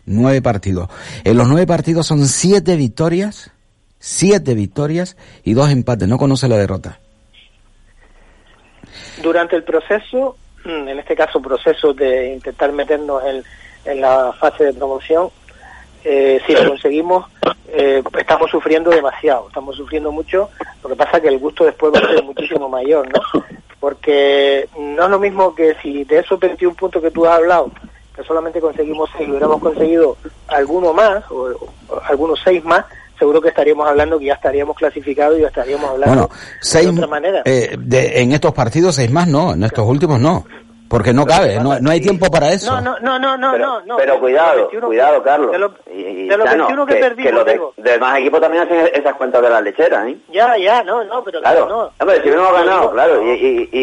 Nueve 0.05 0.41
partidos. 0.41 0.89
En 1.23 1.37
los 1.37 1.47
nueve 1.47 1.65
partidos 1.65 2.05
son 2.05 2.25
siete 2.25 2.75
victorias, 2.75 3.51
siete 3.99 4.53
victorias 4.53 5.17
y 5.43 5.53
dos 5.53 5.69
empates. 5.69 6.07
No 6.07 6.17
conoce 6.17 6.47
la 6.47 6.57
derrota. 6.57 6.99
Durante 9.21 9.55
el 9.55 9.63
proceso, 9.63 10.37
mm, 10.63 10.87
en 10.89 10.99
este 10.99 11.15
caso 11.15 11.41
proceso 11.41 11.93
de 11.93 12.33
intentar 12.33 12.71
meternos 12.71 13.23
en, 13.25 13.43
en 13.91 14.01
la 14.01 14.31
fase 14.39 14.65
de 14.65 14.73
promoción, 14.73 15.29
eh, 16.05 16.39
si 16.45 16.53
lo 16.53 16.69
conseguimos, 16.69 17.25
eh, 17.67 18.03
estamos 18.17 18.51
sufriendo 18.51 18.91
demasiado, 18.91 19.47
estamos 19.47 19.75
sufriendo 19.75 20.11
mucho, 20.11 20.49
lo 20.83 20.89
que 20.89 20.95
pasa 20.95 21.19
que 21.19 21.29
el 21.29 21.39
gusto 21.39 21.65
después 21.65 21.91
va 21.93 21.99
a 21.99 22.13
ser 22.13 22.23
muchísimo 22.23 22.69
mayor, 22.69 23.07
¿no? 23.11 23.43
Porque 23.79 24.69
no 24.79 25.03
es 25.03 25.09
lo 25.09 25.19
mismo 25.19 25.53
que 25.53 25.75
si 25.81 26.03
de 26.03 26.19
esos 26.19 26.39
21 26.39 26.75
puntos 26.75 27.01
que 27.01 27.11
tú 27.11 27.25
has 27.25 27.37
hablado, 27.37 27.71
que 28.15 28.23
solamente 28.23 28.61
conseguimos 28.61 29.09
seis, 29.17 29.27
hubiéramos 29.27 29.59
conseguido 29.59 30.15
alguno 30.47 30.93
más, 30.93 31.23
o, 31.29 31.49
o 31.89 31.99
algunos 32.07 32.39
seis 32.43 32.63
más, 32.63 32.85
seguro 33.17 33.41
que 33.41 33.49
estaríamos 33.49 33.87
hablando 33.87 34.19
que 34.19 34.25
ya 34.25 34.33
estaríamos 34.33 34.75
clasificados 34.77 35.37
y 35.37 35.41
ya 35.41 35.47
estaríamos 35.47 35.89
hablando 35.89 36.27
bueno, 36.27 36.29
seis, 36.61 36.85
de 36.85 36.91
otra 36.91 37.07
manera. 37.07 37.41
Eh, 37.45 37.75
de, 37.77 38.21
en 38.21 38.31
estos 38.31 38.53
partidos 38.53 38.95
seis 38.95 39.09
más 39.11 39.27
no, 39.27 39.53
en 39.53 39.63
estos 39.63 39.87
últimos 39.87 40.19
no. 40.19 40.45
Porque 40.87 41.13
no 41.13 41.25
cabe, 41.25 41.59
no, 41.59 41.79
no 41.79 41.89
hay 41.89 41.99
tiempo 41.99 42.29
para 42.29 42.51
eso. 42.51 42.79
No, 42.79 42.99
no, 42.99 42.99
no, 42.99 43.17
no, 43.19 43.37
no, 43.37 43.51
pero, 43.53 43.81
no. 43.85 43.97
Pero 43.97 44.19
cuidado, 44.19 44.69
cuidado, 44.69 45.23
Carlos. 45.23 45.51
De, 45.51 45.57
lo, 45.57 45.73
y, 45.91 46.27
de 46.27 46.37
los 46.37 46.47
21 46.47 46.85
que, 46.85 46.93
que 46.93 46.99
perdimos, 46.99 47.25
que 47.25 47.31
los 47.55 47.75
de, 47.75 47.81
de 47.81 47.91
demás 47.91 48.19
equipos 48.19 48.39
también 48.39 48.63
hacen 48.63 48.89
esas 48.93 49.15
cuentas 49.15 49.41
de 49.41 49.49
la 49.49 49.61
lechera, 49.61 50.07
¿eh? 50.07 50.15
Ya, 50.31 50.55
ya, 50.57 50.83
no, 50.83 51.03
no, 51.03 51.23
pero 51.23 51.41
claro. 51.41 51.67
no. 51.67 51.91
Hombre, 51.99 52.21
si 52.21 52.29
hubiéramos 52.29 52.53
ganado, 52.53 52.91
claro, 52.91 53.21
y, 53.23 53.31
y, 53.31 53.69
y, 53.71 53.79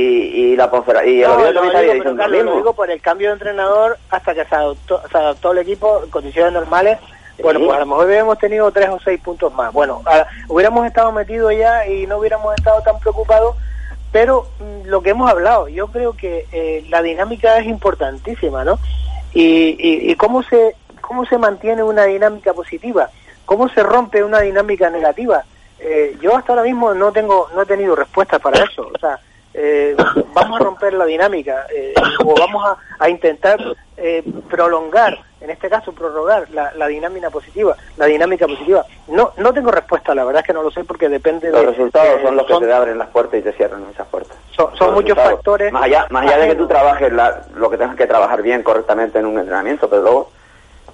y 0.52 0.56
la 0.56 0.70
Ponfera, 0.70 1.04
y 1.04 1.22
no, 1.22 1.44
el 1.44 1.54
no, 1.54 1.64
no, 1.64 1.80
digo, 1.80 1.92
pero 1.98 2.16
Carlos, 2.16 2.44
lo 2.44 2.56
digo 2.56 2.72
por 2.72 2.90
el 2.90 3.00
cambio 3.00 3.28
de 3.28 3.34
entrenador 3.34 3.98
hasta 4.08 4.34
que 4.34 4.44
se 4.44 4.54
adoptó, 4.54 5.02
se 5.10 5.18
adaptó 5.18 5.52
el 5.52 5.58
equipo 5.58 6.02
en 6.04 6.10
condiciones 6.10 6.52
normales. 6.52 6.98
Bueno, 7.42 7.60
pues 7.60 7.76
a 7.76 7.80
lo 7.80 7.86
mejor 7.86 8.06
hubiéramos 8.06 8.38
tenido 8.38 8.70
tres 8.70 8.88
o 8.90 9.00
seis 9.00 9.20
puntos 9.20 9.52
más. 9.54 9.72
Bueno, 9.72 10.02
a, 10.06 10.24
hubiéramos 10.48 10.86
estado 10.86 11.10
metidos 11.10 11.52
ya 11.56 11.84
y 11.88 12.06
no 12.06 12.18
hubiéramos 12.18 12.54
estado 12.54 12.80
tan 12.82 13.00
preocupados 13.00 13.56
pero 14.12 14.46
mm, 14.60 14.86
lo 14.86 15.02
que 15.02 15.10
hemos 15.10 15.30
hablado, 15.30 15.68
yo 15.68 15.88
creo 15.88 16.12
que 16.12 16.46
eh, 16.52 16.84
la 16.88 17.02
dinámica 17.02 17.58
es 17.58 17.66
importantísima, 17.66 18.64
¿no? 18.64 18.78
Y, 19.32 19.76
y, 19.78 20.10
y, 20.12 20.14
cómo 20.16 20.42
se 20.42 20.76
cómo 21.00 21.24
se 21.24 21.38
mantiene 21.38 21.82
una 21.82 22.04
dinámica 22.04 22.52
positiva, 22.52 23.08
cómo 23.46 23.68
se 23.70 23.82
rompe 23.82 24.22
una 24.22 24.40
dinámica 24.40 24.90
negativa. 24.90 25.42
Eh, 25.80 26.16
yo 26.20 26.36
hasta 26.36 26.52
ahora 26.52 26.62
mismo 26.62 26.94
no 26.94 27.10
tengo 27.12 27.48
no 27.54 27.62
he 27.62 27.66
tenido 27.66 27.96
respuesta 27.96 28.38
para 28.38 28.62
eso, 28.62 28.90
eh, 29.54 29.96
vamos 30.34 30.60
a 30.60 30.64
romper 30.64 30.94
la 30.94 31.04
dinámica 31.04 31.66
eh, 31.74 31.94
o 32.24 32.34
vamos 32.34 32.64
a, 32.64 32.76
a 32.98 33.08
intentar 33.08 33.60
eh, 33.96 34.22
prolongar, 34.48 35.18
en 35.40 35.50
este 35.50 35.68
caso 35.68 35.92
prorrogar 35.92 36.50
la, 36.50 36.72
la, 36.74 36.86
dinámica 36.86 37.30
positiva, 37.30 37.76
la 37.96 38.06
dinámica 38.06 38.46
positiva. 38.46 38.84
No 39.08 39.32
no 39.36 39.52
tengo 39.52 39.70
respuesta, 39.70 40.14
la 40.14 40.24
verdad 40.24 40.40
es 40.40 40.46
que 40.46 40.52
no 40.52 40.62
lo 40.62 40.70
sé 40.70 40.84
porque 40.84 41.08
depende 41.08 41.50
los 41.50 41.60
de 41.60 41.66
los 41.66 41.76
resultados 41.76 42.22
son 42.22 42.36
los 42.36 42.46
que 42.46 42.52
son, 42.52 42.62
te 42.62 42.72
abren 42.72 42.98
las 42.98 43.08
puertas 43.08 43.40
y 43.40 43.42
te 43.42 43.52
cierran 43.52 43.84
esas 43.92 44.06
puertas. 44.08 44.36
Son, 44.56 44.74
son 44.76 44.94
muchos 44.94 45.16
factores. 45.16 45.72
Más 45.72 45.84
allá 45.84 46.06
más 46.10 46.26
allá 46.26 46.38
de 46.38 46.48
que 46.48 46.54
tú 46.56 46.66
trabajes 46.66 47.12
la, 47.12 47.42
lo 47.54 47.70
que 47.70 47.76
tengas 47.76 47.96
que 47.96 48.06
trabajar 48.06 48.42
bien 48.42 48.62
correctamente 48.62 49.18
en 49.18 49.26
un 49.26 49.38
entrenamiento, 49.38 49.88
pero 49.88 50.02
luego 50.02 50.30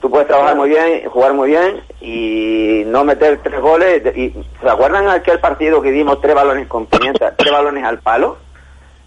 tú 0.00 0.11
puedes 0.11 0.26
trabajar 0.26 0.56
muy 0.56 0.68
bien, 0.68 1.09
jugar 1.09 1.32
muy 1.32 1.50
bien 1.50 1.82
y 2.00 2.82
no 2.86 3.04
meter 3.04 3.40
tres 3.42 3.61
goles. 3.61 4.02
Y, 4.16 4.34
¿Se 4.61 4.68
acuerdan 4.68 5.09
aquel 5.09 5.38
partido 5.40 5.80
que 5.80 5.90
dimos 5.90 6.20
tres 6.20 6.34
balones 6.34 6.66
con 6.66 6.86
pimienta, 6.86 7.34
tres 7.36 7.52
balones 7.52 7.84
al 7.84 7.98
palo? 8.00 8.38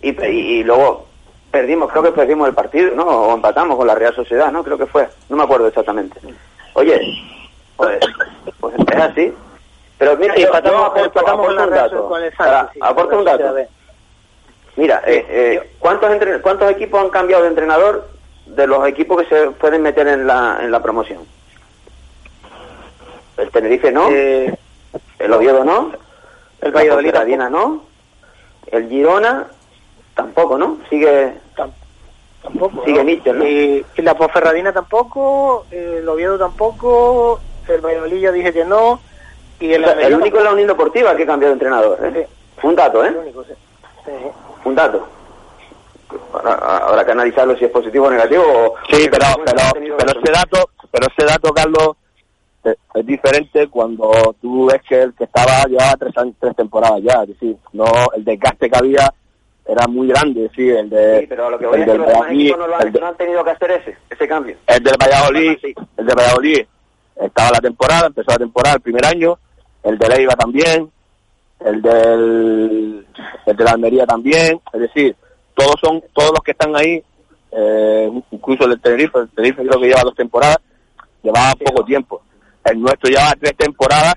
Y, 0.01 0.09
y, 0.09 0.59
y, 0.59 0.63
luego 0.63 1.07
perdimos, 1.51 1.91
creo 1.91 2.03
que 2.03 2.11
perdimos 2.11 2.47
el 2.47 2.53
partido, 2.53 2.95
¿no? 2.95 3.05
O 3.05 3.33
empatamos 3.33 3.77
con 3.77 3.85
la 3.85 3.95
Real 3.95 4.15
Sociedad, 4.15 4.51
¿no? 4.51 4.63
Creo 4.63 4.77
que 4.77 4.85
fue, 4.87 5.07
no 5.29 5.37
me 5.37 5.43
acuerdo 5.43 5.67
exactamente. 5.67 6.19
Oye, 6.73 6.99
pues, 7.75 7.99
pues 8.59 8.75
es 8.79 8.95
así. 8.95 9.33
Pero 9.97 10.17
mira, 10.17 10.33
sí, 10.35 10.41
empatamos, 10.43 10.79
yo 10.79 10.85
aporto, 10.85 11.05
empatamos 11.05 11.45
aporto 11.45 11.63
un 11.63 11.69
dato. 11.69 12.07
Con 12.07 12.23
el 12.23 12.35
Santos, 12.35 12.71
sí, 12.73 12.79
aporto 12.81 13.19
un 13.19 13.25
dato. 13.25 13.55
Mira, 14.77 15.03
eh, 15.05 15.25
eh, 15.29 15.73
¿cuántos, 15.79 16.11
entre, 16.11 16.41
¿cuántos 16.41 16.71
equipos 16.71 17.01
han 17.01 17.09
cambiado 17.09 17.43
de 17.43 17.49
entrenador 17.49 18.09
de 18.45 18.67
los 18.67 18.87
equipos 18.87 19.21
que 19.21 19.29
se 19.29 19.51
pueden 19.51 19.81
meter 19.81 20.07
en 20.07 20.25
la, 20.25 20.59
en 20.61 20.71
la 20.71 20.81
promoción? 20.81 21.19
El 23.37 23.49
Tenerife 23.51 23.91
no, 23.91 24.09
eh, 24.09 24.57
el 25.19 25.33
Oviedo 25.33 25.63
no, 25.63 25.91
el 26.61 26.71
Valladolid 26.71 27.13
no, 27.49 27.83
el 28.67 28.89
Girona 28.89 29.47
tampoco, 30.15 30.57
¿no? 30.57 30.77
Sigue 30.89 31.33
tampoco. 32.41 32.83
Sigue 32.85 32.97
¿no? 32.99 33.03
Mitchell, 33.03 33.37
¿no? 33.37 33.47
Y, 33.47 33.85
y, 33.95 34.01
la 34.01 34.15
Ponferradina 34.15 34.73
tampoco, 34.73 35.65
el 35.71 36.07
Oviedo 36.07 36.37
tampoco, 36.37 37.39
el 37.67 37.81
Valladolid 37.81 38.21
ya 38.21 38.31
dije 38.31 38.53
que 38.53 38.65
no. 38.65 38.99
Y 39.59 39.73
el, 39.73 39.85
o 39.85 39.87
sea, 39.87 40.07
el 40.07 40.15
único 40.15 40.37
es 40.37 40.43
la 40.43 40.53
Unión 40.53 40.67
Deportiva 40.67 41.15
que 41.15 41.25
cambió 41.25 41.49
de 41.49 41.53
entrenador, 41.53 41.99
¿eh? 42.03 42.27
Sí. 42.59 42.67
Un 42.67 42.75
dato, 42.75 43.03
¿eh? 43.05 43.09
El 43.09 43.17
único, 43.17 43.43
sí. 43.43 43.53
Sí. 44.05 44.11
Un 44.65 44.75
dato. 44.75 45.07
Habrá 46.33 47.05
que 47.05 47.11
analizarlo 47.11 47.55
si 47.57 47.65
es 47.65 47.71
positivo 47.71 48.07
o 48.07 48.11
negativo. 48.11 48.43
O... 48.43 48.75
Sí, 48.89 49.07
pero, 49.09 49.25
pero, 49.45 49.97
pero 49.97 50.19
ese 50.19 50.31
dato, 50.31 50.69
pero 50.91 51.07
ese 51.07 51.25
dato, 51.25 51.53
Carlos, 51.53 51.95
es 52.63 53.05
diferente 53.05 53.67
cuando 53.69 54.35
tú 54.41 54.67
ves 54.67 54.81
que 54.87 55.01
el 55.01 55.13
que 55.13 55.23
estaba 55.23 55.63
llevaba 55.63 55.95
tres, 55.97 56.13
tres 56.39 56.55
temporadas 56.55 57.01
ya, 57.01 57.23
es 57.23 57.29
decir, 57.29 57.57
no 57.73 57.85
el 58.15 58.23
desgaste 58.23 58.69
que 58.69 58.77
había 58.77 59.13
era 59.65 59.87
muy 59.87 60.07
grande, 60.07 60.49
sí, 60.55 60.69
el 60.69 60.89
de 60.89 61.21
sí, 61.21 61.27
pero 61.27 61.49
lo 61.49 61.59
que 61.59 61.65
voy 61.65 61.81
el 61.81 61.83
a 61.83 61.93
decir, 61.93 62.01
Valladolid, 62.01 62.55
no, 62.57 62.67
lo 62.67 62.75
han, 62.75 62.91
no 62.93 63.07
han 63.07 63.17
tenido 63.17 63.43
que 63.43 63.49
hacer 63.51 63.71
ese, 63.71 63.97
ese 64.09 64.27
cambio. 64.27 64.57
El 64.67 64.83
del 64.83 64.95
Valladolid, 64.99 65.57
sí. 65.61 65.73
el 65.97 66.05
de 66.05 66.13
Valladolid 66.13 66.65
estaba 67.15 67.51
la 67.51 67.59
temporada, 67.59 68.07
empezó 68.07 68.31
la 68.31 68.37
temporada 68.37 68.75
el 68.75 68.81
primer 68.81 69.05
año, 69.05 69.37
el 69.83 69.97
de 69.97 70.09
Leiva 70.09 70.35
también, 70.35 70.91
el 71.59 71.81
del 71.81 73.05
el 73.45 73.55
de 73.55 73.63
la 73.63 73.71
Almería 73.71 74.05
también, 74.05 74.59
es 74.73 74.81
decir, 74.81 75.15
todos 75.53 75.75
son 75.79 76.03
todos 76.13 76.31
los 76.31 76.39
que 76.43 76.51
están 76.51 76.75
ahí, 76.75 77.01
eh, 77.51 78.11
incluso 78.31 78.63
el 78.63 78.71
del 78.71 78.81
Tenerife, 78.81 79.19
el 79.19 79.29
Tenerife 79.29 79.63
creo 79.63 79.79
que 79.79 79.87
lleva 79.87 80.01
dos 80.03 80.15
temporadas, 80.15 80.57
llevaba 81.21 81.51
sí, 81.51 81.63
poco 81.65 81.81
no. 81.81 81.85
tiempo. 81.85 82.21
El 82.63 82.81
nuestro 82.81 83.09
llevaba 83.09 83.35
tres 83.39 83.55
temporadas 83.57 84.15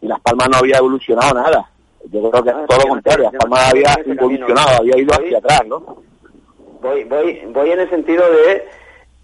y 0.00 0.06
Las 0.06 0.20
Palmas 0.20 0.48
no 0.50 0.58
había 0.58 0.78
evolucionado 0.78 1.34
nada 1.34 1.70
yo 2.10 2.30
creo 2.30 2.44
que 2.44 2.50
es 2.50 2.56
todo 2.68 2.78
lo 2.78 2.88
contrario, 2.88 3.30
Palmas 3.38 3.70
había 3.70 3.94
involucionado, 4.04 4.78
había 4.78 4.98
ido 4.98 5.14
hacia 5.14 5.38
atrás, 5.38 5.62
¿no? 5.66 6.02
Voy, 6.80 7.04
voy, 7.04 7.42
voy 7.48 7.70
en 7.70 7.80
el 7.80 7.90
sentido 7.90 8.24
de 8.30 8.68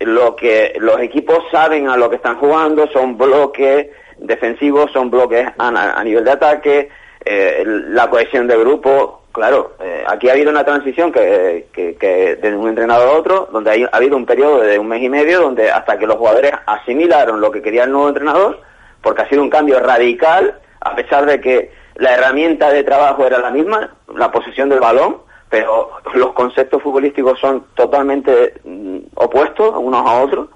lo 0.01 0.35
que 0.35 0.75
los 0.79 1.01
equipos 1.01 1.39
saben 1.51 1.89
a 1.89 1.97
lo 1.97 2.11
que 2.11 2.17
están 2.17 2.37
jugando, 2.39 2.89
son 2.89 3.17
bloques 3.17 3.89
defensivos, 4.19 4.91
son 4.93 5.11
bloques 5.11 5.47
a, 5.59 5.69
a 5.99 6.05
nivel 6.05 6.25
de 6.25 6.31
ataque, 6.31 6.89
eh, 7.25 7.63
la 7.65 8.11
cohesión 8.11 8.49
de 8.49 8.57
grupo, 8.57 9.23
claro, 9.33 9.77
eh, 9.81 10.05
aquí 10.07 10.29
ha 10.29 10.33
habido 10.33 10.51
una 10.51 10.65
transición 10.65 11.13
que, 11.13 11.69
que, 11.73 11.95
que, 11.97 12.37
de 12.37 12.57
un 12.57 12.69
entrenador 12.69 13.09
a 13.09 13.13
otro, 13.13 13.49
donde 13.53 13.71
hay, 13.71 13.85
ha 13.85 13.97
habido 13.97 14.17
un 14.17 14.27
periodo 14.27 14.61
de 14.61 14.79
un 14.79 14.89
mes 14.89 15.03
y 15.03 15.09
medio, 15.09 15.41
donde 15.41 15.71
hasta 15.71 15.99
que 15.99 16.07
los 16.07 16.17
jugadores 16.17 16.53
asimilaron 16.67 17.41
lo 17.41 17.51
que 17.51 17.63
quería 17.63 17.85
el 17.85 17.93
nuevo 17.93 18.09
entrenador, 18.09 18.61
porque 19.01 19.23
ha 19.23 19.29
sido 19.29 19.43
un 19.43 19.51
cambio 19.51 19.81
radical, 19.81 20.59
a 20.81 20.95
pesar 20.95 21.27
de 21.27 21.41
que 21.41 21.71
la 21.97 22.15
herramienta 22.15 22.71
de 22.71 22.85
trabajo 22.85 23.27
era 23.27 23.39
la 23.39 23.51
misma, 23.51 23.95
la 24.15 24.31
posesión 24.31 24.69
del 24.69 24.81
balón, 24.81 25.19
pero 25.49 25.91
los 26.15 26.33
conceptos 26.33 26.83
futbolísticos 26.83 27.39
son 27.39 27.67
totalmente 27.75 28.55
mm, 28.65 28.99
opuestos 29.15 29.75
unos 29.77 30.07
a 30.07 30.23
otros. 30.23 30.49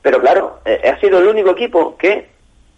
Pero 0.00 0.20
claro, 0.20 0.60
eh, 0.64 0.80
ha 0.90 0.98
sido 1.00 1.18
el 1.18 1.28
único 1.28 1.50
equipo 1.50 1.96
que, 1.96 2.30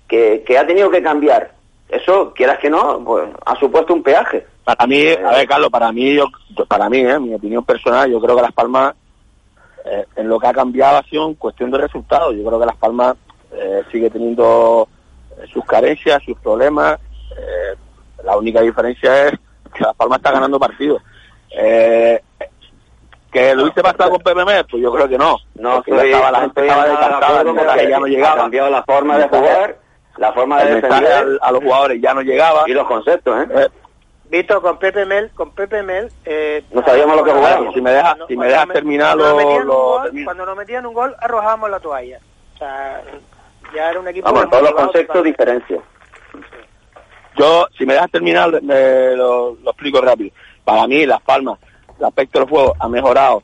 que, 0.09 0.43
que, 0.47 0.59
ha 0.59 0.67
tenido 0.67 0.91
que 0.91 1.03
cambiar. 1.03 1.53
Eso, 1.89 2.33
quieras 2.35 2.59
que 2.59 2.69
no, 2.69 3.03
pues 3.05 3.29
ha 3.47 3.57
supuesto 3.57 3.95
un 3.95 4.03
peaje. 4.03 4.47
Para 4.65 4.87
mí, 4.87 5.07
a 5.09 5.31
ver, 5.31 5.47
Carlos, 5.47 5.71
para 5.71 5.93
mí, 5.93 6.15
yo, 6.15 6.27
para 6.67 6.89
mí, 6.89 6.99
eh, 6.99 7.19
mi 7.21 7.35
opinión 7.35 7.65
personal, 7.65 8.11
yo 8.11 8.21
creo 8.21 8.37
que 8.37 8.43
Las 8.43 8.53
Palmas, 8.53 8.95
eh, 9.85 10.05
en 10.17 10.29
lo 10.29 10.41
que 10.41 10.47
ha 10.49 10.53
cambiado 10.53 10.99
ha 10.99 11.03
sido 11.05 11.29
en 11.29 11.35
cuestión 11.35 11.71
de 11.71 11.79
resultados. 11.79 12.35
Yo 12.35 12.45
creo 12.45 12.59
que 12.59 12.67
Las 12.67 12.77
Palmas 12.77 13.17
eh, 13.53 13.83
sigue 13.93 14.11
teniendo 14.11 14.89
sus 15.53 15.65
carencias, 15.65 16.23
sus 16.25 16.39
problemas. 16.39 16.99
Eh, 17.37 17.77
la 18.25 18.37
única 18.37 18.61
diferencia 18.61 19.29
es 19.29 19.33
que 19.73 19.85
Las 19.85 19.95
Palmas 19.97 20.19
está 20.19 20.33
ganando 20.33 20.59
partidos. 20.59 21.03
Eh, 21.57 22.21
que 23.33 23.55
lo 23.55 23.67
hice 23.67 23.83
pasar 23.83 24.11
con 24.11 24.21
PPM, 24.21 24.65
pues 24.71 24.83
yo 24.83 24.93
creo 24.93 25.09
que 25.09 25.19
no. 25.19 25.37
No, 25.57 25.79
estoy, 25.79 26.11
estaba, 26.11 26.31
la 26.31 26.41
gente 26.43 26.67
estaba 26.67 26.85
de 26.85 27.45
porque 27.53 27.89
ya 27.89 27.99
no 27.99 28.07
llegaba. 28.07 28.37
cambiado 28.37 28.71
la 28.71 28.83
forma 28.85 29.19
de 29.19 29.29
jugar, 29.29 29.77
la 30.19 30.33
forma 30.33 30.63
de 30.63 30.75
defender 30.77 31.13
al- 31.13 31.39
a 31.43 31.51
los 31.53 31.63
jugadores 31.65 32.01
ya 32.01 32.15
no 32.15 32.23
llegaba. 32.23 32.63
y 32.67 32.73
los 32.73 32.87
conceptos, 32.87 33.43
¿eh? 33.43 33.49
Eh, 33.55 33.69
Visto 34.31 34.61
con 34.63 34.79
Pepe 34.79 35.05
Mel, 35.05 35.31
con 35.35 35.51
Pepe 35.53 35.83
Mel, 35.83 36.11
eh, 36.25 36.65
No 36.73 36.83
sabíamos 36.85 37.17
lo 37.17 37.25
que 37.25 37.31
jugábamos. 37.33 37.75
Si 37.75 37.81
me 37.81 37.91
dejas- 37.93 38.17
si 38.27 38.37
me 38.37 38.47
dejas 38.47 38.69
terminar 38.69 39.17
cuando 39.17 39.25
lo- 39.25 39.35
nos 39.35 39.45
metían 39.45 39.61
un 39.63 39.67
lo 39.69 39.75
gol- 39.75 40.03
termino. 40.05 40.25
Cuando 40.25 40.47
nos 40.47 40.57
metían 40.57 40.87
un 40.87 40.95
gol, 40.95 41.17
arrojábamos 41.21 41.71
la 41.71 41.81
toalla. 41.81 42.19
O 42.55 42.59
sea, 42.59 43.03
ya 43.75 43.91
era 43.91 44.01
un 44.01 44.09
equipo 44.09 44.27
Vamos, 44.33 44.49
todos 44.51 44.63
los 44.63 44.73
conceptos 44.73 45.25
diferencias. 45.25 45.81
Yo, 47.37 47.67
si 47.77 47.85
me 47.85 47.95
dejas 47.95 48.11
terminar, 48.11 48.63
me 48.63 49.17
lo, 49.17 49.57
explico 49.65 50.01
rápido. 50.01 50.31
Para 50.65 50.87
mí, 50.87 51.05
Las 51.05 51.21
Palmas, 51.23 51.59
el 51.99 52.05
aspecto 52.05 52.39
del 52.39 52.49
juego 52.49 52.75
ha 52.79 52.89
mejorado, 52.89 53.43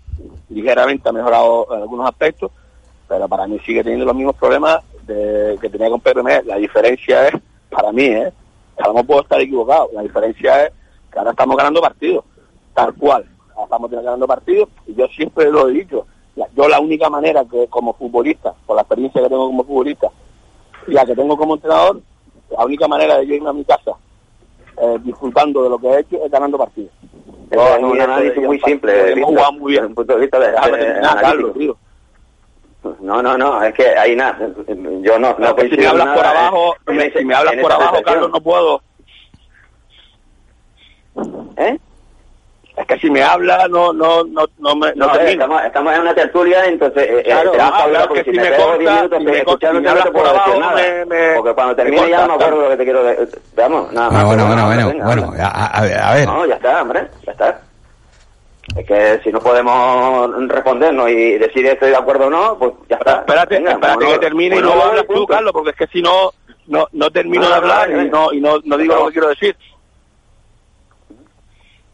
ligeramente 0.49 1.09
ha 1.09 1.13
mejorado 1.13 1.67
en 1.75 1.83
algunos 1.83 2.07
aspectos, 2.09 2.51
pero 3.09 3.29
para 3.29 3.47
mí 3.47 3.59
sigue 3.61 3.83
teniendo 3.83 4.07
los 4.07 4.15
mismos 4.15 4.37
problemas 4.37 4.79
de, 5.07 5.59
que 5.61 5.69
tenía 5.69 5.91
con 5.91 6.01
PRM. 6.01 6.47
La 6.47 6.57
diferencia 6.57 7.29
es, 7.29 7.35
para 7.69 7.91
mí, 7.93 8.05
¿eh? 8.05 8.33
que 8.77 8.83
a 8.83 8.87
lo 8.87 8.95
mejor 8.95 9.07
puedo 9.07 9.23
estar 9.23 9.41
equivocado, 9.41 9.91
la 9.93 10.03
diferencia 10.03 10.67
es 10.67 10.73
que 11.13 11.19
ahora 11.19 11.33
estamos 11.33 11.57
ganando 11.57 11.81
partidos, 11.81 12.25
tal 12.75 12.95
cual. 12.95 13.27
Ahora 13.55 13.65
estamos 13.65 13.91
ganando 13.91 14.27
partidos 14.27 14.69
y 14.87 14.95
yo 14.95 15.09
siempre 15.09 15.51
lo 15.51 15.69
he 15.69 15.73
dicho. 15.73 16.07
Yo 16.57 16.69
la 16.69 16.81
única 16.81 17.11
manera 17.11 17.45
que 17.45 17.67
como 17.69 17.93
futbolista, 17.93 18.55
por 18.65 18.77
la 18.77 18.83
experiencia 18.83 19.21
que 19.21 19.29
tengo 19.29 19.47
como 19.47 19.65
futbolista, 19.65 20.09
y 20.87 20.93
la 20.93 21.05
que 21.05 21.15
tengo 21.15 21.37
como 21.37 21.55
entrenador, 21.55 22.01
la 22.51 22.65
única 22.65 22.89
manera 22.89 23.19
de 23.19 23.27
yo 23.27 23.35
irme 23.35 23.51
a 23.51 23.53
mi 23.53 23.65
casa 23.65 23.93
eh, 24.81 24.99
disfrutando 25.03 25.63
de 25.63 25.71
lo 25.71 25.79
que 25.79 25.89
he 25.89 26.01
hecho 26.01 26.25
es 26.25 26.31
ganando 26.31 26.59
partidos. 26.59 26.93
Eso 27.51 27.77
es 27.77 27.83
un 27.83 28.01
análisis 28.01 28.43
muy 28.43 28.61
simple, 28.61 28.93
Hemos 28.93 29.15
Víctor, 29.15 29.29
jugado 29.35 29.53
muy 29.53 29.73
desde 29.73 29.81
bien. 29.81 29.91
un 29.91 29.95
punto 29.95 30.15
de 30.15 30.21
vista 30.21 30.39
de, 30.39 30.57
analítico. 30.57 31.21
Carlos, 31.21 31.55
tío. 31.55 31.77
No, 33.01 33.23
no, 33.23 33.37
no, 33.37 33.63
es 33.63 33.75
que 33.75 33.89
ahí 33.89 34.17
nada, 34.17 34.39
yo 35.03 35.19
no, 35.19 35.37
no 35.39 35.55
que 35.55 35.69
si 35.69 35.77
me 35.77 35.87
hablas 35.87 36.07
nada, 36.07 36.17
por 36.17 36.25
¿eh? 36.25 36.29
abajo, 36.29 36.77
si 37.19 37.25
me 37.25 37.35
hablas 37.35 37.57
por 37.57 37.73
abajo. 37.73 38.03
Carlos, 38.03 38.31
no 38.31 38.41
puedo. 38.41 38.83
¿Eh? 41.59 41.79
Es 42.77 42.87
que 42.87 42.99
si 42.99 43.11
me 43.11 43.23
habla, 43.23 43.67
no, 43.69 43.93
no, 43.93 44.23
no, 44.25 44.47
no 44.59 44.77
me, 44.77 44.93
no, 44.95 45.07
No, 45.09 45.15
eh, 45.21 45.33
estamos, 45.33 45.63
estamos 45.65 45.93
en 45.95 46.01
una 46.01 46.15
tertulia, 46.15 46.65
entonces 46.65 47.03
eh, 47.03 47.19
eh, 47.19 47.23
Claro, 47.25 47.53
que 47.53 47.61
ah, 47.61 47.69
hablar 47.83 48.09
porque 48.09 48.25
si 48.25 48.31
si 48.31 48.37
me 48.37 48.43
me 48.45 48.51
pego 48.57 48.79
10 48.79 48.79
corta, 48.79 48.95
minutos 48.97 49.19
si 49.19 49.25
me 49.25 49.33
te- 49.33 49.45
corta, 49.45 49.51
escuchándote 49.51 49.71
si 49.71 49.73
me 49.73 49.81
no 49.81 49.83
te 49.83 49.91
hablas 49.91 50.13
puedo 50.13 50.25
por 50.25 50.27
abajo, 50.37 50.61
nada. 50.61 51.05
me- 51.07 51.35
porque 51.37 51.55
cuando 51.55 51.77
termine 51.77 52.09
ya 52.11 52.27
no 52.27 52.35
acuerdo 52.35 52.61
lo 52.63 52.69
que 52.71 52.77
te 52.77 52.85
quiero 52.85 53.03
decir. 53.05 53.43
Veamos, 53.53 53.93
nada 53.93 54.11
más. 54.11 54.23
Ah, 54.23 54.27
bueno, 54.27 54.43
pero 54.45 54.47
bueno, 54.47 54.67
bueno, 54.67 54.89
venga, 54.89 55.05
bueno, 55.07 55.23
habla. 55.27 55.47
a, 55.49 55.67
a- 55.67 56.11
a 56.11 56.15
ver. 56.15 56.27
No, 56.29 56.47
ya 56.47 56.55
está, 56.55 56.83
hombre, 56.83 57.11
ya 57.27 57.33
está. 57.33 57.61
Es 58.77 58.87
que 58.87 59.21
si 59.25 59.33
no 59.33 59.41
podemos 59.41 60.31
respondernos 60.49 61.11
y 61.11 61.39
decir 61.39 61.67
estoy 61.67 61.91
de 61.91 61.97
acuerdo 61.97 62.27
o 62.29 62.31
no, 62.31 62.57
pues 62.57 62.73
ya 62.89 62.97
está. 62.97 63.17
Espérate, 63.17 63.57
Venga, 63.57 63.73
espérate 63.73 64.07
que 64.07 64.19
termine 64.19 64.57
y 64.57 64.61
Bueno, 64.63 64.77
vale, 64.79 64.91
hablas 64.91 65.07
tú. 65.09 65.27
Carlos, 65.27 65.53
porque 65.53 65.71
es 65.71 65.77
que 65.77 65.87
si 65.89 66.01
no, 66.01 66.31
no, 66.69 66.87
no 66.93 67.11
termino 67.11 67.43
No, 67.43 67.49
de 67.49 67.51
no, 67.51 67.57
hablar 67.73 67.91
y 67.91 68.09
no, 68.09 68.33
y 68.33 68.41
no, 68.41 68.59
no 68.65 68.77
digo 68.79 68.95
No. 68.95 69.01
lo 69.01 69.07
que 69.09 69.13
quiero 69.13 69.29
decir. 69.29 69.57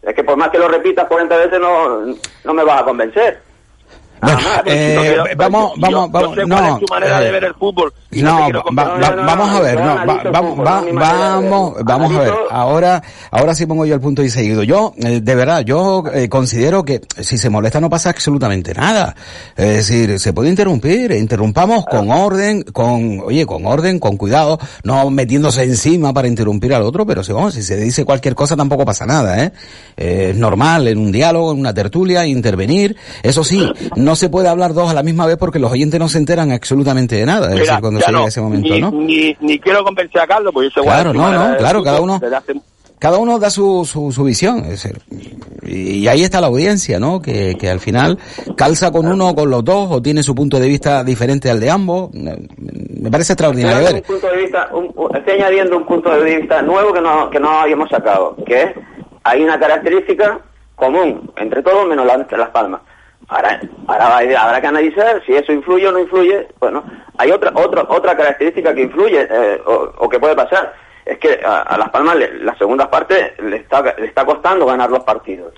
Es 0.07 0.14
que 0.14 0.22
por 0.24 0.36
más 0.36 0.50
que 0.50 0.59
lo 0.59 0.68
repitas 0.68 1.07
40 1.09 1.36
veces 1.36 1.61
no, 1.61 2.07
no 2.44 2.54
me 2.54 2.64
vas 2.64 2.80
a 2.80 2.84
convencer. 2.84 3.42
Bueno, 4.22 4.38
más. 4.40 4.62
eh, 4.64 4.92
Yo 4.94 5.02
quiero- 5.02 5.24
vamos, 5.36 5.72
yo- 5.74 5.80
vamos, 5.80 6.07
yo 6.07 6.11
vamos, 6.12 6.34
sé 6.36 6.46
no, 6.46 6.57
cuál 6.57 6.68
es 6.72 6.78
tu 6.78 6.86
manera 6.94 7.20
eh, 7.20 7.24
de 7.24 7.30
ver 7.32 7.44
el 7.44 7.54
fútbol. 7.54 7.92
No, 8.22 8.48
va- 8.76 8.98
vamos 9.26 9.50
a 9.50 9.60
ver, 9.60 9.74
no, 9.80 9.90
analizo 9.90 10.30
va- 10.32 10.40
va- 10.64 10.82
de 10.82 10.92
vamos, 10.92 11.74
vamos 11.84 12.14
a 12.14 12.18
ver. 12.20 12.32
Ahora, 12.50 13.02
ahora 13.30 13.54
sí 13.54 13.66
pongo 13.66 13.84
yo 13.86 13.94
el 13.94 14.00
punto 14.00 14.22
y 14.22 14.30
seguido. 14.30 14.62
Yo, 14.62 14.94
eh, 14.98 15.20
de 15.20 15.34
verdad, 15.34 15.62
yo 15.64 16.04
eh, 16.12 16.28
considero 16.28 16.84
que 16.84 17.00
si 17.20 17.38
se 17.38 17.50
molesta 17.50 17.80
no 17.80 17.90
pasa 17.90 18.10
absolutamente 18.10 18.74
nada. 18.74 19.14
Es 19.56 19.88
decir, 19.88 20.18
se 20.18 20.32
puede 20.32 20.48
interrumpir, 20.50 21.12
interrumpamos 21.12 21.84
con 21.86 22.10
orden, 22.10 22.62
con, 22.62 23.20
oye, 23.24 23.46
con 23.46 23.66
orden, 23.66 23.98
con 23.98 24.16
cuidado, 24.16 24.58
no 24.84 25.10
metiéndose 25.10 25.62
encima 25.64 26.12
para 26.12 26.28
interrumpir 26.28 26.74
al 26.74 26.82
otro, 26.82 27.06
pero 27.06 27.22
si, 27.24 27.32
vamos, 27.32 27.54
si 27.54 27.62
se 27.62 27.76
dice 27.76 28.04
cualquier 28.04 28.34
cosa 28.34 28.56
tampoco 28.56 28.84
pasa 28.84 29.06
nada, 29.06 29.42
¿eh? 29.44 29.52
Eh, 29.96 30.28
es 30.30 30.36
normal 30.36 30.88
en 30.88 30.98
un 30.98 31.10
diálogo, 31.12 31.52
en 31.52 31.60
una 31.60 31.72
tertulia, 31.74 32.26
intervenir. 32.26 32.96
Eso 33.22 33.44
sí, 33.44 33.66
no 33.96 34.16
se 34.16 34.28
puede 34.28 34.48
hablar 34.48 34.74
dos 34.74 34.90
a 34.90 34.94
la 34.94 35.02
misma 35.02 35.26
vez 35.26 35.36
porque 35.36 35.58
los 35.58 35.72
oyentes 35.72 35.98
no 36.00 36.08
se 36.08 36.18
enteran 36.18 36.52
absolutamente 36.52 37.16
de 37.16 37.26
nada. 37.26 37.46
Es 37.46 37.52
Mira, 37.52 37.64
decir, 37.64 37.80
cuando 37.80 38.00
no, 38.12 38.26
ese 38.26 38.40
momento, 38.40 38.68
ni, 38.74 38.80
¿no? 38.80 38.90
Ni, 38.90 39.36
ni 39.40 39.59
quiero 39.59 39.84
convencer 39.84 40.20
a 40.20 40.26
Carlos, 40.26 40.52
porque 40.52 40.68
yo 40.74 40.82
cuál 40.82 40.94
Claro, 41.02 41.12
no, 41.12 41.32
no, 41.32 41.57
claro, 41.57 41.82
cada 41.82 42.00
uno- 42.00 42.20
Cada 42.98 43.18
uno 43.18 43.38
da 43.38 43.50
su, 43.50 43.84
su, 43.84 44.11
su 44.11 44.24
visión. 44.24 44.61
es 44.61 44.82
decir, 44.82 44.98
y, 45.62 46.09
ahí 46.09 46.22
está 46.22 46.40
la 46.40 46.46
audiencia, 46.46 46.98
¿no? 46.98 47.20
Que, 47.20 47.54
que 47.59 47.68
al 47.68 47.78
final 47.78 48.18
calza 48.57 48.90
con 48.90 49.07
uno 49.07 49.28
o 49.30 49.34
con 49.34 49.50
los 49.50 49.62
dos 49.62 49.88
o 49.90 50.00
tiene 50.00 50.22
su 50.22 50.34
punto 50.34 50.59
de 50.59 50.66
vista 50.66 51.04
diferente 51.04 51.50
al 51.50 51.61
de 51.61 51.70
ambos. 51.70 52.11
Me 52.14 53.11
parece 53.11 53.34
extraordinario. 53.34 53.84
Ver, 53.86 53.94
un 53.96 54.02
punto 54.02 54.28
de 54.28 54.36
vista, 54.38 54.68
un- 54.72 54.94
estoy 55.14 55.34
añadiendo 55.34 55.76
un 55.76 55.84
punto 55.86 56.09
de 56.11 56.36
vista 56.38 56.62
nuevo 56.62 56.92
que 56.94 57.00
no, 57.02 57.28
que 57.28 57.38
no 57.38 57.50
habíamos 57.61 57.90
sacado, 57.90 58.34
que 58.46 58.62
es, 58.62 58.70
hay 59.24 59.42
una 59.42 59.59
característica 59.61 60.40
común 60.74 61.30
entre 61.36 61.62
todos 61.62 61.86
menos 61.86 62.07
la, 62.07 62.14
entre 62.14 62.38
las 62.38 62.48
palmas. 62.50 62.80
Ahora, 63.29 63.61
ahora 63.89 64.18
habrá 64.43 64.61
que 64.61 64.66
analizar 64.68 65.22
si 65.27 65.35
eso 65.35 65.53
influye 65.53 65.89
o 65.89 65.93
no 65.93 65.99
influye. 65.99 66.47
Bueno, 66.61 66.85
hay 67.18 67.31
otra 67.33 67.51
otra 67.55 67.83
otra 67.89 68.16
característica 68.16 68.74
que 68.74 68.83
influye 68.83 69.27
eh, 69.29 69.61
o, 69.66 69.91
o 69.99 70.09
que 70.09 70.18
puede 70.20 70.37
pasar. 70.37 70.74
Es 71.05 71.18
que 71.18 71.41
a, 71.45 71.77
Las 71.79 71.91
Palmas 71.91 72.16
le- 72.16 72.39
las 72.41 72.57
segundas 72.59 72.89
partes 72.89 73.33
le 73.41 73.57
está, 73.57 73.83
le 73.99 74.07
está 74.07 74.24
costando 74.24 74.66
ganar 74.66 74.91
los 74.91 75.03
partidos. 75.05 75.53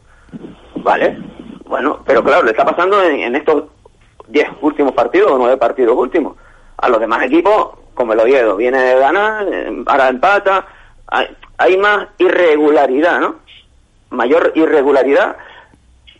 ¿Vale? 0.76 1.18
Bueno, 1.64 2.00
pero 2.06 2.22
claro, 2.22 2.44
le 2.44 2.52
está 2.52 2.64
pasando 2.64 3.02
en, 3.02 3.34
estos 3.36 3.64
10 4.28 4.48
últimos 4.62 4.92
partidos 4.92 5.30
o 5.32 5.38
9 5.38 5.56
partidos 5.56 5.96
últimos. 5.96 6.36
A 6.78 6.88
los 6.88 7.00
demás 7.00 7.22
equipos, 7.24 7.70
como 7.94 8.12
el 8.12 8.20
Oviedo, 8.20 8.56
viene 8.56 8.78
de 8.80 8.98
ganar, 8.98 9.46
eh, 9.50 9.82
ahora 9.86 10.08
empata, 10.08 10.66
hay, 11.06 11.26
hay 11.58 11.76
más 11.76 12.08
irregularidad, 12.18 13.18
¿no? 13.20 13.36
Mayor 14.10 14.52
irregularidad, 14.54 15.36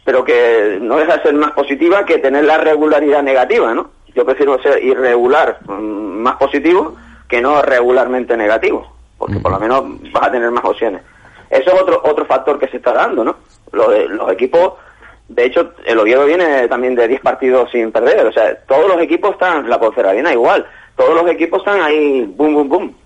pero 0.08 0.24
que 0.24 0.78
no 0.80 0.96
deja 0.96 1.18
de 1.18 1.22
ser 1.22 1.34
más 1.34 1.52
positiva 1.52 2.06
que 2.06 2.16
tener 2.16 2.42
la 2.42 2.56
regularidad 2.56 3.22
negativa, 3.22 3.74
¿no? 3.74 3.90
Yo 4.14 4.24
prefiero 4.24 4.58
ser 4.62 4.82
irregular, 4.82 5.58
mm, 5.66 6.22
más 6.22 6.36
positivo, 6.36 6.96
que 7.28 7.42
no 7.42 7.60
regularmente 7.60 8.34
negativo, 8.34 8.90
porque 9.18 9.38
por 9.38 9.52
lo 9.52 9.60
menos 9.60 9.84
vas 10.10 10.28
a 10.28 10.30
tener 10.30 10.50
más 10.50 10.64
opciones. 10.64 11.02
Eso 11.50 11.74
es 11.74 11.82
otro 11.82 12.00
otro 12.02 12.24
factor 12.24 12.58
que 12.58 12.68
se 12.68 12.78
está 12.78 12.94
dando, 12.94 13.22
¿no? 13.22 13.36
Los 13.70 14.32
equipos, 14.32 14.78
de 15.28 15.44
hecho, 15.44 15.74
el 15.84 15.98
Oviedo 15.98 16.24
viene 16.24 16.66
también 16.68 16.94
de 16.94 17.06
10 17.06 17.20
partidos 17.20 17.70
sin 17.70 17.92
perder, 17.92 18.24
o 18.24 18.32
sea, 18.32 18.56
todos 18.66 18.88
los 18.88 19.02
equipos 19.02 19.32
están, 19.32 19.68
la 19.68 19.78
Ponferradina 19.78 20.32
igual, 20.32 20.64
todos 20.96 21.14
los 21.14 21.30
equipos 21.30 21.58
están 21.58 21.82
ahí, 21.82 22.24
boom, 22.34 22.54
boom, 22.54 22.68
boom, 22.70 22.96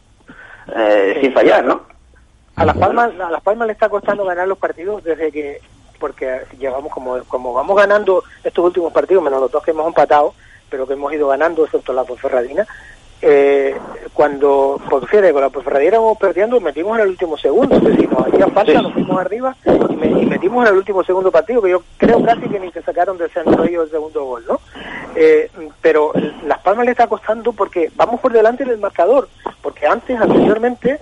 eh, 0.77 1.19
sin 1.21 1.33
fallar, 1.33 1.65
¿no? 1.65 1.83
A 2.55 2.65
Las 2.65 2.77
Palmas, 2.77 3.11
a 3.19 3.29
Las 3.29 3.43
Palmas 3.43 3.67
le 3.67 3.73
está 3.73 3.89
costando 3.89 4.25
ganar 4.25 4.47
los 4.47 4.59
partidos 4.59 5.03
desde 5.03 5.33
que, 5.33 5.59
porque 6.03 6.41
llevamos 6.59 6.91
como, 6.93 7.23
como 7.29 7.53
vamos 7.55 7.77
ganando 7.77 8.25
estos 8.43 8.65
últimos 8.65 8.93
partidos, 8.93 9.23
menos 9.23 9.41
los 9.41 9.53
dos 9.53 9.63
que 9.63 9.71
hemos 9.71 9.87
empatado, 9.87 10.35
pero 10.69 10.85
que 10.85 10.95
hemos 10.95 11.13
ido 11.13 11.29
ganando, 11.29 11.65
excepto 11.65 11.93
la 11.93 12.03
Ponferradina, 12.03 12.67
eh, 13.25 13.77
cuando, 14.13 14.81
porque 14.91 15.07
fíjate, 15.07 15.33
con 15.33 15.43
la 15.43 15.49
Ponferradina 15.51 15.95
íbamos 15.99 16.19
perdiendo, 16.19 16.61
metimos 16.61 16.97
en 16.99 17.05
el 17.05 17.11
último 17.11 17.37
segundo, 17.39 17.77
es 17.77 17.85
decir, 17.85 18.11
nos 18.11 18.27
hacía 18.27 18.49
falta, 18.49 18.73
Sí. 18.73 18.83
nos 18.83 18.93
fuimos 18.93 19.21
arriba 19.21 19.55
y, 19.65 19.95
me- 19.95 20.23
y 20.23 20.27
metimos 20.27 20.67
en 20.67 20.73
el 20.73 20.79
último 20.79 21.05
segundo 21.05 21.31
partido, 21.31 21.63
que 21.63 21.71
yo 21.71 21.83
creo 21.99 22.21
casi 22.25 22.41
que 22.49 22.59
ni 22.59 22.73
se 22.73 22.83
sacaron 22.83 23.17
del 23.19 23.31
centro 23.31 23.63
ellos 23.63 23.85
el 23.85 23.91
segundo 23.93 24.25
gol, 24.25 24.43
¿no? 24.49 24.59
Eh, 25.15 25.49
pero 25.81 26.13
Las 26.47 26.59
Palmas 26.59 26.85
le 26.85 26.91
está 26.91 27.07
costando 27.07 27.53
porque 27.53 27.93
vamos 27.95 28.19
por 28.21 28.33
delante 28.33 28.65
del 28.65 28.79
marcador, 28.79 29.29
porque 29.83 29.93
antes, 29.93 30.21
anteriormente, 30.21 30.97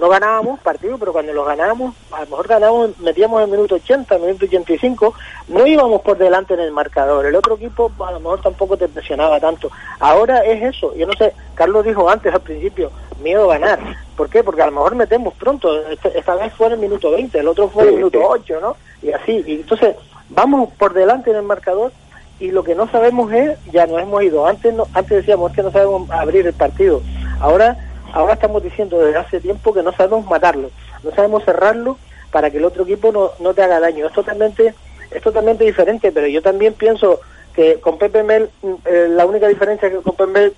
no 0.00 0.08
ganábamos 0.08 0.58
partidos, 0.58 0.98
pero 0.98 1.12
cuando 1.12 1.32
los 1.32 1.46
ganábamos, 1.46 1.94
a 2.10 2.20
lo 2.24 2.26
mejor 2.26 2.48
ganábamos, 2.48 2.98
metíamos 2.98 3.38
en 3.38 3.44
el 3.44 3.50
minuto 3.52 3.76
80, 3.76 4.18
minuto 4.18 4.46
85, 4.46 5.14
no 5.48 5.64
íbamos 5.66 6.00
por 6.02 6.18
delante 6.18 6.54
en 6.54 6.60
el 6.60 6.72
marcador. 6.72 7.26
El 7.26 7.36
otro 7.36 7.54
equipo 7.54 7.92
a 8.04 8.10
lo 8.10 8.18
mejor 8.18 8.40
tampoco 8.42 8.76
te 8.76 8.88
presionaba 8.88 9.38
tanto. 9.38 9.70
Ahora 10.00 10.40
es 10.44 10.74
eso, 10.74 10.92
yo 10.96 11.06
no 11.06 11.12
sé, 11.12 11.32
Carlos 11.54 11.84
dijo 11.84 12.10
antes 12.10 12.34
al 12.34 12.40
principio, 12.40 12.90
miedo 13.22 13.48
a 13.52 13.58
ganar. 13.58 13.78
¿Por 14.16 14.28
qué? 14.28 14.42
Porque 14.42 14.62
a 14.62 14.66
lo 14.66 14.72
mejor 14.72 14.96
metemos 14.96 15.32
pronto, 15.34 15.86
este- 15.88 16.18
esta 16.18 16.34
vez 16.34 16.52
fue 16.54 16.66
en 16.68 16.72
el 16.72 16.78
minuto 16.80 17.12
20, 17.12 17.38
el 17.38 17.46
otro 17.46 17.68
fue 17.68 17.84
en 17.84 17.88
el 17.90 17.94
minuto 17.96 18.18
sí. 18.18 18.24
8, 18.26 18.58
¿no? 18.60 18.76
Y 19.00 19.12
así, 19.12 19.44
y 19.46 19.52
entonces 19.60 19.94
vamos 20.30 20.70
por 20.76 20.92
delante 20.92 21.30
en 21.30 21.36
el 21.36 21.42
marcador 21.44 21.92
y 22.40 22.50
lo 22.50 22.64
que 22.64 22.74
no 22.74 22.90
sabemos 22.90 23.32
es, 23.32 23.56
ya 23.70 23.86
nos 23.86 24.02
hemos 24.02 24.24
ido, 24.24 24.44
antes 24.44 24.74
no, 24.74 24.88
antes 24.92 25.18
decíamos 25.18 25.50
es 25.52 25.56
que 25.56 25.62
no 25.62 25.70
sabemos 25.70 26.10
abrir 26.10 26.48
el 26.48 26.52
partido, 26.52 27.00
ahora 27.40 27.76
ahora 28.14 28.34
estamos 28.34 28.62
diciendo 28.62 28.98
desde 28.98 29.18
hace 29.18 29.40
tiempo 29.40 29.74
que 29.74 29.82
no 29.82 29.92
sabemos 29.92 30.24
matarlo, 30.26 30.70
no 31.02 31.10
sabemos 31.10 31.44
cerrarlo 31.44 31.98
para 32.30 32.50
que 32.50 32.58
el 32.58 32.64
otro 32.64 32.84
equipo 32.84 33.12
no, 33.12 33.30
no 33.40 33.54
te 33.54 33.62
haga 33.62 33.80
daño. 33.80 34.06
Es 34.06 34.12
totalmente, 34.12 34.74
es 35.10 35.22
totalmente 35.22 35.64
diferente, 35.64 36.10
pero 36.12 36.26
yo 36.26 36.42
también 36.42 36.74
pienso 36.74 37.20
que 37.54 37.80
con 37.80 37.98
Pepe 37.98 38.22
Mel, 38.22 38.50
mm, 38.62 38.74
eh, 38.84 39.06
la 39.10 39.26
única 39.26 39.48
diferencia 39.48 39.88
es 39.88 39.94
que 39.94 40.02
con 40.02 40.16
Pepe 40.16 40.30
Mel 40.30 40.54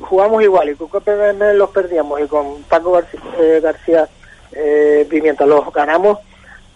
jugamos 0.00 0.42
igual 0.42 0.70
y 0.70 0.74
con 0.74 0.88
Pepe 0.88 1.32
Mel 1.32 1.58
los 1.58 1.70
perdíamos 1.70 2.20
y 2.20 2.26
con 2.26 2.62
Paco 2.64 2.92
García, 2.92 3.20
eh, 3.38 3.60
García 3.62 4.08
eh, 4.52 5.06
Pimienta 5.08 5.46
los 5.46 5.72
ganamos 5.72 6.18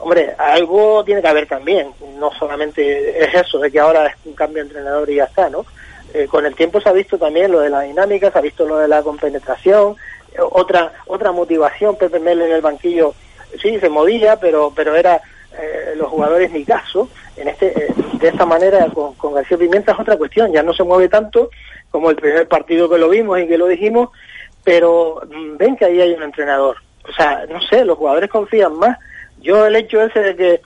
Hombre, 0.03 0.35
algo 0.39 1.05
tiene 1.05 1.21
que 1.21 1.29
haber 1.29 1.47
también, 1.47 1.93
no 2.19 2.33
solamente 2.33 3.23
es 3.23 3.35
eso, 3.35 3.59
de 3.59 3.71
que 3.71 3.79
ahora 3.79 4.07
es 4.07 4.15
un 4.25 4.33
cambio 4.33 4.63
de 4.63 4.69
entrenador 4.69 5.11
y 5.11 5.17
ya 5.17 5.25
está, 5.25 5.51
¿no? 5.51 5.67
Eh, 6.15 6.27
con 6.27 6.47
el 6.47 6.55
tiempo 6.55 6.81
se 6.81 6.89
ha 6.89 6.93
visto 6.93 7.19
también 7.19 7.53
lo 7.53 7.61
de 7.61 7.69
la 7.69 7.83
dinámica, 7.83 8.31
se 8.31 8.39
ha 8.39 8.41
visto 8.41 8.65
lo 8.65 8.79
de 8.79 8.89
la 8.89 9.03
compenetración, 9.03 9.97
otra 10.39 10.93
otra 11.07 11.33
motivación, 11.33 11.97
Pepe 11.97 12.21
Mel 12.21 12.41
en 12.43 12.53
el 12.53 12.63
banquillo, 12.63 13.15
sí, 13.61 13.79
se 13.79 13.89
movía, 13.89 14.37
pero 14.37 14.73
pero 14.75 14.95
era 14.95 15.21
eh, 15.59 15.95
los 15.97 16.09
jugadores 16.09 16.51
ni 16.53 16.65
caso, 16.65 17.09
en 17.37 17.49
este 17.49 17.93
de 18.21 18.29
esta 18.29 18.47
manera 18.47 18.87
con, 18.89 19.15
con 19.15 19.35
García 19.35 19.59
Pimienta 19.59 19.93
es 19.93 20.01
otra 20.01 20.17
cuestión, 20.17 20.53
ya 20.53 20.63
no 20.63 20.73
se 20.73 20.85
mueve 20.85 21.09
tanto 21.09 21.51
como 21.91 22.11
el 22.11 22.17
primer 22.17 22.47
partido 22.47 22.89
que 22.89 22.99
lo 22.99 23.09
vimos 23.09 23.41
y 23.41 23.49
que 23.49 23.59
lo 23.59 23.67
dijimos, 23.67 24.11
pero 24.63 25.23
mm, 25.29 25.57
ven 25.57 25.77
que 25.77 25.87
ahí 25.87 26.01
hay 26.01 26.13
un 26.13 26.23
entrenador, 26.23 26.77
o 27.09 27.13
sea, 27.13 27.47
no 27.49 27.61
sé, 27.63 27.85
los 27.85 27.99
jugadores 27.99 28.31
confían 28.31 28.75
más. 28.75 28.99
Yo 29.41 29.67
el 29.67 29.75
hecho 29.75 30.03
ese 30.03 30.21
de 30.21 30.37
que 30.37 30.61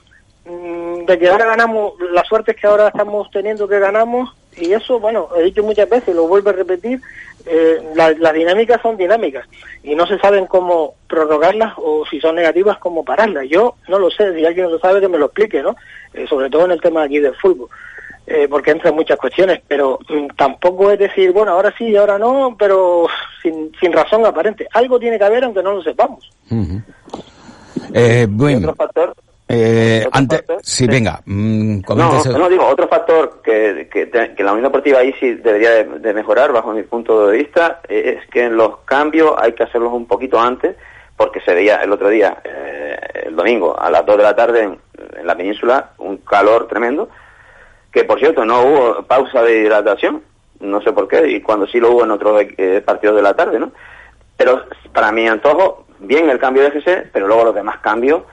mm, 0.45 1.05
de 1.05 1.19
que 1.19 1.29
ahora 1.29 1.45
ganamos, 1.45 1.93
la 2.11 2.23
suerte 2.23 2.51
es 2.51 2.57
que 2.57 2.67
ahora 2.67 2.89
estamos 2.89 3.29
teniendo 3.31 3.67
que 3.67 3.79
ganamos 3.79 4.35
y 4.57 4.73
eso, 4.73 4.99
bueno, 4.99 5.29
he 5.35 5.43
dicho 5.43 5.63
muchas 5.63 5.89
veces, 5.89 6.15
lo 6.15 6.27
vuelvo 6.27 6.49
a 6.49 6.53
repetir, 6.53 7.01
eh, 7.45 7.79
las 7.95 8.33
dinámicas 8.33 8.81
son 8.81 8.97
dinámicas 8.97 9.47
y 9.83 9.93
no 9.95 10.07
se 10.07 10.17
saben 10.17 10.47
cómo 10.47 10.95
prorrogarlas 11.07 11.73
o 11.77 12.03
si 12.09 12.19
son 12.19 12.35
negativas, 12.35 12.77
cómo 12.79 13.05
pararlas. 13.05 13.47
Yo 13.47 13.75
no 13.87 13.99
lo 13.99 14.09
sé, 14.09 14.33
si 14.35 14.45
alguien 14.45 14.71
lo 14.71 14.79
sabe 14.79 14.99
que 14.99 15.07
me 15.07 15.19
lo 15.19 15.25
explique, 15.25 15.61
¿no? 15.61 15.75
Eh, 16.13 16.25
sobre 16.27 16.49
todo 16.49 16.65
en 16.65 16.71
el 16.71 16.81
tema 16.81 17.03
aquí 17.03 17.19
del 17.19 17.35
fútbol. 17.35 17.69
Eh, 18.27 18.47
porque 18.49 18.71
entran 18.71 18.95
muchas 18.95 19.19
cuestiones, 19.19 19.61
pero 19.67 19.99
mm, 20.09 20.35
tampoco 20.35 20.89
es 20.89 20.97
decir, 20.97 21.31
bueno, 21.31 21.51
ahora 21.51 21.71
sí 21.77 21.89
y 21.89 21.95
ahora 21.95 22.17
no, 22.17 22.55
pero 22.57 23.05
sin, 23.43 23.71
sin 23.79 23.93
razón 23.93 24.25
aparente. 24.25 24.67
Algo 24.73 24.99
tiene 24.99 25.19
que 25.19 25.25
haber 25.25 25.43
aunque 25.43 25.61
no 25.61 25.73
lo 25.73 25.83
sepamos. 25.83 26.31
Eh, 27.93 28.25
bueno. 28.27 28.69
Otro 28.71 28.75
factor. 28.75 29.15
Eh, 29.47 30.07
antes, 30.11 30.43
sí, 30.63 30.87
venga, 30.87 31.21
mm, 31.23 31.81
no, 31.89 32.23
no, 32.23 32.49
digo, 32.49 32.65
otro 32.65 32.87
factor 32.87 33.41
que, 33.43 33.87
que, 33.91 34.09
que, 34.09 34.43
la 34.43 34.53
Unión 34.53 34.63
Deportiva 34.63 34.99
ahí 34.99 35.13
sí 35.19 35.35
debería 35.35 35.83
de, 35.83 36.13
mejorar, 36.15 36.51
bajo 36.51 36.73
mi 36.73 36.81
punto 36.81 37.27
de 37.27 37.37
vista, 37.37 37.81
eh, 37.87 38.17
es 38.19 38.29
que 38.31 38.45
en 38.45 38.57
los 38.57 38.77
cambios 38.85 39.35
hay 39.37 39.53
que 39.53 39.61
hacerlos 39.61 39.93
un 39.93 40.07
poquito 40.07 40.39
antes, 40.39 40.75
porque 41.15 41.41
se 41.41 41.53
veía 41.53 41.75
el 41.75 41.91
otro 41.91 42.09
día, 42.09 42.41
eh, 42.43 42.97
el 43.25 43.35
domingo, 43.35 43.79
a 43.79 43.91
las 43.91 44.03
2 44.03 44.17
de 44.17 44.23
la 44.23 44.35
tarde 44.35 44.63
en, 44.63 44.79
la 45.23 45.35
península, 45.35 45.91
un 45.99 46.17
calor 46.17 46.67
tremendo, 46.67 47.09
que 47.91 48.03
por 48.03 48.19
cierto 48.19 48.45
no 48.45 48.63
hubo 48.63 49.03
pausa 49.03 49.43
de 49.43 49.59
hidratación, 49.59 50.23
no 50.59 50.81
sé 50.81 50.91
por 50.91 51.07
qué, 51.07 51.27
y 51.29 51.41
cuando 51.41 51.67
sí 51.67 51.79
lo 51.79 51.91
hubo 51.91 52.03
en 52.03 52.11
otros 52.11 52.43
eh, 52.57 52.81
partidos 52.83 53.15
de 53.15 53.21
la 53.21 53.35
tarde, 53.35 53.59
¿no? 53.59 53.71
Pero 54.37 54.65
para 54.91 55.11
mi 55.11 55.27
antojo, 55.27 55.85
bien 55.99 56.29
el 56.29 56.39
cambio 56.39 56.63
de 56.63 56.71
GC, 56.71 57.09
pero 57.13 57.27
luego 57.27 57.45
los 57.45 57.55
demás 57.55 57.79
cambios. 57.79 58.23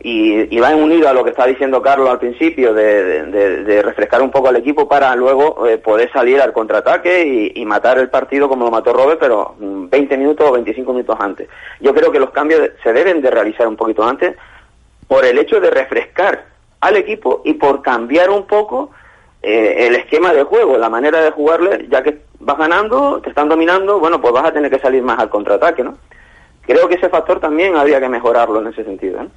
Y, 0.00 0.54
y 0.54 0.60
va 0.60 0.76
unido 0.76 1.08
a 1.08 1.12
lo 1.12 1.24
que 1.24 1.30
está 1.30 1.44
diciendo 1.44 1.82
Carlos 1.82 2.08
al 2.08 2.20
principio, 2.20 2.72
de, 2.72 3.82
refrescar 3.82 4.22
un 4.22 4.30
poco 4.30 4.48
al 4.48 4.56
equipo 4.56 4.88
para 4.88 5.14
luego 5.16 5.66
eh, 5.66 5.78
poder 5.78 6.12
salir 6.12 6.40
al 6.40 6.52
contraataque 6.52 7.52
y, 7.54 7.64
matar 7.64 7.98
el 7.98 8.08
partido 8.08 8.48
como 8.48 8.64
lo 8.64 8.70
mató 8.70 8.92
Robert, 8.92 9.18
pero 9.18 9.56
20 9.58 10.16
mm, 10.16 10.20
minutos 10.20 10.48
o 10.48 10.52
25 10.52 10.92
minutos 10.92 11.16
antes. 11.18 11.48
Yo 11.80 11.92
creo 11.94 12.12
que 12.12 12.20
los 12.20 12.30
cambios 12.30 12.70
se 12.82 12.92
deben 12.92 13.20
de 13.20 13.30
realizar 13.30 13.66
un 13.66 13.76
poquito 13.76 14.04
antes 14.04 14.36
por 15.08 15.24
el 15.24 15.36
hecho 15.38 15.60
de 15.60 15.70
refrescar 15.70 16.46
al 16.80 16.96
equipo 16.96 17.42
y 17.44 17.54
por 17.54 17.82
cambiar 17.82 18.30
un 18.30 18.46
poco 18.46 18.90
eh, 19.42 19.86
el 19.88 19.96
esquema 19.96 20.32
de 20.32 20.44
juego, 20.44 20.78
la 20.78 20.88
manera 20.88 21.20
de 21.20 21.32
jugarle, 21.32 21.86
ya 21.90 22.02
que 22.02 22.20
vas 22.38 22.56
ganando, 22.56 23.20
te 23.20 23.30
están 23.30 23.48
dominando, 23.48 23.98
bueno, 23.98 24.20
pues 24.20 24.32
vas 24.32 24.44
a 24.44 24.52
tener 24.52 24.70
que 24.70 24.78
salir 24.78 25.02
más 25.02 25.18
al 25.18 25.28
contraataque, 25.28 25.82
¿no? 25.82 25.96
creo 26.68 26.86
que 26.86 26.96
ese 26.96 27.08
factor 27.08 27.40
también 27.40 27.76
habría 27.76 27.98
que 27.98 28.10
mejorarlo 28.10 28.60
en 28.60 28.68
ese 28.68 28.84
sentido. 28.84 29.22
¿eh? 29.22 29.28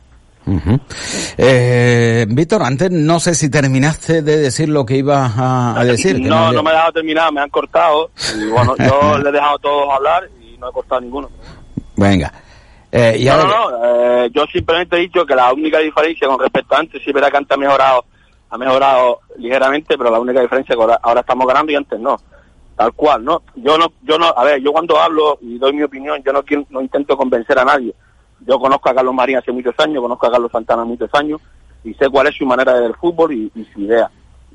Eh 1.37 2.25
Víctor, 2.27 2.63
antes 2.63 2.91
no 2.91 3.19
sé 3.19 3.35
si 3.35 3.49
terminaste 3.49 4.21
de 4.21 4.37
decir 4.37 4.69
lo 4.69 4.85
que 4.85 4.97
ibas 4.97 5.33
a, 5.37 5.83
decir. 5.85 6.19
no, 6.19 6.51
no, 6.51 6.63
me 6.63 6.71
he 6.71 6.73
dejado 6.73 6.93
terminar, 6.93 7.31
me 7.31 7.41
han 7.41 7.49
cortado. 7.49 8.11
Y 8.37 8.45
bueno, 8.47 8.75
yo 8.77 9.17
le 9.23 9.29
he 9.29 9.31
dejado 9.31 9.55
a 9.55 9.59
todos 9.59 9.93
hablar 9.93 10.29
y 10.41 10.57
no 10.57 10.69
he 10.69 10.71
cortado 10.71 11.01
ninguno. 11.01 11.29
Venga. 11.95 12.31
Eh, 12.91 13.17
y 13.19 13.25
no, 13.25 13.45
no, 13.45 13.85
eh, 13.85 14.29
yo 14.33 14.45
simplemente 14.47 14.97
he 14.97 15.01
dicho 15.01 15.25
que 15.25 15.35
la 15.35 15.53
única 15.53 15.79
diferencia 15.79 16.27
con 16.27 16.39
respecto 16.39 16.75
a 16.75 16.79
antes, 16.79 17.01
sí 17.03 17.11
verá 17.13 17.31
que 17.31 17.37
antes 17.37 17.55
ha 17.55 17.59
mejorado, 17.59 18.03
ha 18.49 18.57
mejorado 18.57 19.21
ligeramente, 19.37 19.97
pero 19.97 20.11
la 20.11 20.19
única 20.19 20.41
diferencia 20.41 20.73
es 20.73 20.77
que 20.77 20.95
ahora 21.01 21.21
estamos 21.21 21.47
ganando 21.47 21.71
y 21.71 21.75
antes 21.75 21.99
no 21.99 22.17
tal 22.81 22.93
cual, 22.93 23.23
¿no? 23.23 23.43
Yo 23.55 23.77
no, 23.77 23.93
yo 24.01 24.17
no, 24.17 24.25
a 24.25 24.43
ver, 24.43 24.59
yo 24.61 24.71
cuando 24.71 24.99
hablo 24.99 25.37
y 25.41 25.59
doy 25.59 25.73
mi 25.73 25.83
opinión, 25.83 26.21
yo 26.25 26.33
no 26.33 26.43
quiero, 26.43 26.65
no 26.71 26.81
intento 26.81 27.15
convencer 27.15 27.59
a 27.59 27.65
nadie. 27.65 27.93
Yo 28.45 28.59
conozco 28.59 28.89
a 28.89 28.95
Carlos 28.95 29.13
Marín 29.13 29.37
hace 29.37 29.51
muchos 29.51 29.75
años, 29.79 30.01
conozco 30.01 30.27
a 30.27 30.31
Carlos 30.31 30.51
Santana 30.51 30.83
muchos 30.83 31.09
años 31.13 31.41
y 31.83 31.93
sé 31.93 32.09
cuál 32.09 32.27
es 32.27 32.35
su 32.35 32.45
manera 32.45 32.73
de 32.73 32.81
ver 32.81 32.89
el 32.91 32.95
fútbol 32.95 33.33
y, 33.33 33.51
su 33.73 33.81
idea. 33.81 34.09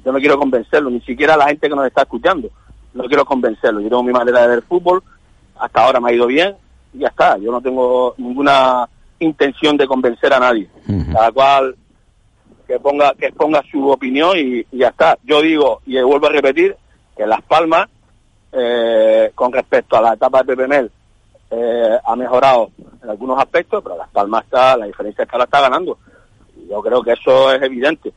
Yo 0.05 0.13
no 0.13 0.19
quiero 0.19 0.39
convencerlo, 0.39 0.91
ni 0.91 1.01
siquiera 1.01 1.35
a 1.35 1.37
la 1.37 1.49
gente 1.49 1.69
que 1.69 1.75
nos 1.75 1.87
está 1.87 2.03
escuchando. 2.03 2.49
No 2.95 3.05
quiero 3.05 3.25
convencerlo. 3.25 3.81
Yo 3.81 3.89
tengo 3.89 4.03
mi 4.03 4.13
manera 4.13 4.43
de 4.43 4.49
ver 4.49 4.59
el 4.59 4.65
fútbol, 4.65 5.03
hasta 5.59 5.85
ahora 5.85 6.01
me 6.01 6.11
ha 6.11 6.15
ido 6.15 6.27
bien 6.27 6.55
y 6.93 6.99
ya 7.01 7.09
está. 7.09 7.37
Yo 7.39 7.51
no 7.51 7.61
tengo 7.61 8.15
ninguna 8.19 8.89
intención 9.19 9.77
de 9.77 9.87
convencer 9.87 10.33
a 10.33 10.41
nadie. 10.41 10.69
Cada 11.13 11.33
cual 11.33 11.77
que 12.67 12.81
ponga 12.81 13.15
que 13.15 13.31
ponga 13.33 13.63
su 13.71 13.89
opinión 13.89 14.37
y, 14.37 14.59
y, 14.71 14.79
ya 14.79 14.89
está. 14.89 15.19
Yo 15.25 15.41
digo 15.43 15.81
y 15.87 16.01
vuelvo 16.01 16.27
a 16.27 16.31
repetir 16.31 16.77
que 17.17 17.27
Las 17.27 17.43
Palmas 17.43 17.89
eh, 18.53 19.33
con 19.35 19.53
respecto 19.53 19.97
a 19.97 20.03
la 20.03 20.15
etapa 20.15 20.43
de 20.43 20.57
Pepe 20.57 20.91
eh, 21.51 21.99
ha 22.05 22.17
mejorado 22.17 22.71
algunos 23.09 23.39
aspectos, 23.39 23.83
pero 23.83 23.97
Las 23.97 24.09
Palmas 24.11 24.45
está, 24.45 24.77
la 24.77 24.87
diferencia 24.87 25.23
es 25.23 25.29
que 25.29 25.37
ahora 25.37 25.45
está 25.45 25.61
ganando. 25.61 25.99
Yo 26.69 26.83
creo 26.83 27.03
que 27.03 27.13
eso 27.13 27.53
es 27.53 27.63
evidente. 27.63 28.13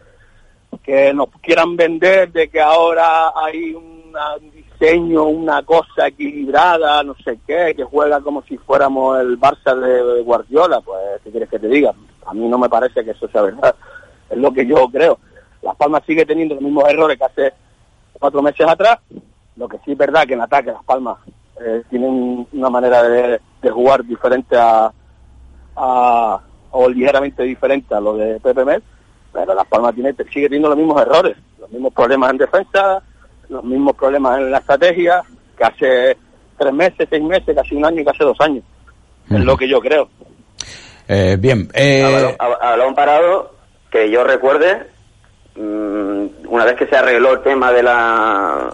Que 0.83 1.13
nos 1.13 1.29
quieran 1.41 1.75
vender 1.75 2.31
de 2.31 2.49
que 2.49 2.61
ahora 2.61 3.31
hay 3.35 3.73
un 3.73 4.13
diseño, 4.53 5.23
una 5.25 5.63
cosa 5.63 6.07
equilibrada, 6.07 7.03
no 7.03 7.15
sé 7.23 7.39
qué, 7.45 7.73
que 7.75 7.83
juega 7.83 8.21
como 8.21 8.41
si 8.43 8.57
fuéramos 8.57 9.19
el 9.19 9.39
Barça 9.39 9.75
de 9.75 10.21
Guardiola, 10.21 10.81
pues, 10.81 11.21
¿qué 11.23 11.31
quieres 11.31 11.49
que 11.49 11.59
te 11.59 11.67
diga? 11.67 11.93
A 12.25 12.33
mí 12.33 12.47
no 12.47 12.57
me 12.57 12.69
parece 12.69 13.03
que 13.03 13.11
eso 13.11 13.27
sea 13.27 13.41
verdad. 13.41 13.75
Es 14.29 14.37
lo 14.37 14.51
que 14.51 14.65
yo 14.65 14.87
creo. 14.89 15.19
Las 15.61 15.75
Palmas 15.75 16.03
sigue 16.05 16.25
teniendo 16.25 16.55
los 16.55 16.63
mismos 16.63 16.87
errores 16.87 17.17
que 17.17 17.25
hace 17.25 17.53
cuatro 18.13 18.41
meses 18.41 18.67
atrás, 18.67 18.99
lo 19.55 19.67
que 19.67 19.77
sí 19.79 19.91
es 19.91 19.97
verdad 19.97 20.25
que 20.25 20.33
en 20.33 20.41
ataque 20.41 20.71
Las 20.71 20.83
Palmas 20.83 21.17
eh, 21.61 21.83
tienen 21.89 22.47
una 22.51 22.69
manera 22.69 23.03
de, 23.03 23.39
jugar 23.69 24.03
diferente 24.05 24.55
a, 24.57 24.91
o 26.71 26.89
ligeramente 26.89 27.43
diferente 27.43 27.93
a 27.93 27.99
lo 27.99 28.15
de 28.17 28.39
Pepe 28.39 28.65
Mel, 28.65 28.83
pero 29.31 29.53
Las 29.53 29.67
Palmas 29.67 29.95
tiene, 29.95 30.13
sigue 30.31 30.47
teniendo 30.47 30.69
los 30.69 30.77
mismos 30.77 31.01
errores, 31.01 31.37
los 31.59 31.69
mismos 31.71 31.93
problemas 31.93 32.31
en 32.31 32.37
defensa, 32.37 33.01
los 33.49 33.63
mismos 33.63 33.95
problemas 33.95 34.39
en 34.39 34.51
la 34.51 34.59
estrategia 34.59 35.23
que 35.57 35.63
hace 35.63 36.17
tres 36.57 36.73
meses, 36.73 37.07
seis 37.09 37.23
meses, 37.23 37.55
casi 37.55 37.75
un 37.75 37.85
año 37.85 38.01
y 38.01 38.05
casi 38.05 38.19
dos 38.19 38.39
años. 38.39 38.63
Es 39.29 39.39
lo 39.39 39.55
que 39.55 39.67
yo 39.67 39.79
creo. 39.79 40.09
Eh, 41.07 41.37
bien. 41.39 41.69
Eh... 41.73 42.35
A, 42.39 42.47
balón, 42.47 42.95
parado, 42.95 43.55
que 43.91 44.09
yo 44.09 44.23
recuerde, 44.23 44.87
mm, 45.55 46.47
una 46.47 46.65
vez 46.65 46.75
que 46.75 46.87
se 46.87 46.95
arregló 46.95 47.33
el 47.33 47.41
tema 47.41 47.71
de 47.71 47.83
la 47.83 48.69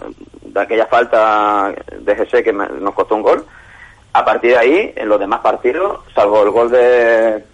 de 0.56 0.62
aquella 0.62 0.86
falta 0.86 1.74
de 2.00 2.14
GC 2.14 2.42
que 2.42 2.52
nos 2.52 2.94
costó 2.94 3.14
un 3.14 3.22
gol. 3.22 3.44
A 4.12 4.24
partir 4.24 4.52
de 4.52 4.58
ahí, 4.58 4.92
en 4.96 5.08
los 5.08 5.20
demás 5.20 5.40
partidos, 5.40 6.00
salvo 6.14 6.42
el 6.42 6.50
gol 6.50 6.70
de 6.70 7.44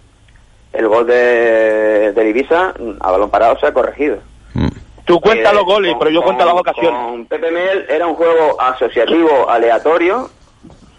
el 0.71 0.87
gol 0.87 1.05
de, 1.05 2.13
de 2.13 2.29
Ibiza, 2.29 2.73
a 2.99 3.11
balón 3.11 3.29
parado 3.29 3.59
se 3.59 3.67
ha 3.67 3.73
corregido. 3.73 4.17
Mm. 4.53 4.67
Tú 5.05 5.19
cuentas 5.19 5.51
eh, 5.51 5.55
los 5.55 5.65
goles, 5.65 5.93
pero 5.99 6.09
yo 6.09 6.21
cuento 6.23 6.45
las 6.45 6.55
ocasiones. 6.55 6.99
Con 6.99 7.25
PPML 7.25 7.85
era 7.89 8.07
un 8.07 8.15
juego 8.15 8.59
asociativo 8.59 9.49
aleatorio, 9.49 10.29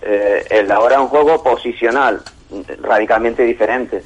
eh, 0.03 0.45
el 0.51 0.71
ahora 0.71 0.97
es 0.97 1.01
un 1.01 1.09
juego 1.09 1.43
posicional, 1.43 2.21
radicalmente 2.83 3.43
diferente. 3.43 4.05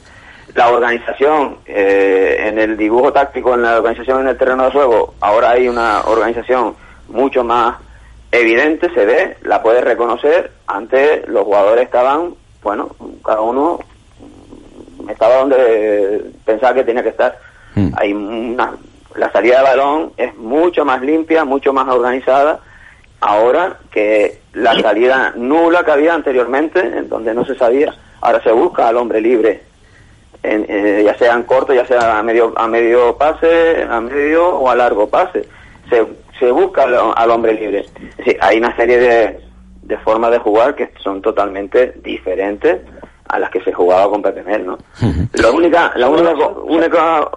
La 0.54 0.70
organización, 0.70 1.58
eh, 1.66 2.46
en 2.46 2.58
el 2.58 2.76
dibujo 2.76 3.12
táctico, 3.12 3.54
en 3.54 3.62
la 3.62 3.76
organización 3.76 4.20
en 4.20 4.28
el 4.28 4.38
terreno 4.38 4.64
de 4.64 4.70
juego, 4.70 5.14
ahora 5.20 5.50
hay 5.50 5.68
una 5.68 6.02
organización 6.06 6.74
mucho 7.08 7.44
más 7.44 7.76
evidente, 8.32 8.92
se 8.94 9.04
ve, 9.04 9.36
la 9.42 9.62
puedes 9.62 9.84
reconocer. 9.84 10.50
Antes 10.66 11.26
los 11.28 11.44
jugadores 11.44 11.84
estaban, 11.84 12.34
bueno, 12.62 12.90
cada 13.24 13.40
uno 13.40 13.78
estaba 15.08 15.36
donde 15.36 16.22
pensaba 16.44 16.74
que 16.74 16.84
tenía 16.84 17.02
que 17.02 17.10
estar. 17.10 17.38
Mm. 17.74 17.90
Hay 17.96 18.12
una, 18.12 18.74
la 19.16 19.32
salida 19.32 19.58
de 19.58 19.64
balón 19.64 20.12
es 20.16 20.36
mucho 20.36 20.84
más 20.84 21.00
limpia, 21.02 21.44
mucho 21.44 21.72
más 21.72 21.88
organizada. 21.88 22.60
Ahora 23.20 23.78
que 23.90 24.40
la 24.52 24.80
salida 24.80 25.32
nula 25.34 25.84
que 25.84 25.90
había 25.90 26.14
anteriormente, 26.14 26.80
en 26.80 27.08
donde 27.08 27.34
no 27.34 27.44
se 27.44 27.56
sabía, 27.56 27.94
ahora 28.20 28.42
se 28.42 28.52
busca 28.52 28.86
al 28.86 28.96
hombre 28.96 29.20
libre, 29.20 29.62
en, 30.42 30.66
eh, 30.68 31.02
ya 31.04 31.16
sea 31.18 31.34
en 31.34 31.42
corto, 31.42 31.74
ya 31.74 31.84
sea 31.84 32.18
a 32.18 32.22
medio, 32.22 32.52
a 32.56 32.68
medio 32.68 33.16
pase, 33.16 33.82
a 33.88 34.00
medio 34.00 34.48
o 34.48 34.70
a 34.70 34.76
largo 34.76 35.08
pase. 35.08 35.48
Se, 35.90 36.06
se 36.38 36.50
busca 36.50 36.84
al, 36.84 37.30
hombre 37.30 37.54
libre. 37.54 37.86
hay 38.40 38.58
una 38.58 38.74
serie 38.76 38.98
de, 38.98 39.40
de, 39.82 39.98
formas 39.98 40.30
de 40.30 40.38
jugar 40.38 40.74
que 40.74 40.90
son 41.02 41.20
totalmente 41.20 41.94
diferentes 42.02 42.80
a 43.28 43.38
las 43.38 43.50
que 43.50 43.60
se 43.62 43.72
jugaba 43.72 44.08
con 44.08 44.22
Pepe 44.22 44.42
Mel, 44.42 44.66
¿no? 44.66 44.78
La 45.34 45.50
única, 45.50 45.92
la 45.96 46.08
única, 46.08 46.48
única 46.64 47.30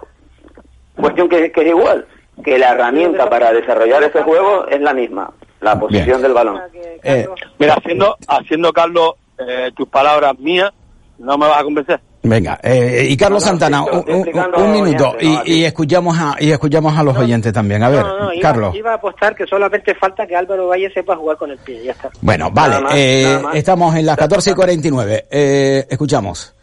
cuestión 0.96 1.28
que, 1.28 1.52
que 1.52 1.60
es 1.60 1.68
igual, 1.68 2.06
que 2.42 2.58
la 2.58 2.70
herramienta 2.70 3.28
para 3.28 3.52
desarrollar 3.52 4.02
ese 4.02 4.22
juego 4.22 4.66
es 4.68 4.80
la 4.80 4.94
misma, 4.94 5.30
la 5.60 5.78
posición 5.78 6.22
del 6.22 6.32
balón. 6.32 6.60
Eh, 7.02 7.28
Mira, 7.58 7.74
haciendo, 7.74 8.16
haciendo 8.26 8.72
Carlos, 8.72 9.14
eh, 9.38 9.70
tus 9.76 9.88
palabras 9.88 10.38
mías, 10.38 10.72
no 11.18 11.36
me 11.36 11.46
vas 11.46 11.60
a 11.60 11.64
convencer. 11.64 12.00
Venga, 12.24 12.60
eh, 12.62 13.08
y 13.10 13.16
Carlos 13.16 13.42
Santana, 13.42 13.82
un, 13.82 14.04
un- 14.08 14.54
un 14.62 14.72
minuto, 14.72 15.16
y, 15.20 15.54
y 15.54 15.64
escuchamos 15.64 16.16
a, 16.16 16.36
y 16.38 16.52
escuchamos 16.52 16.96
a 16.96 17.02
los 17.02 17.16
oyentes 17.16 17.52
también. 17.52 17.82
A 17.82 17.88
ver, 17.88 18.02
No, 18.02 18.18
no, 18.26 18.32
iba, 18.32 18.42
Carlos. 18.42 18.74
iba 18.76 18.92
a 18.92 18.94
apostar 18.94 19.34
que 19.34 19.44
solamente 19.44 19.92
falta 19.96 20.24
que 20.24 20.36
Álvaro 20.36 20.68
Valle 20.68 20.88
sepa 20.94 21.16
jugar 21.16 21.36
con 21.36 21.50
el 21.50 21.58
pie, 21.58 21.82
ya 21.82 21.90
está. 21.92 22.10
Bueno, 22.20 22.48
vale, 22.52 22.80
más, 22.80 22.92
eh, 22.94 23.38
estamos 23.54 23.96
en 23.96 24.06
las 24.06 24.16
14 24.16 24.50
y 24.50 24.54
49. 24.54 25.24
Eh, 25.30 25.86
escuchamos. 25.90 26.54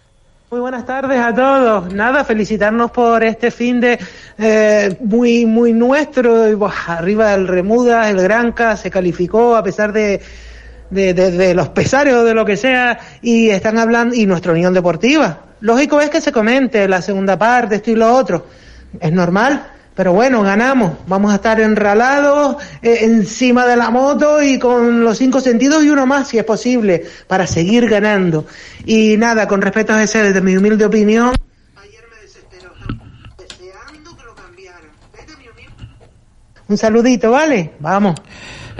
Muy 0.49 0.61
buenas 0.61 0.85
tardes 0.85 1.19
a 1.19 1.35
todos. 1.35 1.93
Nada, 1.93 2.23
felicitarnos 2.23 2.89
por 2.91 3.21
este 3.23 3.51
fin 3.51 3.81
de 3.81 3.99
eh, 4.37 4.95
muy 5.01 5.45
muy 5.45 5.73
nuestro. 5.73 6.49
Y, 6.49 6.57
arriba 6.87 7.33
el 7.33 7.47
Remuda, 7.49 8.09
el 8.09 8.21
Granca 8.21 8.77
se 8.77 8.89
calificó 8.89 9.57
a 9.57 9.61
pesar 9.61 9.91
de, 9.91 10.21
de, 10.89 11.13
de- 11.13 11.31
de 11.31 11.53
los 11.53 11.67
pesares 11.69 12.13
o 12.15 12.23
de 12.23 12.33
lo 12.33 12.45
que 12.45 12.55
sea. 12.55 12.97
Y 13.21 13.49
están 13.49 13.77
hablando, 13.77 14.15
y 14.15 14.25
nuestra 14.25 14.53
Unión 14.53 14.73
Deportiva. 14.73 15.41
Lógico 15.61 15.99
es 15.99 16.09
que 16.09 16.21
se 16.21 16.31
comente 16.31 16.87
la 16.87 17.01
segunda 17.01 17.37
parte, 17.37 17.75
esto 17.75 17.91
y 17.91 17.95
lo 17.95 18.13
otro. 18.13 18.45
Es 18.99 19.11
normal. 19.11 19.73
Pero 19.99 20.13
bueno, 20.13 20.41
ganamos. 20.43 20.93
Vamos 21.07 21.33
a 21.33 21.35
estar 21.35 21.59
enralados 21.59 22.55
eh, 22.81 22.99
encima 23.01 23.67
de 23.67 23.75
la 23.75 23.89
moto 23.89 24.41
y 24.41 24.57
con 24.57 25.03
los 25.03 25.17
cinco 25.17 25.41
sentidos 25.41 25.83
y 25.83 25.89
uno 25.89 26.05
más, 26.05 26.29
si 26.29 26.37
es 26.37 26.45
posible, 26.45 27.03
para 27.27 27.45
seguir 27.45 27.89
ganando. 27.89 28.45
Y 28.85 29.17
nada, 29.17 29.45
con 29.45 29.61
respecto 29.61 29.91
a 29.91 30.01
ese, 30.01 30.23
desde 30.23 30.39
mi 30.39 30.55
humilde 30.55 30.85
opinión, 30.85 31.33
un 36.69 36.77
saludito, 36.77 37.31
¿vale? 37.31 37.73
Vamos. 37.79 38.15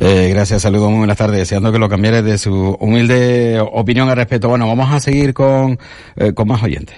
Eh, 0.01 0.29
gracias, 0.29 0.61
saludos, 0.61 0.89
muy 0.89 0.99
buenas 0.99 1.17
tardes. 1.17 1.39
Deseando 1.39 1.71
que 1.73 1.79
lo 1.79 1.89
cambiares 1.89 2.23
de 2.23 2.37
su 2.37 2.53
humilde 2.79 3.59
opinión 3.59 4.09
al 4.09 4.15
respecto. 4.15 4.47
Bueno, 4.47 4.65
vamos 4.65 4.89
a 4.91 4.99
seguir 4.99 5.33
con, 5.33 5.77
eh, 6.15 6.31
con 6.33 6.47
más 6.47 6.63
oyentes. 6.63 6.95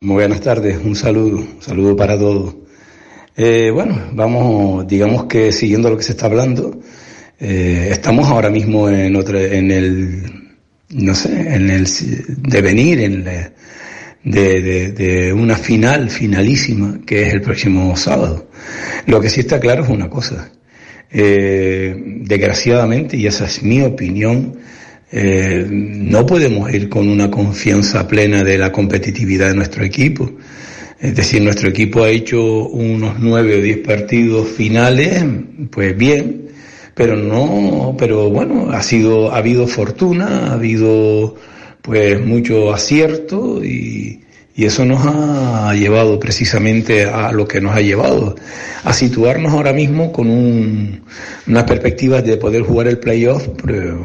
Muy 0.00 0.14
buenas 0.14 0.40
tardes, 0.40 0.78
un 0.84 0.94
saludo, 0.94 1.38
un 1.38 1.60
saludo 1.60 1.96
para 1.96 2.16
todos. 2.18 2.54
Eh, 3.36 3.70
bueno, 3.72 4.00
vamos, 4.12 4.86
digamos 4.86 5.24
que 5.24 5.50
siguiendo 5.52 5.90
lo 5.90 5.96
que 5.96 6.02
se 6.04 6.12
está 6.12 6.26
hablando, 6.26 6.78
eh, 7.40 7.88
estamos 7.90 8.28
ahora 8.28 8.50
mismo 8.50 8.88
en 8.88 9.16
otra, 9.16 9.40
en 9.42 9.70
el, 9.72 10.56
no 10.90 11.14
sé, 11.14 11.54
en 11.54 11.68
el 11.70 11.86
devenir, 12.28 13.00
en 13.00 13.24
la- 13.24 13.52
de, 14.24 14.62
de, 14.62 14.92
de 14.92 15.32
una 15.32 15.56
final, 15.56 16.08
finalísima, 16.08 17.00
que 17.04 17.26
es 17.26 17.34
el 17.34 17.40
próximo 17.42 17.96
sábado. 17.96 18.48
Lo 19.06 19.20
que 19.20 19.28
sí 19.28 19.40
está 19.40 19.58
claro 19.58 19.82
es 19.82 19.90
una 19.90 20.08
cosa. 20.08 20.48
Eh, 21.14 21.94
desgraciadamente, 22.22 23.16
y 23.16 23.26
esa 23.26 23.44
es 23.44 23.62
mi 23.62 23.82
opinión, 23.82 24.56
eh, 25.10 25.66
no 25.68 26.24
podemos 26.24 26.72
ir 26.72 26.88
con 26.88 27.06
una 27.08 27.30
confianza 27.30 28.08
plena 28.08 28.42
de 28.42 28.56
la 28.56 28.72
competitividad 28.72 29.48
de 29.48 29.54
nuestro 29.54 29.84
equipo. 29.84 30.32
Es 30.98 31.14
decir, 31.14 31.42
nuestro 31.42 31.68
equipo 31.68 32.02
ha 32.02 32.08
hecho 32.08 32.68
unos 32.68 33.18
nueve 33.18 33.56
o 33.56 33.60
diez 33.60 33.78
partidos 33.78 34.48
finales, 34.48 35.22
pues 35.70 35.96
bien, 35.96 36.46
pero 36.94 37.16
no, 37.16 37.94
pero 37.98 38.30
bueno, 38.30 38.70
ha 38.70 38.82
sido, 38.82 39.32
ha 39.32 39.38
habido 39.38 39.66
fortuna, 39.66 40.46
ha 40.46 40.52
habido 40.54 41.34
pues 41.82 42.24
mucho 42.24 42.72
acierto 42.72 43.62
y, 43.62 44.21
y 44.54 44.66
eso 44.66 44.84
nos 44.84 45.00
ha 45.06 45.72
llevado 45.74 46.20
precisamente 46.20 47.06
a 47.06 47.32
lo 47.32 47.48
que 47.48 47.60
nos 47.60 47.74
ha 47.74 47.80
llevado, 47.80 48.34
a 48.84 48.92
situarnos 48.92 49.52
ahora 49.52 49.72
mismo 49.72 50.12
con 50.12 50.28
un, 50.28 51.00
unas 51.46 51.64
perspectivas 51.64 52.22
de 52.24 52.36
poder 52.36 52.62
jugar 52.62 52.88
el 52.88 52.98
playoff 52.98 53.48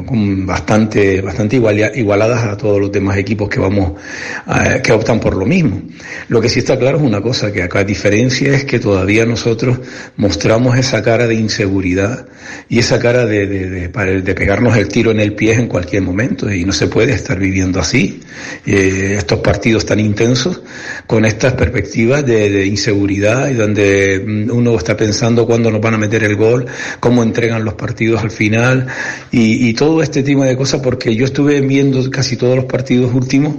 con 0.06 0.46
bastante, 0.46 1.20
bastante 1.20 1.56
igualia- 1.56 1.92
igualadas 1.94 2.44
a 2.44 2.56
todos 2.56 2.80
los 2.80 2.90
demás 2.90 3.18
equipos 3.18 3.48
que 3.50 3.60
vamos, 3.60 3.92
a- 4.46 4.80
que 4.80 4.92
optan 4.92 5.20
por 5.20 5.36
lo 5.36 5.44
mismo. 5.44 5.82
Lo 6.28 6.40
que 6.40 6.48
sí 6.48 6.60
está 6.60 6.78
claro 6.78 6.96
es 6.98 7.02
una 7.02 7.20
cosa, 7.20 7.52
que 7.52 7.62
acá 7.62 7.84
diferencia 7.84 8.54
es 8.54 8.64
que 8.64 8.78
todavía 8.78 9.26
nosotros 9.26 9.78
mostramos 10.16 10.78
esa 10.78 11.02
cara 11.02 11.26
de 11.26 11.34
inseguridad 11.34 12.26
y 12.70 12.78
esa 12.78 12.98
cara 12.98 13.26
de, 13.26 13.46
de 13.46 14.34
pegarnos 14.34 14.76
el 14.78 14.88
tiro 14.88 15.10
en 15.10 15.20
el 15.20 15.34
pie 15.34 15.54
en 15.54 15.66
cualquier 15.66 16.02
momento 16.02 16.50
y 16.50 16.64
no 16.64 16.72
se 16.72 16.86
puede 16.86 17.12
estar 17.12 17.38
viviendo 17.38 17.80
así. 17.80 18.20
Eh, 18.64 19.16
estos 19.18 19.40
partidos 19.40 19.84
tan 19.84 19.98
intensos 20.00 20.37
con 21.06 21.24
estas 21.24 21.54
perspectivas 21.54 22.24
de, 22.24 22.66
inseguridad 22.66 23.48
y 23.48 23.54
donde 23.54 24.22
mm, 24.24 24.50
uno 24.50 24.76
está 24.76 24.96
pensando 24.96 25.46
cuándo 25.46 25.70
nos 25.70 25.80
van 25.80 25.94
a 25.94 25.98
meter 25.98 26.24
el 26.24 26.36
gol, 26.36 26.66
cómo 27.00 27.22
entregan 27.22 27.64
los 27.64 27.74
partidos 27.74 28.22
al 28.22 28.30
final 28.30 28.86
y, 29.30 29.68
todo 29.78 30.02
este 30.02 30.22
tipo 30.22 30.42
de 30.42 30.56
cosas 30.56 30.80
porque 30.80 31.14
yo 31.14 31.24
estuve 31.24 31.60
viendo 31.60 32.10
casi 32.10 32.36
todos 32.36 32.56
los 32.56 32.64
partidos 32.64 33.14
últimos 33.14 33.56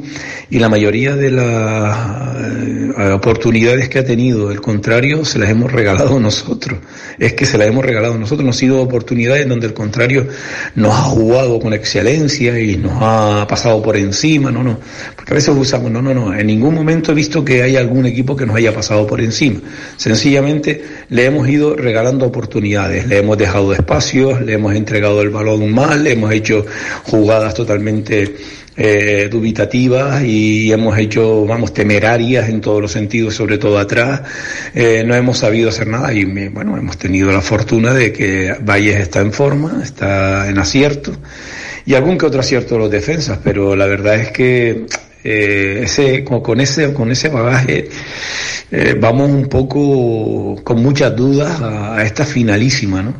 y 0.50 0.60
la 0.60 0.68
mayoría 0.68 1.16
de 1.16 1.32
las 1.32 2.36
eh, 2.38 3.12
oportunidades 3.14 3.88
que 3.88 4.00
ha 4.00 4.06
tenido 4.06 4.52
el 4.52 4.60
contrario 4.60 5.24
se 5.24 5.40
las 5.40 5.50
hemos 5.50 5.72
regalado 5.72 6.20
nosotros. 6.20 6.80
Es 7.18 7.34
que 7.34 7.46
se 7.46 7.58
las 7.58 7.68
hemos 7.68 7.86
regalado 7.86 8.18
nosotros, 8.18 8.44
no 8.44 8.52
han 8.52 8.58
sido 8.58 8.82
oportunidades 8.82 9.48
donde 9.48 9.68
el 9.68 9.74
contrario 9.74 10.28
nos 10.76 10.94
ha 10.94 11.04
jugado 11.04 11.60
con 11.60 11.74
excelencia 11.74 12.60
y 12.60 12.78
nos 12.78 12.94
ha 13.02 13.46
pasado 13.48 13.82
por 13.82 13.96
encima, 13.96 14.52
no, 14.52 14.64
no. 14.64 14.80
Porque 15.16 15.34
a 15.34 15.36
veces 15.36 15.56
usamos, 15.56 15.92
no, 15.92 16.02
no, 16.02 16.14
no, 16.14 16.34
en 16.34 16.48
ningún 16.48 16.69
momento 16.76 17.12
he 17.12 17.16
visto 17.16 17.44
que 17.44 17.64
haya 17.64 17.80
algún 17.80 18.06
equipo 18.06 18.36
que 18.36 18.46
nos 18.46 18.56
haya 18.56 18.74
pasado 18.74 19.06
por 19.08 19.22
encima. 19.22 19.60
Sencillamente 19.98 20.82
le 21.10 21.26
hemos 21.26 21.48
ido 21.48 21.76
regalando 21.76 22.26
oportunidades, 22.26 23.08
le 23.08 23.18
hemos 23.18 23.38
dejado 23.38 23.74
espacios, 23.74 24.42
le 24.42 24.54
hemos 24.54 24.76
entregado 24.76 25.22
el 25.22 25.30
balón 25.30 25.72
mal, 25.74 26.04
le 26.04 26.14
hemos 26.14 26.32
hecho 26.32 26.66
jugadas 27.04 27.54
totalmente 27.54 28.36
eh, 28.78 29.28
dubitativas 29.30 30.24
y 30.24 30.72
hemos 30.72 30.98
hecho, 30.98 31.46
vamos, 31.46 31.74
temerarias 31.74 32.48
en 32.48 32.62
todos 32.62 32.82
los 32.82 32.92
sentidos, 32.92 33.36
sobre 33.36 33.58
todo 33.58 33.78
atrás. 33.78 34.22
Eh, 34.74 35.04
no 35.06 35.16
hemos 35.16 35.38
sabido 35.38 35.70
hacer 35.70 35.88
nada 35.88 36.14
y 36.14 36.26
bueno, 36.50 36.78
hemos 36.78 36.98
tenido 36.98 37.32
la 37.32 37.42
fortuna 37.42 37.94
de 37.94 38.14
que 38.14 38.56
Valles 38.62 39.00
está 39.00 39.20
en 39.20 39.34
forma, 39.34 39.82
está 39.84 40.50
en 40.50 40.58
acierto 40.58 41.12
y 41.86 41.96
algún 41.96 42.18
que 42.18 42.26
otro 42.28 42.40
acierto 42.40 42.76
de 42.76 42.82
los 42.82 42.92
defensas, 42.92 43.40
pero 43.44 43.76
la 43.76 43.88
verdad 43.88 44.16
es 44.16 44.32
que 44.32 44.86
eh, 45.24 45.82
ese, 45.84 46.24
con, 46.24 46.62
ese, 46.62 46.94
con 46.94 47.12
ese 47.12 47.30
bagaje 47.30 47.90
eh, 48.72 48.96
vamos 49.00 49.30
un 49.30 49.48
poco 49.48 50.62
con 50.64 50.82
muchas 50.82 51.16
dudas 51.16 51.60
a, 51.62 51.98
a 51.98 52.04
esta 52.04 52.26
finalísima, 52.26 53.02
¿no? 53.02 53.16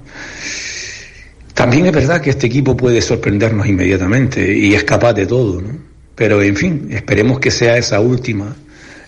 También 1.54 1.88
es 1.88 1.92
verdad 1.92 2.22
que 2.22 2.30
este 2.30 2.48
equipo 2.48 2.78
puede 2.78 3.02
sorprendernos 3.02 3.68
inmediatamente 3.68 4.58
y 4.58 4.74
es 4.76 4.86
capaz 4.86 5.14
de 5.14 5.26
todo, 5.26 5.62
¿no? 5.62 5.78
Pero 6.16 6.42
en 6.42 6.56
fin, 6.56 6.88
esperemos 6.92 7.40
que 7.40 7.52
sea 7.52 7.78
esa 7.78 8.00
última 8.00 8.56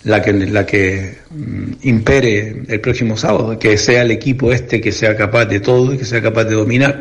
la 0.04 0.22
que, 0.22 0.34
la 0.34 0.66
que 0.66 1.18
mm, 1.30 1.74
impere 1.84 2.64
el 2.68 2.80
próximo 2.82 3.18
sábado, 3.18 3.58
que 3.60 3.78
sea 3.78 4.02
el 4.02 4.12
equipo 4.12 4.52
este 4.52 4.82
que 4.82 4.92
sea 4.92 5.16
capaz 5.16 5.46
de 5.46 5.60
todo 5.60 5.94
y 5.94 5.98
que 5.98 6.06
sea 6.06 6.22
capaz 6.22 6.46
de 6.46 6.56
dominar. 6.56 7.00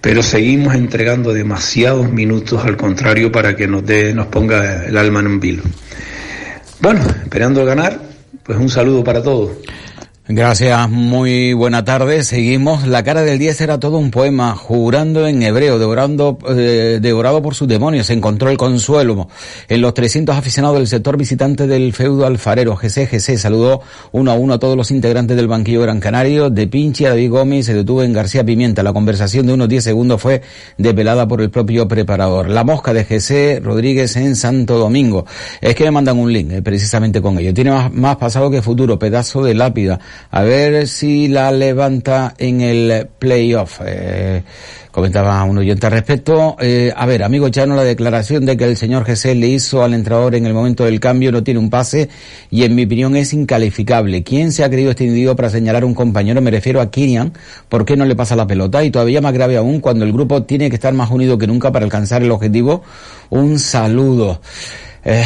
Pero 0.00 0.22
seguimos 0.22 0.74
entregando 0.74 1.32
demasiados 1.32 2.10
minutos 2.10 2.64
al 2.64 2.76
contrario 2.76 3.30
para 3.30 3.56
que 3.56 3.66
nos 3.66 3.84
dé, 3.84 4.14
nos 4.14 4.26
ponga 4.26 4.86
el 4.86 4.96
alma 4.96 5.20
en 5.20 5.26
un 5.26 5.40
vilo. 5.40 5.62
Bueno, 6.80 7.00
esperando 7.22 7.64
ganar, 7.64 8.00
pues 8.42 8.58
un 8.58 8.70
saludo 8.70 9.04
para 9.04 9.22
todos. 9.22 9.50
Gracias, 10.32 10.88
muy 10.88 11.54
buena 11.54 11.84
tarde. 11.84 12.22
Seguimos. 12.22 12.86
La 12.86 13.02
cara 13.02 13.22
del 13.22 13.36
10 13.36 13.62
era 13.62 13.80
todo 13.80 13.98
un 13.98 14.12
poema, 14.12 14.54
jurando 14.54 15.26
en 15.26 15.42
hebreo, 15.42 15.80
devorando, 15.80 16.38
eh, 16.48 17.00
devorado 17.02 17.42
por 17.42 17.56
sus 17.56 17.66
demonios. 17.66 18.10
Encontró 18.10 18.48
el 18.48 18.56
consuelo 18.56 19.26
en 19.68 19.80
los 19.80 19.92
300 19.92 20.36
aficionados 20.36 20.76
del 20.78 20.86
sector 20.86 21.16
visitante 21.16 21.66
del 21.66 21.92
feudo 21.92 22.26
alfarero. 22.26 22.76
GC, 22.76 23.08
GC 23.08 23.38
saludó 23.38 23.80
uno 24.12 24.30
a 24.30 24.34
uno 24.34 24.54
a 24.54 24.60
todos 24.60 24.76
los 24.76 24.92
integrantes 24.92 25.36
del 25.36 25.48
banquillo 25.48 25.82
Gran 25.82 25.98
Canario. 25.98 26.48
De 26.48 26.68
Pinchi 26.68 27.06
a 27.06 27.08
David 27.08 27.30
Gómez 27.30 27.66
se 27.66 27.74
detuvo 27.74 28.04
en 28.04 28.12
García 28.12 28.44
Pimienta. 28.44 28.84
La 28.84 28.92
conversación 28.92 29.48
de 29.48 29.54
unos 29.54 29.68
10 29.68 29.82
segundos 29.82 30.22
fue 30.22 30.42
desvelada 30.78 31.26
por 31.26 31.40
el 31.40 31.50
propio 31.50 31.88
preparador. 31.88 32.48
La 32.50 32.62
mosca 32.62 32.92
de 32.92 33.02
GC 33.02 33.64
Rodríguez 33.64 34.14
en 34.14 34.36
Santo 34.36 34.78
Domingo. 34.78 35.26
Es 35.60 35.74
que 35.74 35.82
me 35.82 35.90
mandan 35.90 36.20
un 36.20 36.32
link, 36.32 36.52
eh, 36.52 36.62
precisamente 36.62 37.20
con 37.20 37.36
ello. 37.36 37.52
Tiene 37.52 37.72
más, 37.72 37.92
más 37.92 38.14
pasado 38.14 38.48
que 38.48 38.62
futuro, 38.62 38.96
pedazo 38.96 39.42
de 39.42 39.54
lápida 39.54 39.98
A 40.30 40.42
ver 40.42 40.86
si 40.86 41.28
la 41.28 41.50
levanta 41.50 42.34
en 42.38 42.60
el 42.60 43.08
playoff. 43.18 43.80
Eh, 43.84 44.42
comentaba 44.90 45.42
un 45.44 45.58
oyente 45.58 45.86
al 45.86 45.92
respecto. 45.92 46.56
Eh, 46.60 46.92
a 46.94 47.06
ver, 47.06 47.22
amigo 47.22 47.48
Chano, 47.48 47.74
la 47.74 47.84
declaración 47.84 48.46
de 48.46 48.56
que 48.56 48.64
el 48.64 48.76
señor 48.76 49.04
Jesús 49.04 49.36
le 49.36 49.48
hizo 49.48 49.82
al 49.82 49.94
entrenador 49.94 50.34
en 50.34 50.46
el 50.46 50.54
momento 50.54 50.84
del 50.84 51.00
cambio 51.00 51.32
no 51.32 51.42
tiene 51.42 51.60
un 51.60 51.70
pase 51.70 52.08
y 52.50 52.64
en 52.64 52.74
mi 52.74 52.84
opinión 52.84 53.16
es 53.16 53.32
incalificable. 53.32 54.22
¿Quién 54.22 54.52
se 54.52 54.64
ha 54.64 54.70
creído 54.70 54.90
este 54.90 55.04
individuo 55.04 55.36
para 55.36 55.50
señalar 55.50 55.82
a 55.82 55.86
un 55.86 55.94
compañero? 55.94 56.40
Me 56.40 56.50
refiero 56.50 56.80
a 56.80 56.90
Kirian. 56.90 57.32
¿Por 57.68 57.84
qué 57.84 57.96
no 57.96 58.04
le 58.04 58.16
pasa 58.16 58.36
la 58.36 58.46
pelota? 58.46 58.84
Y 58.84 58.90
todavía 58.90 59.20
más 59.20 59.32
grave 59.32 59.56
aún 59.56 59.80
cuando 59.80 60.04
el 60.04 60.12
grupo 60.12 60.44
tiene 60.44 60.68
que 60.68 60.76
estar 60.76 60.92
más 60.94 61.10
unido 61.10 61.38
que 61.38 61.46
nunca 61.46 61.72
para 61.72 61.84
alcanzar 61.84 62.22
el 62.22 62.30
objetivo. 62.30 62.82
Un 63.30 63.58
saludo. 63.58 64.40
Eh, 65.04 65.24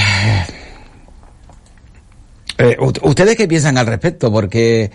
eh, 2.59 2.77
¿Ustedes 2.79 3.37
qué 3.37 3.49
piensan 3.49 3.79
al 3.79 3.87
respecto? 3.87 4.33
Porque... 4.33 4.91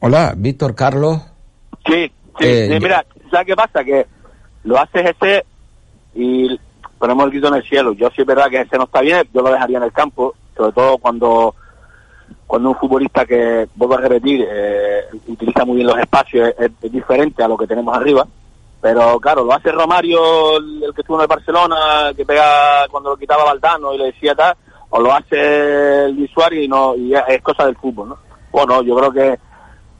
Hola, 0.00 0.34
Víctor 0.36 0.74
Carlos. 0.74 1.20
Sí, 1.86 2.10
sí, 2.38 2.46
Eh, 2.46 2.68
sí, 2.70 2.80
mira, 2.80 3.04
¿sabes 3.30 3.46
qué 3.46 3.56
pasa? 3.56 3.82
Que 3.82 4.06
lo 4.64 4.78
hace 4.78 5.10
ese 5.10 5.44
y 6.14 6.58
ponemos 6.98 7.24
el 7.24 7.30
grito 7.30 7.48
en 7.48 7.54
el 7.54 7.62
cielo. 7.64 7.92
Yo 7.94 8.08
sí 8.10 8.20
es 8.20 8.26
verdad 8.26 8.48
que 8.48 8.60
ese 8.60 8.76
no 8.76 8.84
está 8.84 9.00
bien, 9.00 9.28
yo 9.32 9.42
lo 9.42 9.50
dejaría 9.50 9.78
en 9.78 9.84
el 9.84 9.92
campo, 9.92 10.34
sobre 10.56 10.72
todo 10.72 10.98
cuando 10.98 11.54
cuando 12.46 12.70
un 12.70 12.76
futbolista 12.76 13.26
que, 13.26 13.68
vuelvo 13.74 13.94
a 13.94 14.00
repetir, 14.00 14.46
eh, 14.50 15.02
utiliza 15.26 15.66
muy 15.66 15.76
bien 15.76 15.86
los 15.86 15.98
espacios, 15.98 16.52
es, 16.58 16.70
es 16.80 16.92
diferente 16.92 17.42
a 17.42 17.48
lo 17.48 17.58
que 17.58 17.66
tenemos 17.66 17.94
arriba. 17.94 18.26
Pero 18.80 19.20
claro, 19.20 19.44
lo 19.44 19.52
hace 19.52 19.70
Romario, 19.70 20.56
el, 20.56 20.82
el 20.84 20.94
que 20.94 21.02
estuvo 21.02 21.18
en 21.18 21.22
el 21.22 21.28
Barcelona, 21.28 22.12
que 22.16 22.24
pega 22.24 22.86
cuando 22.90 23.10
lo 23.10 23.16
quitaba 23.16 23.44
Valdano 23.44 23.92
y 23.92 23.98
le 23.98 24.04
decía 24.06 24.34
tal, 24.34 24.56
o 24.90 25.00
lo 25.00 25.12
hace 25.12 26.04
el 26.06 26.14
Visuari 26.16 26.64
y 26.64 26.68
no 26.68 26.94
y 26.96 27.14
es, 27.14 27.42
cosa 27.42 27.66
del 27.66 27.76
fútbol, 27.76 28.10
¿no? 28.10 28.18
Bueno, 28.50 28.82
yo 28.82 28.96
creo 28.96 29.12
que 29.12 29.38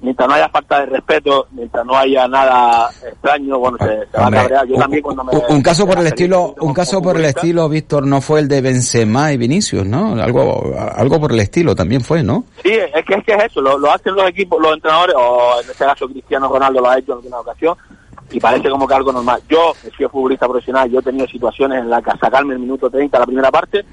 mientras 0.01 0.29
no 0.29 0.35
haya 0.35 0.49
falta 0.49 0.81
de 0.81 0.87
respeto, 0.87 1.49
mientras 1.53 1.85
no 1.85 1.97
haya 1.97 2.27
nada 2.29 2.89
extraño, 3.07 3.59
bueno, 3.59 3.77
se, 3.79 3.87
se 4.11 4.17
va 4.19 4.29
a 4.29 4.31
cabrear. 4.31 4.67
Yo 4.67 4.75
un- 4.75 4.81
también 4.81 5.03
cuando 5.03 5.25
me... 5.25 5.33
Un, 5.49 5.61
caso 5.61 5.87
por 5.87 5.99
el 5.99 6.07
estilo, 6.07 6.55
un 6.61 6.73
caso 6.73 7.03
por 7.03 7.17
el 7.17 7.25
estilo, 7.25 7.69
Víctor, 7.69 8.07
no 8.07 8.21
fue 8.21 8.41
el 8.41 8.49
de 8.49 8.61
Benzema 8.61 9.33
y 9.33 9.37
Vinicius, 9.37 9.85
¿no? 9.85 10.13
Algo, 10.23 10.73
algo 10.95 11.21
por 11.21 11.33
el 11.33 11.41
estilo 11.41 11.75
también 11.75 12.01
fue, 12.01 12.23
¿no? 12.23 12.45
Sí, 12.63 12.71
es 12.73 13.05
que 13.05 13.15
es, 13.15 13.25
que 13.25 13.33
es 13.35 13.45
eso, 13.45 13.61
lo, 13.61 13.77
lo 13.77 13.93
hacen 13.93 14.15
los 14.15 14.29
equipos, 14.29 14.61
los 14.63 14.73
entrenadores, 14.75 15.15
o 15.19 15.61
en 15.63 15.71
este 15.71 15.85
caso 15.85 16.07
Cristiano 16.09 16.49
Ronaldo 16.49 16.81
lo 16.81 16.89
ha 16.91 16.99
hecho 16.99 17.13
en 17.13 17.19
alguna 17.19 17.41
ocasión, 17.41 17.77
y 18.31 18.39
parece 18.41 18.71
como 18.71 18.87
que 18.87 18.95
algo 18.95 19.13
normal. 19.13 19.43
Yo, 19.49 19.73
que 19.83 19.91
soy 19.91 20.07
futbolista 20.07 20.47
profesional, 20.47 20.89
yo 20.91 21.01
he 21.01 21.03
tenido 21.03 21.27
situaciones 21.27 21.81
en 21.81 21.91
las 21.91 22.03
que 22.05 22.11
sacarme 22.19 22.55
el 22.55 22.61
minuto 22.61 22.89
30 22.89 23.19
la 23.19 23.27
primera 23.27 23.51
parte, 23.51 23.85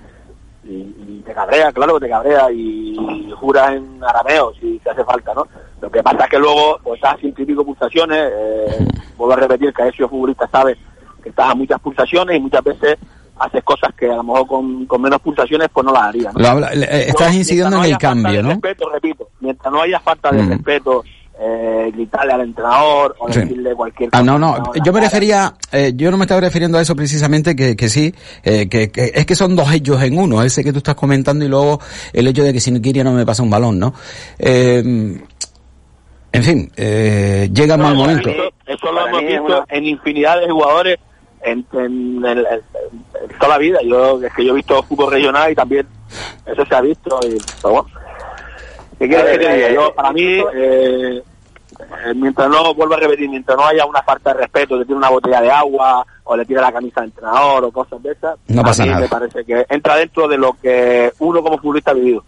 y, 0.66 0.74
y 1.08 1.24
te 1.26 1.34
cabrea, 1.34 1.72
claro 1.72 1.96
que 1.96 2.06
te 2.06 2.10
cabrea, 2.10 2.52
y, 2.52 2.96
juras 3.40 3.74
en 3.74 4.02
arameo 4.04 4.54
si, 4.60 4.80
si 4.80 4.90
hace 4.90 5.04
falta, 5.04 5.34
¿no? 5.34 5.46
Lo 5.82 5.92
que 5.92 6.02
pasa 6.02 6.24
es 6.24 6.30
que 6.30 6.40
luego, 6.40 6.80
pues 6.84 6.98
estás 6.98 7.16
a 7.16 7.18
ciento 7.18 7.42
y 7.42 7.46
pico 7.46 7.66
pulsaciones, 7.66 8.18
eh, 8.34 8.88
vuelvo 9.18 9.34
a 9.34 9.38
repetir 9.38 9.74
que 9.74 9.88
ese 9.88 10.08
futbolista 10.08 10.48
sabe 10.48 10.78
que 11.22 11.30
estás 11.30 11.50
a 11.52 11.56
muchas 11.56 11.80
pulsaciones 11.82 12.38
y 12.38 12.40
muchas 12.40 12.64
veces 12.64 12.98
haces 13.38 13.64
cosas 13.64 13.94
que 13.96 14.10
a 14.10 14.16
lo 14.16 14.24
mejor 14.24 14.48
con, 14.48 14.86
con 14.86 15.02
menos 15.02 15.20
pulsaciones 15.22 15.68
pues 15.74 15.86
no 15.86 15.92
las 15.92 16.04
haría, 16.04 16.32
¿no? 16.32 16.40
Lo 16.40 16.48
habla- 16.48 16.72
eh, 16.74 17.10
estás 17.10 17.34
incidiendo 17.36 17.78
en 17.78 17.84
el 17.84 17.98
cambio, 17.98 18.42
¿no? 18.42 18.50
Respeto, 18.50 18.90
repito, 18.90 19.28
mientras 19.42 19.72
no 19.74 19.82
haya 19.82 20.00
falta 20.00 20.32
de 20.32 20.42
Mm. 20.42 20.50
respeto, 20.52 21.04
eh, 21.40 21.92
gritarle 21.94 22.34
al 22.34 22.42
entrenador 22.42 23.16
o 23.20 23.32
Sí. 23.32 23.42
decirle 23.42 23.74
cualquier 23.76 24.10
Ah, 24.14 24.20
cosa. 24.20 24.24
no, 24.24 24.40
no, 24.40 24.74
yo 24.84 24.94
me 24.94 25.02
refería, 25.02 25.54
eh, 25.72 25.92
yo 25.96 26.10
no 26.12 26.18
me 26.18 26.24
estaba 26.24 26.40
refiriendo 26.42 26.78
a 26.78 26.82
eso 26.82 26.96
precisamente, 26.96 27.56
que, 27.56 27.76
que 27.76 27.90
sí, 27.90 28.14
eh, 28.44 28.70
que, 28.70 28.90
que 28.90 29.12
es 29.14 29.26
que 29.26 29.36
son 29.36 29.56
dos 29.56 29.72
hechos 29.74 30.02
en 30.02 30.18
uno, 30.18 30.42
ese 30.44 30.64
que 30.64 30.72
tú 30.72 30.78
estás 30.78 30.96
comentando 30.96 31.44
y 31.44 31.48
luego 31.50 31.80
el 32.14 32.28
hecho 32.28 32.44
de 32.44 32.54
que 32.54 32.60
si 32.60 32.72
no 32.72 32.82
quiere 32.82 33.04
no 33.04 33.12
me 33.12 33.26
pasa 33.26 33.44
un 33.44 33.50
balón, 33.50 33.78
¿no? 33.80 33.94
Eh, 34.40 34.80
en 36.32 36.44
fin, 36.44 36.72
eh, 36.76 37.50
llega 37.54 37.78
mal 37.78 37.96
momento. 37.96 38.30
Eso, 38.30 38.44
eso 38.68 38.92
lo 38.92 39.08
hemos 39.08 39.22
visto 39.22 39.44
una- 39.44 39.66
en 39.70 39.86
infinidad 39.86 40.40
de 40.42 40.50
jugadores 40.50 40.98
en, 41.44 41.66
en, 41.74 42.26
el- 42.26 42.46
en 42.46 43.38
toda 43.40 43.50
la 43.50 43.58
vida. 43.58 43.80
Yo 43.86 44.22
es 44.22 44.34
que 44.34 44.44
yo 44.46 44.52
he 44.52 44.56
visto 44.56 44.84
fútbol 44.84 45.12
regional 45.14 45.52
y 45.52 45.56
también 45.56 45.88
eso 46.46 46.66
se 46.66 46.76
ha 46.76 46.82
visto. 46.82 47.20
Y, 47.26 47.38
pero 47.62 47.74
bueno, 47.76 47.88
¿qué 49.00 49.08
quieres 49.08 49.26
que 49.32 49.38
te 49.46 49.54
diga? 49.54 49.70
eh, 49.70 49.74
Yo, 49.74 49.94
para 49.96 50.12
mí, 50.12 50.24
eh, 50.24 50.44
eh, 50.56 52.14
mientras 52.16 52.50
no, 52.50 52.74
vuelvo 52.74 52.94
a 52.96 52.98
repetir, 53.00 53.30
mientras 53.30 53.58
no 53.58 53.66
haya 53.66 53.86
una 53.86 54.02
falta 54.04 54.34
de 54.34 54.40
respeto, 54.42 54.78
le 54.78 54.86
tire 54.86 54.98
una 54.98 55.10
botella 55.10 55.42
de 55.42 55.52
agua 55.52 56.06
o 56.24 56.36
le 56.38 56.46
tire 56.46 56.62
la 56.62 56.72
camisa 56.72 57.02
al 57.02 57.08
entrenador 57.08 57.66
o 57.66 57.72
cosas 57.72 58.02
de 58.02 58.12
esas, 58.12 58.38
No 58.48 58.62
a 58.62 58.66
pasa 58.66 58.84
mí 58.84 58.90
nada. 58.90 59.02
me 59.02 59.08
parece 59.10 59.44
que 59.46 59.66
entra 59.70 59.96
dentro 59.98 60.28
de 60.28 60.38
lo 60.38 60.54
que 60.62 61.12
uno 61.20 61.42
como 61.44 61.58
futbolista 61.58 61.92
ha 61.92 61.96
vivido. 61.96 62.24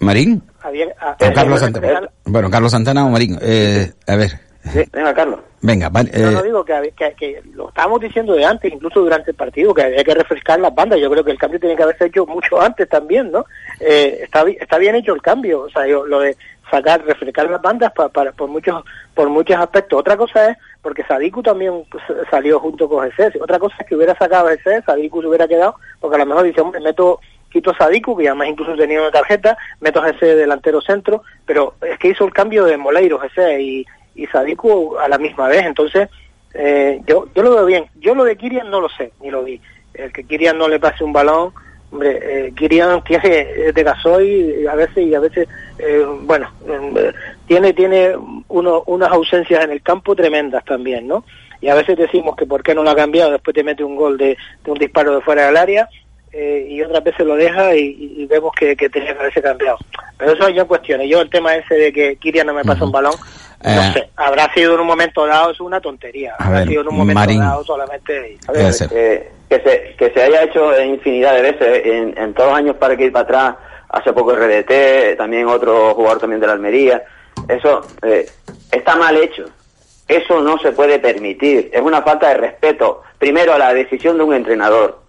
Marín, 0.00 0.42
Había- 0.62 0.94
a- 1.00 1.12
o 1.12 1.32
Carlos 1.32 1.60
Santana. 1.60 2.08
Bueno, 2.24 2.50
Carlos 2.50 2.72
Santana 2.72 3.06
o 3.06 3.10
Marín, 3.10 3.38
eh, 3.40 3.92
a 4.06 4.16
ver, 4.16 4.32
Sí, 4.72 4.80
venga, 4.92 5.12
Carlos. 5.14 5.40
Venga, 5.66 5.88
vale, 5.88 6.10
No, 6.16 6.30
no 6.30 6.40
eh, 6.40 6.42
digo 6.44 6.64
que, 6.64 6.92
que, 6.96 7.12
que 7.14 7.42
lo 7.54 7.68
estábamos 7.68 8.00
diciendo 8.00 8.34
de 8.34 8.44
antes, 8.44 8.72
incluso 8.72 9.00
durante 9.00 9.30
el 9.32 9.36
partido, 9.36 9.74
que 9.74 9.82
había 9.82 10.04
que 10.04 10.14
refrescar 10.14 10.60
las 10.60 10.74
bandas. 10.74 11.00
Yo 11.00 11.10
creo 11.10 11.24
que 11.24 11.30
el 11.32 11.38
cambio 11.38 11.58
tiene 11.60 11.76
que 11.76 11.82
haberse 11.82 12.06
hecho 12.06 12.26
mucho 12.26 12.60
antes 12.60 12.88
también, 12.88 13.32
¿no? 13.32 13.44
Eh, 13.80 14.20
está, 14.22 14.44
está 14.48 14.78
bien 14.78 14.94
hecho 14.94 15.14
el 15.14 15.22
cambio, 15.22 15.62
o 15.62 15.70
sea, 15.70 15.86
yo, 15.86 16.06
lo 16.06 16.20
de 16.20 16.36
sacar, 16.70 17.04
refrescar 17.04 17.50
las 17.50 17.60
bandas 17.60 17.92
pa- 17.92 18.08
para, 18.08 18.32
por 18.32 18.48
muchos 18.48 18.82
por 19.14 19.28
muchos 19.28 19.56
aspectos. 19.56 20.00
Otra 20.00 20.16
cosa 20.16 20.50
es, 20.50 20.56
porque 20.82 21.04
Sadiku 21.04 21.42
también 21.42 21.84
pues, 21.90 22.02
salió 22.30 22.58
junto 22.58 22.88
con 22.88 23.10
Jesús. 23.10 23.40
Otra 23.42 23.58
cosa 23.58 23.76
es 23.80 23.86
que 23.86 23.94
hubiera 23.96 24.16
sacado 24.16 24.48
a 24.48 24.56
Jesús, 24.56 24.84
Sadiku 24.84 25.20
se 25.22 25.28
hubiera 25.28 25.46
quedado, 25.46 25.76
porque 26.00 26.16
a 26.16 26.18
lo 26.20 26.26
mejor 26.26 26.44
dice, 26.44 26.60
hombre, 26.60 26.80
meto 26.80 27.20
quito 27.50 27.70
a 27.70 27.76
Sadiku, 27.76 28.16
que 28.16 28.26
además 28.28 28.48
incluso 28.48 28.74
tenía 28.74 29.00
una 29.00 29.12
tarjeta, 29.12 29.56
meto 29.80 30.02
a 30.02 30.10
ese 30.10 30.34
delantero 30.34 30.80
centro, 30.80 31.22
pero 31.46 31.74
es 31.82 31.96
que 32.00 32.08
hizo 32.08 32.24
el 32.24 32.32
cambio 32.32 32.64
de 32.64 32.76
Moleiro, 32.76 33.22
ese 33.22 33.60
y, 33.62 33.86
y 34.14 34.26
Sadiku 34.26 34.96
a 34.98 35.08
la 35.08 35.18
misma 35.18 35.48
vez, 35.48 35.64
entonces 35.64 36.08
eh, 36.54 37.00
yo 37.06 37.26
yo 37.34 37.42
lo 37.42 37.50
veo 37.50 37.66
bien. 37.66 37.86
Yo 38.00 38.14
lo 38.14 38.24
de 38.24 38.36
Kirian 38.36 38.70
no 38.70 38.80
lo 38.80 38.88
sé, 38.88 39.12
ni 39.20 39.30
lo 39.30 39.42
vi. 39.42 39.60
El 39.92 40.12
que 40.12 40.24
Kirian 40.24 40.56
no 40.56 40.68
le 40.68 40.78
pase 40.78 41.04
un 41.04 41.12
balón, 41.12 41.52
hombre, 41.90 42.18
eh, 42.22 42.52
Kirian 42.56 43.02
tiene 43.04 43.72
de 43.72 43.82
gasoil 43.82 44.68
a 44.68 44.74
veces 44.74 45.06
y 45.06 45.14
a 45.14 45.20
veces, 45.20 45.48
eh, 45.78 46.04
bueno, 46.22 46.50
eh, 46.68 47.12
tiene 47.46 47.72
tiene 47.72 48.14
uno, 48.48 48.82
unas 48.86 49.10
ausencias 49.10 49.64
en 49.64 49.70
el 49.70 49.82
campo 49.82 50.14
tremendas 50.14 50.64
también, 50.64 51.06
¿no? 51.06 51.24
Y 51.60 51.68
a 51.68 51.74
veces 51.74 51.96
decimos 51.96 52.36
que 52.36 52.46
por 52.46 52.62
qué 52.62 52.74
no 52.74 52.82
lo 52.82 52.90
ha 52.90 52.96
cambiado, 52.96 53.32
después 53.32 53.54
te 53.54 53.64
mete 53.64 53.82
un 53.82 53.96
gol 53.96 54.18
de, 54.18 54.36
de 54.64 54.70
un 54.70 54.78
disparo 54.78 55.14
de 55.14 55.22
fuera 55.22 55.46
del 55.46 55.56
área 55.56 55.88
eh, 56.30 56.66
y 56.68 56.82
otras 56.82 57.02
veces 57.02 57.24
lo 57.24 57.36
deja 57.36 57.74
y, 57.76 58.16
y 58.18 58.26
vemos 58.26 58.52
que, 58.58 58.76
que 58.76 58.90
tenía 58.90 59.14
que 59.14 59.20
haberse 59.20 59.40
cambiado. 59.40 59.78
Pero 60.18 60.32
eso 60.32 60.48
ya 60.50 60.64
cuestiones. 60.64 61.08
Yo 61.08 61.20
el 61.20 61.30
tema 61.30 61.54
ese 61.54 61.74
de 61.76 61.92
que 61.92 62.16
Kirian 62.16 62.48
no 62.48 62.54
me 62.54 62.64
pasa 62.64 62.84
un 62.84 62.92
balón, 62.92 63.14
no 63.64 63.70
Eh, 63.82 63.92
sé, 63.94 64.10
habrá 64.16 64.52
sido 64.54 64.74
en 64.74 64.80
un 64.80 64.86
momento 64.86 65.26
dado, 65.26 65.50
es 65.50 65.60
una 65.60 65.80
tontería. 65.80 66.34
Habrá 66.38 66.60
ver, 66.60 66.68
sido 66.68 66.82
en 66.82 66.88
un 66.88 66.96
momento 66.96 67.20
Marín. 67.20 67.40
dado 67.40 67.64
solamente. 67.64 68.38
A 68.46 68.52
ver, 68.52 68.74
eh, 68.92 69.32
que, 69.48 69.60
se, 69.60 69.94
que 69.96 70.10
se 70.12 70.22
haya 70.22 70.42
hecho 70.44 70.80
infinidad 70.82 71.34
de 71.34 71.42
veces 71.42 71.86
en, 71.86 72.18
en 72.18 72.34
todos 72.34 72.50
los 72.50 72.58
años 72.58 72.76
para 72.76 72.96
que 72.96 73.04
ir 73.04 73.12
para 73.12 73.22
atrás, 73.24 73.56
hace 73.88 74.12
poco 74.12 74.34
RDT, 74.34 75.16
también 75.16 75.46
otro 75.46 75.94
jugador 75.94 76.18
también 76.20 76.40
de 76.40 76.46
la 76.46 76.52
Almería, 76.54 77.02
eso 77.48 77.80
eh, 78.02 78.26
está 78.70 78.96
mal 78.96 79.16
hecho. 79.16 79.44
Eso 80.06 80.40
no 80.42 80.58
se 80.58 80.72
puede 80.72 80.98
permitir. 80.98 81.70
Es 81.72 81.80
una 81.80 82.02
falta 82.02 82.28
de 82.28 82.34
respeto, 82.34 83.02
primero 83.18 83.54
a 83.54 83.58
la 83.58 83.72
decisión 83.72 84.18
de 84.18 84.24
un 84.24 84.34
entrenador, 84.34 85.00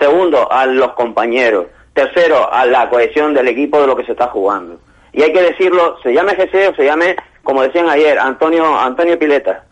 segundo 0.00 0.50
a 0.50 0.66
los 0.66 0.94
compañeros, 0.94 1.66
tercero 1.92 2.52
a 2.52 2.66
la 2.66 2.90
cohesión 2.90 3.34
del 3.34 3.46
equipo 3.48 3.80
de 3.80 3.86
lo 3.86 3.94
que 3.96 4.04
se 4.04 4.12
está 4.12 4.26
jugando. 4.28 4.80
Y 5.12 5.22
hay 5.22 5.32
que 5.32 5.42
decirlo, 5.42 5.96
se 6.02 6.12
llame 6.12 6.34
GC 6.34 6.70
o 6.70 6.74
se 6.74 6.84
llame, 6.86 7.14
como 7.42 7.62
decían 7.62 7.88
ayer, 7.88 8.18
Antonio, 8.18 8.78
Antonio 8.78 9.18
Pileta. 9.18 9.64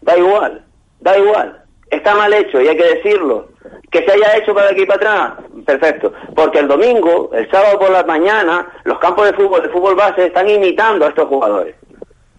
Da 0.00 0.16
igual, 0.16 0.64
da 1.00 1.18
igual. 1.18 1.62
Está 1.90 2.14
mal 2.14 2.32
hecho 2.32 2.60
y 2.60 2.68
hay 2.68 2.76
que 2.76 2.94
decirlo. 2.94 3.48
Que 3.90 4.04
se 4.04 4.12
haya 4.12 4.38
hecho 4.38 4.54
para 4.54 4.70
aquí 4.70 4.86
para 4.86 4.96
atrás, 4.96 5.32
perfecto. 5.66 6.12
Porque 6.34 6.60
el 6.60 6.68
domingo, 6.68 7.30
el 7.34 7.48
sábado 7.50 7.78
por 7.78 7.90
la 7.90 8.02
mañana, 8.02 8.66
los 8.84 8.98
campos 8.98 9.26
de 9.26 9.34
fútbol, 9.34 9.62
de 9.62 9.68
fútbol 9.68 9.94
base, 9.94 10.26
están 10.26 10.48
imitando 10.48 11.04
a 11.04 11.10
estos 11.10 11.28
jugadores. 11.28 11.76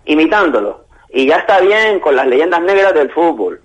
Imitándolos. 0.05 0.77
Y 1.09 1.27
ya 1.27 1.38
está 1.38 1.59
bien 1.61 1.99
con 1.99 2.15
las 2.15 2.25
leyendas 2.25 2.61
negras 2.61 2.93
del 2.95 3.11
fútbol. 3.11 3.61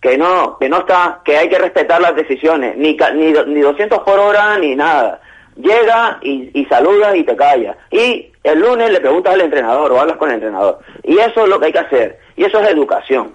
Que 0.00 0.18
no, 0.18 0.58
que 0.58 0.68
no 0.68 0.80
está, 0.80 1.22
que 1.24 1.38
hay 1.38 1.48
que 1.48 1.58
respetar 1.58 2.00
las 2.00 2.14
decisiones. 2.14 2.76
Ni, 2.76 2.94
ni, 3.14 3.32
ni 3.32 3.60
200 3.60 4.00
por 4.00 4.18
hora, 4.18 4.58
ni 4.58 4.76
nada. 4.76 5.22
Llega 5.56 6.18
y, 6.22 6.50
y 6.52 6.64
saluda 6.66 7.16
y 7.16 7.24
te 7.24 7.36
calla. 7.36 7.76
Y 7.90 8.32
el 8.42 8.60
lunes 8.60 8.90
le 8.90 9.00
preguntas 9.00 9.34
al 9.34 9.40
entrenador 9.42 9.92
o 9.92 10.00
hablas 10.00 10.16
con 10.16 10.28
el 10.28 10.36
entrenador. 10.36 10.78
Y 11.02 11.18
eso 11.18 11.44
es 11.44 11.48
lo 11.48 11.58
que 11.58 11.66
hay 11.66 11.72
que 11.72 11.78
hacer. 11.78 12.18
Y 12.36 12.44
eso 12.44 12.60
es 12.60 12.68
educación 12.70 13.32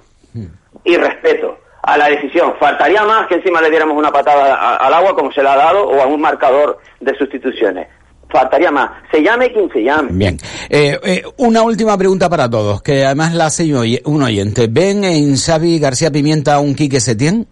y 0.83 0.95
respeto 0.95 1.57
a 1.83 1.97
la 1.97 2.07
decisión. 2.07 2.53
Faltaría 2.59 3.03
más 3.03 3.27
que 3.27 3.35
encima 3.35 3.61
le 3.61 3.69
diéramos 3.69 3.97
una 3.97 4.11
patada 4.11 4.77
al 4.77 4.93
agua 4.93 5.15
como 5.15 5.31
se 5.31 5.41
le 5.41 5.49
ha 5.49 5.55
dado 5.55 5.87
o 5.87 6.01
a 6.01 6.05
un 6.05 6.21
marcador 6.21 6.79
de 6.99 7.17
sustituciones. 7.17 7.87
Faltaría 8.29 8.69
más. 8.69 8.91
Se 9.11 9.23
llame 9.23 9.51
quien 9.51 9.71
se 9.71 9.83
llame. 9.83 10.09
Bien. 10.11 10.37
Eh, 10.69 10.99
eh, 11.03 11.23
una 11.37 11.63
última 11.63 11.97
pregunta 11.97 12.29
para 12.29 12.47
todos, 12.47 12.83
que 12.83 13.03
además 13.03 13.33
la 13.33 13.47
hace 13.47 13.73
un 14.05 14.21
oyente. 14.21 14.67
¿Ven 14.69 15.03
en 15.03 15.35
Xavi 15.35 15.79
García 15.79 16.11
Pimienta 16.11 16.59
un 16.59 16.75
Quique 16.75 16.99
Setién? 16.99 17.47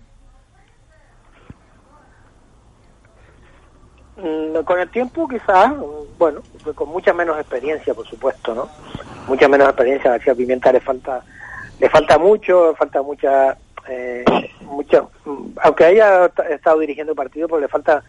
Con 4.66 4.80
el 4.80 4.90
tiempo 4.90 5.28
quizás, 5.28 5.74
bueno, 6.18 6.42
con 6.76 6.90
mucha 6.90 7.14
menos 7.14 7.38
experiencia, 7.40 7.94
por 7.94 8.08
supuesto, 8.08 8.54
¿no? 8.54 8.70
Mucha 9.28 9.48
menos 9.48 9.68
experiencia. 9.68 10.10
A 10.10 10.14
García 10.14 10.36
Pimienta 10.36 10.72
le 10.72 10.80
falta, 10.80 11.22
le 11.80 11.90
falta 11.90 12.18
mucho, 12.18 12.76
falta 12.76 13.02
mucha, 13.02 13.58
eh, 13.88 14.24
mucha, 14.62 15.04
aunque 15.64 15.86
haya 15.86 16.32
estado 16.50 16.80
dirigiendo 16.80 17.16
partido, 17.16 17.48
pues 17.48 17.62
le 17.62 17.68
falta 17.68 18.04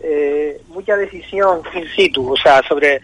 eh, 0.00 0.60
mucha 0.68 0.96
decisión 0.96 1.62
in 1.74 1.84
situ, 1.88 2.32
o 2.32 2.36
sea, 2.36 2.62
sobre, 2.62 3.00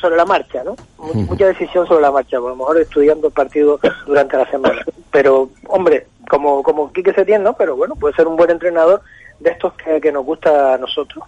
sobre 0.00 0.16
la 0.16 0.24
marcha, 0.24 0.64
¿no? 0.64 0.76
Mucha 0.96 1.46
decisión 1.48 1.86
sobre 1.86 2.02
la 2.02 2.10
marcha, 2.10 2.38
a 2.38 2.40
lo 2.40 2.56
mejor 2.56 2.80
estudiando 2.80 3.26
el 3.26 3.32
partido 3.32 3.78
durante 4.06 4.36
la 4.36 4.50
semana. 4.50 4.84
Pero, 5.10 5.50
hombre, 5.66 6.06
como, 6.28 6.62
como 6.62 6.92
Quique 6.92 7.12
Setién, 7.12 7.42
¿no? 7.42 7.54
Pero 7.54 7.76
bueno, 7.76 7.94
puede 7.94 8.14
ser 8.14 8.26
un 8.26 8.36
buen 8.36 8.50
entrenador 8.50 9.02
de 9.40 9.50
estos 9.50 9.72
que, 9.74 10.00
que 10.00 10.12
nos 10.12 10.24
gusta 10.24 10.74
a 10.74 10.78
nosotros. 10.78 11.24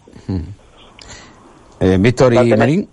Eh, 1.80 1.96
Víctor 1.98 2.34
y 2.34 2.54
Marín. 2.54 2.88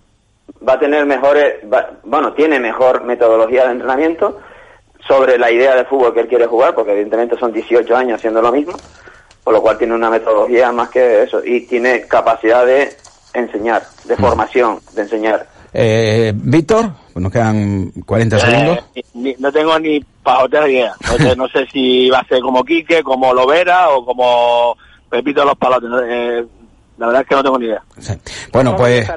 Va 0.68 0.74
a 0.74 0.80
tener 0.80 1.06
mejores, 1.06 1.56
va- 1.72 1.92
bueno, 2.04 2.34
tiene 2.34 2.60
mejor 2.60 3.04
metodología 3.04 3.66
de 3.66 3.72
entrenamiento 3.74 4.40
sobre 5.08 5.38
la 5.38 5.52
idea 5.52 5.76
de 5.76 5.86
fútbol 5.86 6.14
que 6.14 6.22
él 6.22 6.28
quiere 6.28 6.46
jugar, 6.48 6.74
porque 6.74 6.92
evidentemente 6.92 7.38
son 7.38 7.52
18 7.52 7.96
años 7.96 8.18
haciendo 8.18 8.42
lo 8.42 8.52
mismo, 8.52 8.74
por 9.44 9.54
lo 9.54 9.62
cual 9.62 9.78
tiene 9.78 9.94
una 9.94 10.10
metodología 10.10 10.72
más 10.72 10.90
que 10.90 11.24
eso, 11.24 11.44
y 11.44 11.62
tiene 11.62 12.08
capacidad 12.08 12.66
de 12.66 12.90
enseñar, 13.34 13.84
de 14.06 14.16
formación, 14.16 14.80
de 14.94 15.02
enseñar. 15.02 15.48
Eh, 15.74 16.32
Víctor, 16.36 16.90
pues 17.14 17.22
nos 17.24 17.32
quedan 17.32 17.92
40 18.06 18.40
segundos. 18.40 18.80
Eh, 18.96 19.04
ni- 19.16 19.36
no 19.38 19.52
tengo 19.52 19.78
ni 19.80 20.00
pajotera 20.24 20.68
idea. 20.68 20.94
No 21.06 21.18
sé, 21.18 21.36
no 21.36 21.48
sé 21.50 21.68
si 21.72 22.10
va 22.10 22.20
a 22.20 22.26
ser 22.28 22.40
como 22.42 22.64
Quique, 22.64 23.04
como 23.04 23.34
Lovera 23.34 23.90
o 23.90 24.04
como 24.06 24.78
Pepito 25.10 25.42
de 25.42 25.46
los 25.46 25.58
Palotes. 25.58 25.90
no, 25.90 26.02
eh, 26.02 26.46
la 26.98 27.06
verdad 27.08 27.22
es 27.22 27.28
que 27.28 27.36
no 27.36 27.44
tengo 27.44 27.60
ni 27.60 27.66
idea. 27.66 27.84
Bueno, 28.52 28.76
pues 28.76 29.08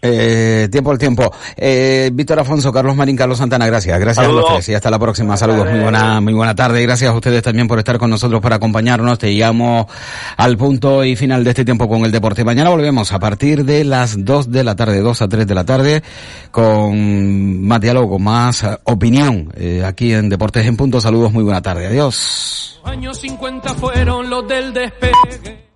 eh, 0.00 0.68
tiempo 0.70 0.90
al 0.90 0.98
tiempo. 0.98 1.32
Eh, 1.56 2.10
Víctor 2.12 2.38
Afonso, 2.38 2.72
Carlos 2.72 2.94
Marín, 2.94 3.16
Carlos 3.16 3.38
Santana, 3.38 3.66
gracias. 3.66 3.98
Gracias 3.98 4.26
a 4.26 4.30
los 4.30 4.46
tres 4.46 4.68
y 4.68 4.74
hasta 4.74 4.90
la 4.90 4.98
próxima. 4.98 5.36
Saludos, 5.36 5.68
muy 5.70 5.80
buena, 5.80 6.20
muy 6.20 6.34
buena 6.34 6.54
tarde. 6.54 6.82
y 6.82 6.86
Gracias 6.86 7.10
a 7.10 7.14
ustedes 7.14 7.42
también 7.42 7.66
por 7.66 7.78
estar 7.78 7.98
con 7.98 8.10
nosotros, 8.10 8.40
por 8.40 8.52
acompañarnos. 8.52 9.18
Te 9.18 9.32
llegamos 9.32 9.86
al 10.36 10.56
punto 10.56 11.04
y 11.04 11.16
final 11.16 11.42
de 11.42 11.50
este 11.50 11.64
tiempo 11.64 11.88
con 11.88 12.04
el 12.04 12.12
deporte. 12.12 12.44
Mañana 12.44 12.70
volvemos 12.70 13.12
a 13.12 13.18
partir 13.18 13.64
de 13.64 13.84
las 13.84 14.24
2 14.24 14.50
de 14.50 14.64
la 14.64 14.76
tarde, 14.76 15.00
2 15.00 15.22
a 15.22 15.28
3 15.28 15.46
de 15.46 15.54
la 15.54 15.64
tarde, 15.64 16.02
con 16.50 17.62
más 17.66 17.80
diálogo, 17.80 18.10
con 18.10 18.22
más 18.22 18.62
eh, 18.62 18.78
opinión 18.84 19.52
eh, 19.56 19.82
aquí 19.84 20.12
en 20.12 20.28
Deportes 20.28 20.64
en 20.66 20.76
Punto. 20.76 21.00
Saludos, 21.00 21.32
muy 21.32 21.42
buena 21.42 21.60
tarde. 21.60 21.86
Adiós. 21.86 22.80
Años 22.84 23.18
50 23.18 23.74
fueron 23.74 24.30
los 24.30 24.46
del 24.46 24.72
despegue. 24.72 25.67